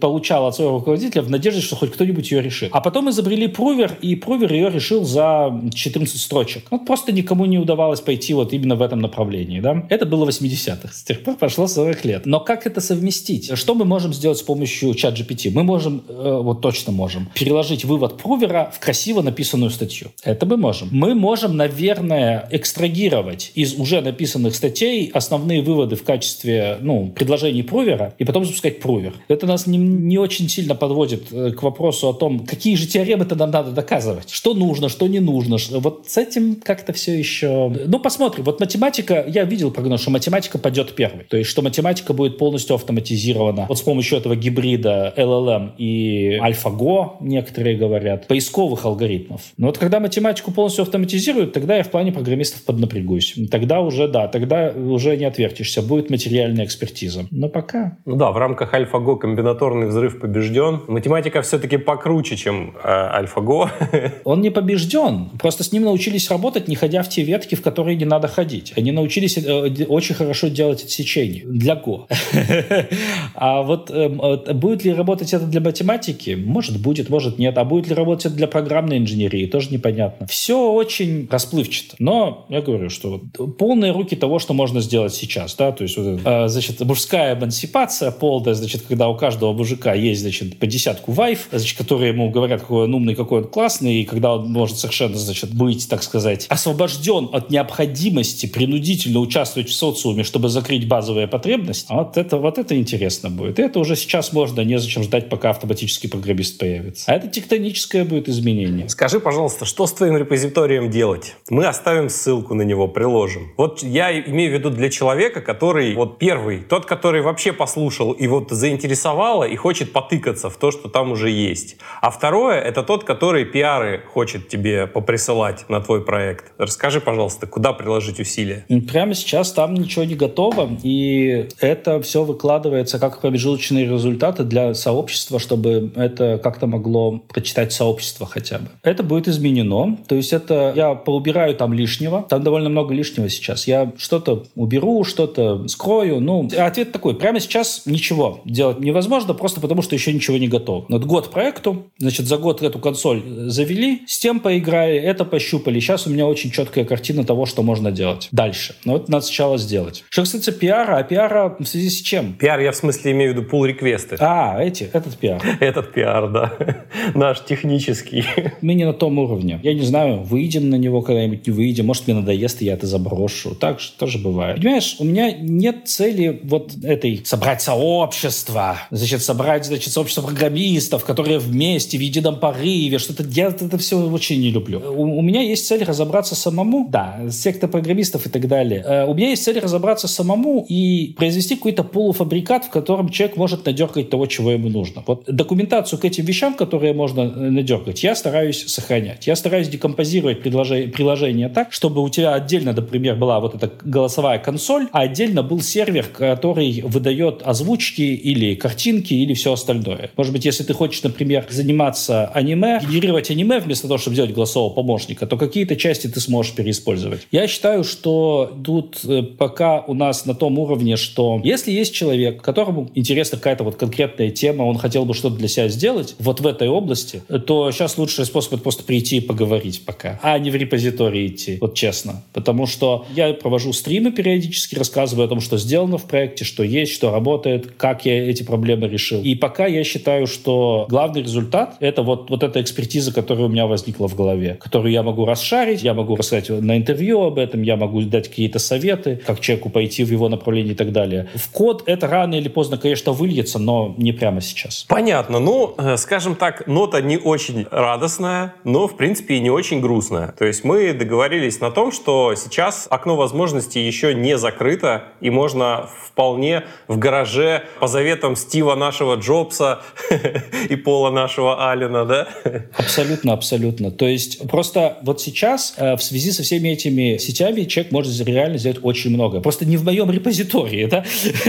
[0.00, 2.70] получал от своего руководителя в надежде, что хоть кто-нибудь ее решит.
[2.72, 6.64] А потом изобрели прувер, и прувер ее решил за 14 строчек.
[6.70, 9.60] Вот просто никому не удавалось пойти вот именно в этом направлении.
[9.60, 9.86] Да?
[9.90, 10.92] Это было 80-х.
[10.92, 12.26] С тех пор прошло 40 лет.
[12.26, 13.56] Но как это совместить?
[13.56, 15.50] Что мы можем сделать с помощью чат GPT?
[15.52, 20.08] Мы можем, э, вот точно можем, переложить вывод прувера в красиво написанную статью.
[20.24, 20.88] Это мы можем.
[20.92, 28.14] Мы можем, наверное, экстрагировать из уже написанных статей основные выводы в качестве ну, предложений прувера
[28.18, 29.14] и потом запускать прувер.
[29.28, 33.34] Это нас не, не очень сильно подводит э, к вопросу о том, какие же теоремы-то
[33.34, 34.30] нам надо доказывать.
[34.30, 35.56] Что нужно, что не нужно.
[35.78, 37.72] Вот с этим как-то все еще...
[37.86, 38.44] Ну, посмотрим.
[38.44, 41.24] Вот математика, я видел прогноз, что математика пойдет первой.
[41.24, 43.66] То есть, что математика будет полностью автоматизирована.
[43.68, 49.42] Вот с помощью этого гибрида LLM и AlphaGo, некоторые говорят, поисковых алгоритмов.
[49.56, 53.34] Но вот когда математику полностью автоматизируют, тогда я в плане программистов поднапрягусь.
[53.50, 55.82] Тогда уже, да, тогда уже не отвертишься.
[55.82, 57.26] Будет материальная экспертиза.
[57.30, 57.98] Но пока...
[58.04, 60.80] Ну да, в рамках AlphaGo комбинаторный взрыв побежден.
[60.88, 63.68] Математика все-таки покруче, чем э, AlphaGo.
[64.24, 65.30] Он не побежден.
[65.38, 68.72] Просто с ним научились работать, не ходя в те ветки, в которые не надо ходить.
[68.76, 72.06] Они научились э, очень хорошо делать отсечения для Go.
[73.34, 76.36] А вот эм, э, будет ли работать это для математики?
[76.46, 77.58] Может, будет, может, нет.
[77.58, 79.46] А будет ли работать это для программной инженерии?
[79.46, 80.26] Тоже непонятно.
[80.26, 81.96] Все очень расплывчато.
[81.98, 83.20] Но я говорю, что
[83.58, 85.54] полные руки того, что можно сделать сейчас.
[85.56, 85.72] Да?
[85.72, 90.66] То есть, э, значит, мужская эмансипация полная, значит, когда у каждого мужика есть, значит, по
[90.66, 94.50] десятку вайф, значит, которые ему говорят, какой он умный, какой он классный, и когда он
[94.50, 100.86] может совершенно, значит, быть, так сказать, освобожден от необходимости принудительно участвовать в социуме, чтобы закрыть
[100.88, 103.58] базовые потребности, вот это, вот это интересно будет.
[103.58, 107.10] И это уже сейчас можно, незачем ждать, пока автоматический программист появится.
[107.10, 108.88] А это тектоническое будет изменение.
[108.88, 111.34] Скажи, пожалуйста, что с твоим репозиторием делать?
[111.50, 113.52] Мы оставим ссылку на него, приложим.
[113.56, 118.26] Вот я имею в виду для человека, который вот первый, тот, который вообще послушал и
[118.26, 121.76] вот заинтересовался запаниковало и хочет потыкаться в то, что там уже есть.
[122.00, 126.52] А второе, это тот, который пиары хочет тебе поприсылать на твой проект.
[126.58, 128.64] Расскажи, пожалуйста, куда приложить усилия?
[128.88, 135.38] Прямо сейчас там ничего не готово, и это все выкладывается как промежуточные результаты для сообщества,
[135.38, 138.66] чтобы это как-то могло прочитать сообщество хотя бы.
[138.82, 143.66] Это будет изменено, то есть это я поубираю там лишнего, там довольно много лишнего сейчас.
[143.66, 149.82] Я что-то уберу, что-то скрою, ну, ответ такой, прямо сейчас ничего делать невозможно, просто потому
[149.82, 150.86] что еще ничего не готово.
[150.88, 155.80] Вот год проекту, значит, за год эту консоль завели, с тем поиграли, это пощупали.
[155.80, 158.76] Сейчас у меня очень четкая картина того, что можно делать дальше.
[158.84, 160.04] Но это надо сначала сделать.
[160.08, 162.34] Что касается пиара, а пиара в связи с чем?
[162.34, 165.42] Пиар я в смысле имею в виду pull реквесты А, эти, этот пиар.
[165.60, 166.86] Этот пиар, да.
[167.14, 168.24] Наш технический.
[168.60, 169.60] Мы не на том уровне.
[169.62, 171.86] Я не знаю, выйдем на него когда-нибудь, не выйдем.
[171.86, 173.54] Может, мне надоест, и я это заброшу.
[173.54, 174.56] Так же тоже бывает.
[174.56, 181.38] Понимаешь, у меня нет цели вот этой собрать сообщество, значит, собрать, значит, сообщество программистов, которые
[181.38, 184.80] вместе в едином порыве, что-то я это все очень не люблю.
[184.80, 188.82] У, у меня есть цель разобраться самому, да, секта программистов и так далее.
[188.86, 193.66] Э, у меня есть цель разобраться самому и произвести какой-то полуфабрикат, в котором человек может
[193.66, 195.02] надергать того, чего ему нужно.
[195.06, 199.26] Вот документацию к этим вещам, которые можно э, надергать, я стараюсь сохранять.
[199.26, 204.38] Я стараюсь декомпозировать приложение, приложение так, чтобы у тебя отдельно, например, была вот эта голосовая
[204.38, 208.54] консоль, а отдельно был сервер, который выдает озвучки или
[208.94, 210.10] картинки или все остальное.
[210.16, 214.72] Может быть, если ты хочешь, например, заниматься аниме, генерировать аниме вместо того, чтобы делать голосового
[214.72, 217.26] помощника, то какие-то части ты сможешь переиспользовать.
[217.32, 222.42] Я считаю, что тут э, пока у нас на том уровне, что если есть человек,
[222.42, 226.46] которому интересна какая-то вот конкретная тема, он хотел бы что-то для себя сделать вот в
[226.46, 230.56] этой области, то сейчас лучший способ это просто прийти и поговорить пока, а не в
[230.56, 232.22] репозитории идти, вот честно.
[232.32, 236.92] Потому что я провожу стримы периодически, рассказываю о том, что сделано в проекте, что есть,
[236.92, 239.22] что работает, как я эти проблемы решил.
[239.22, 243.66] И пока я считаю, что главный результат— это вот, вот эта экспертиза, которая у меня
[243.66, 247.76] возникла в голове, которую я могу расшарить, я могу рассказать на интервью об этом, я
[247.76, 251.28] могу дать какие-то советы, как человеку пойти в его направлении и так далее.
[251.34, 254.84] В код это рано или поздно, конечно, выльется, но не прямо сейчас.
[254.88, 255.38] Понятно.
[255.38, 260.34] Ну, э, скажем так, нота не очень радостная, но, в принципе, и не очень грустная.
[260.38, 265.88] То есть мы договорились на том, что сейчас окно возможностей еще не закрыто, и можно
[266.06, 269.80] вполне в гараже по заветам Стива нашего Джобса
[270.70, 272.28] и Пола нашего Алина, да?
[272.76, 273.90] Абсолютно, абсолютно.
[273.90, 278.58] То есть просто вот сейчас э, в связи со всеми этими сетями человек может реально
[278.58, 279.40] сделать очень много.
[279.40, 281.04] Просто не в моем репозитории, да?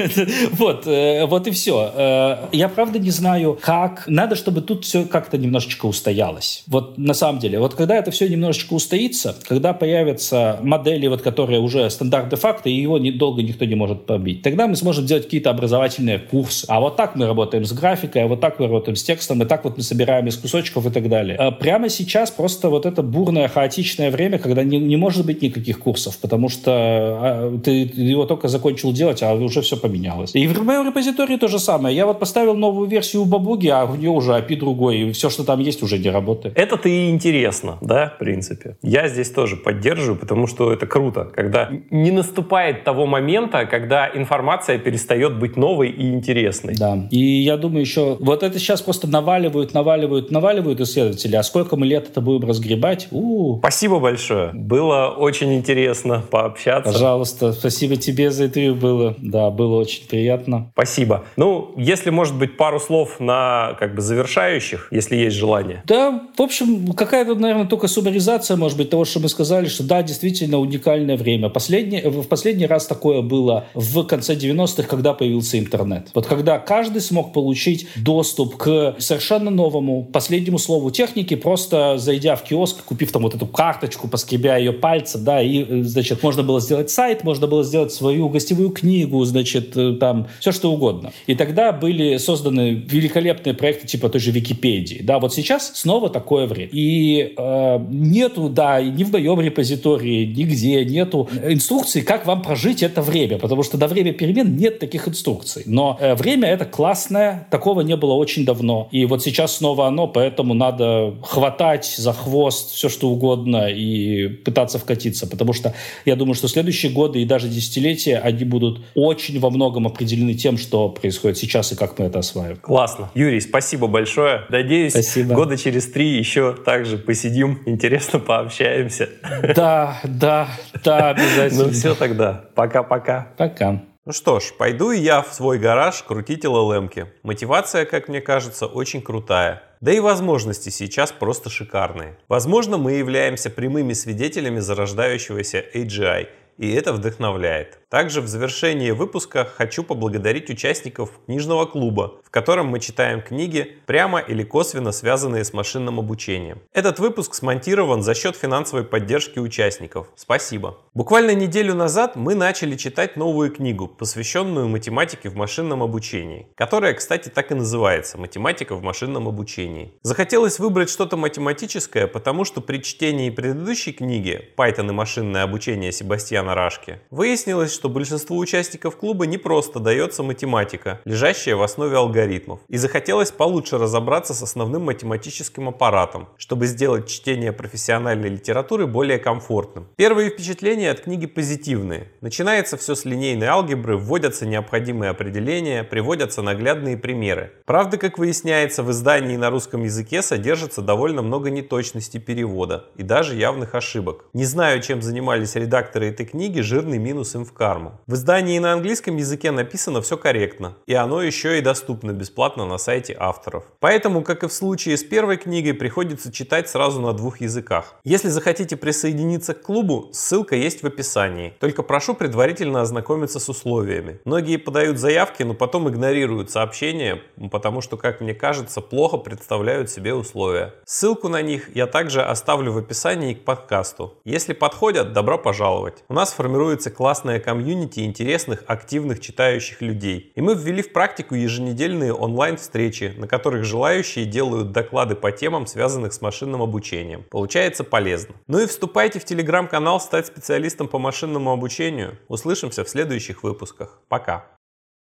[0.51, 1.91] вот, э, вот и все.
[1.95, 4.03] Э, я правда не знаю, как...
[4.07, 6.63] Надо, чтобы тут все как-то немножечко устоялось.
[6.67, 7.59] Вот на самом деле.
[7.59, 12.73] Вот когда это все немножечко устоится, когда появятся модели, вот, которые уже стандарт де-факто, и
[12.73, 16.65] его долго никто не может побить, тогда мы сможем делать какие-то образовательные курсы.
[16.67, 19.45] А вот так мы работаем с графикой, а вот так мы работаем с текстом, и
[19.45, 21.37] так вот мы собираем из кусочков и так далее.
[21.37, 25.79] А прямо сейчас просто вот это бурное, хаотичное время, когда не, не может быть никаких
[25.79, 30.33] курсов, потому что а, ты его только закончил делать, а уже все поменялось.
[30.33, 31.95] И в моем репозитории то же самое.
[31.95, 35.43] Я вот поставил новую версию Бабуги, а у нее уже API другой, и все, что
[35.43, 36.57] там есть, уже не работает.
[36.57, 38.77] Это-то и интересно, да, в принципе.
[38.81, 44.77] Я здесь тоже поддерживаю, потому что это круто, когда не наступает того момента, когда информация
[44.77, 46.75] перестает быть новой и интересной.
[46.75, 46.94] Да.
[47.11, 51.85] И я думаю еще, вот это сейчас просто наваливают, наваливают, наваливают исследователи, а сколько мы
[51.85, 53.07] лет это будем разгребать?
[53.11, 53.59] У-у-у.
[53.59, 54.51] Спасибо большое.
[54.53, 56.91] Было очень интересно пообщаться.
[56.91, 59.15] Пожалуйста, спасибо тебе за интервью было.
[59.17, 60.71] Да, было очень приятно.
[60.73, 61.25] Спасибо.
[61.37, 65.83] Ну, если, может быть, пару слов на как бы завершающих, если есть желание.
[65.85, 70.03] Да, в общем, какая-то, наверное, только суммаризация, может быть, того, что мы сказали, что да,
[70.03, 71.49] действительно уникальное время.
[71.49, 76.09] Последний, в последний раз такое было в конце 90-х, когда появился интернет.
[76.13, 82.43] Вот когда каждый смог получить доступ к совершенно новому, последнему слову техники, просто зайдя в
[82.43, 86.89] киоск, купив там вот эту карточку, поскребя ее пальцы, да, и, значит, можно было сделать
[86.89, 91.11] сайт, можно было сделать свою гостевую книгу, значит, э, там, все что угодно.
[91.27, 95.01] И тогда были созданы великолепные проекты типа той же Википедии.
[95.01, 96.69] Да, вот сейчас снова такое время.
[96.71, 103.01] И э, нету, да, ни в моем репозитории, нигде нету инструкции, как вам прожить это
[103.01, 105.63] время, потому что до время перемен нет таких инструкций.
[105.65, 108.89] Но э, время это классное, такого не было очень давно.
[108.91, 114.77] И вот сейчас снова оно, поэтому надо хватать за хвост все что угодно и пытаться
[114.77, 115.73] вкатиться, потому что
[116.03, 120.57] я думаю, что следующие годы и даже десятилетия, они будут очень во многом определены тем,
[120.57, 122.57] что происходит сейчас и как мы это осваиваем.
[122.57, 123.09] Классно.
[123.15, 124.41] Юрий, спасибо большое.
[124.49, 125.33] Надеюсь, спасибо.
[125.33, 129.07] года через три еще также посидим, интересно пообщаемся.
[129.55, 130.49] Да, да,
[130.83, 131.63] да, обязательно.
[131.67, 132.43] Ну все тогда.
[132.53, 133.29] Пока-пока.
[133.37, 133.81] Пока.
[134.07, 137.07] Ну что ж, пойду и я в свой гараж крутить ЛЛМки.
[137.23, 139.63] Мотивация, как мне кажется, очень крутая.
[139.81, 142.15] Да и возможности сейчас просто шикарные.
[142.27, 146.27] Возможно, мы являемся прямыми свидетелями зарождающегося AGI,
[146.57, 147.79] и это вдохновляет.
[147.89, 154.19] Также в завершении выпуска хочу поблагодарить участников книжного клуба, в котором мы читаем книги, прямо
[154.19, 156.61] или косвенно связанные с машинным обучением.
[156.73, 160.07] Этот выпуск смонтирован за счет финансовой поддержки участников.
[160.15, 160.77] Спасибо.
[160.93, 167.29] Буквально неделю назад мы начали читать новую книгу, посвященную математике в машинном обучении, которая, кстати,
[167.29, 169.93] так и называется «Математика в машинном обучении».
[170.01, 176.44] Захотелось выбрать что-то математическое, потому что при чтении предыдущей книги «Python и машинное обучение Себастьяна
[176.53, 182.61] Рашки» выяснилось, что что большинству участников клуба не просто дается математика, лежащая в основе алгоритмов.
[182.67, 189.87] И захотелось получше разобраться с основным математическим аппаратом, чтобы сделать чтение профессиональной литературы более комфортным.
[189.97, 192.07] Первые впечатления от книги позитивные.
[192.21, 197.51] Начинается все с линейной алгебры, вводятся необходимые определения, приводятся наглядные примеры.
[197.65, 203.35] Правда, как выясняется, в издании на русском языке содержится довольно много неточностей перевода и даже
[203.35, 204.25] явных ошибок.
[204.33, 207.99] Не знаю, чем занимались редакторы этой книги, жирный минус им в карму.
[208.07, 212.77] В издании на английском языке написано все корректно, и оно еще и доступно бесплатно на
[212.77, 213.63] сайте авторов.
[213.79, 217.95] Поэтому, как и в случае с первой книгой, приходится читать сразу на двух языках.
[218.03, 221.53] Если захотите присоединиться к клубу, ссылка есть в описании.
[221.59, 224.19] Только прошу предварительно ознакомиться с условиями.
[224.25, 227.21] Многие подают заявки, но потом игнорируют сообщения,
[227.51, 230.73] потому что, как мне кажется, плохо представляют себе условия.
[230.85, 234.15] Ссылку на них я также оставлю в описании к подкасту.
[234.25, 236.03] Если подходят, добро пожаловать.
[236.09, 240.31] У нас формируется классная комьюнити интересных, активных читающих людей.
[240.35, 246.13] И мы ввели в практику еженедельные онлайн-встречи, на которых желающие делают доклады по темам, связанных
[246.13, 247.25] с машинным обучением.
[247.29, 248.35] Получается полезно.
[248.47, 252.17] Ну и вступайте в телеграм-канал «Стать специалистом по машинному обучению».
[252.27, 254.01] Услышимся в следующих выпусках.
[254.07, 254.54] Пока!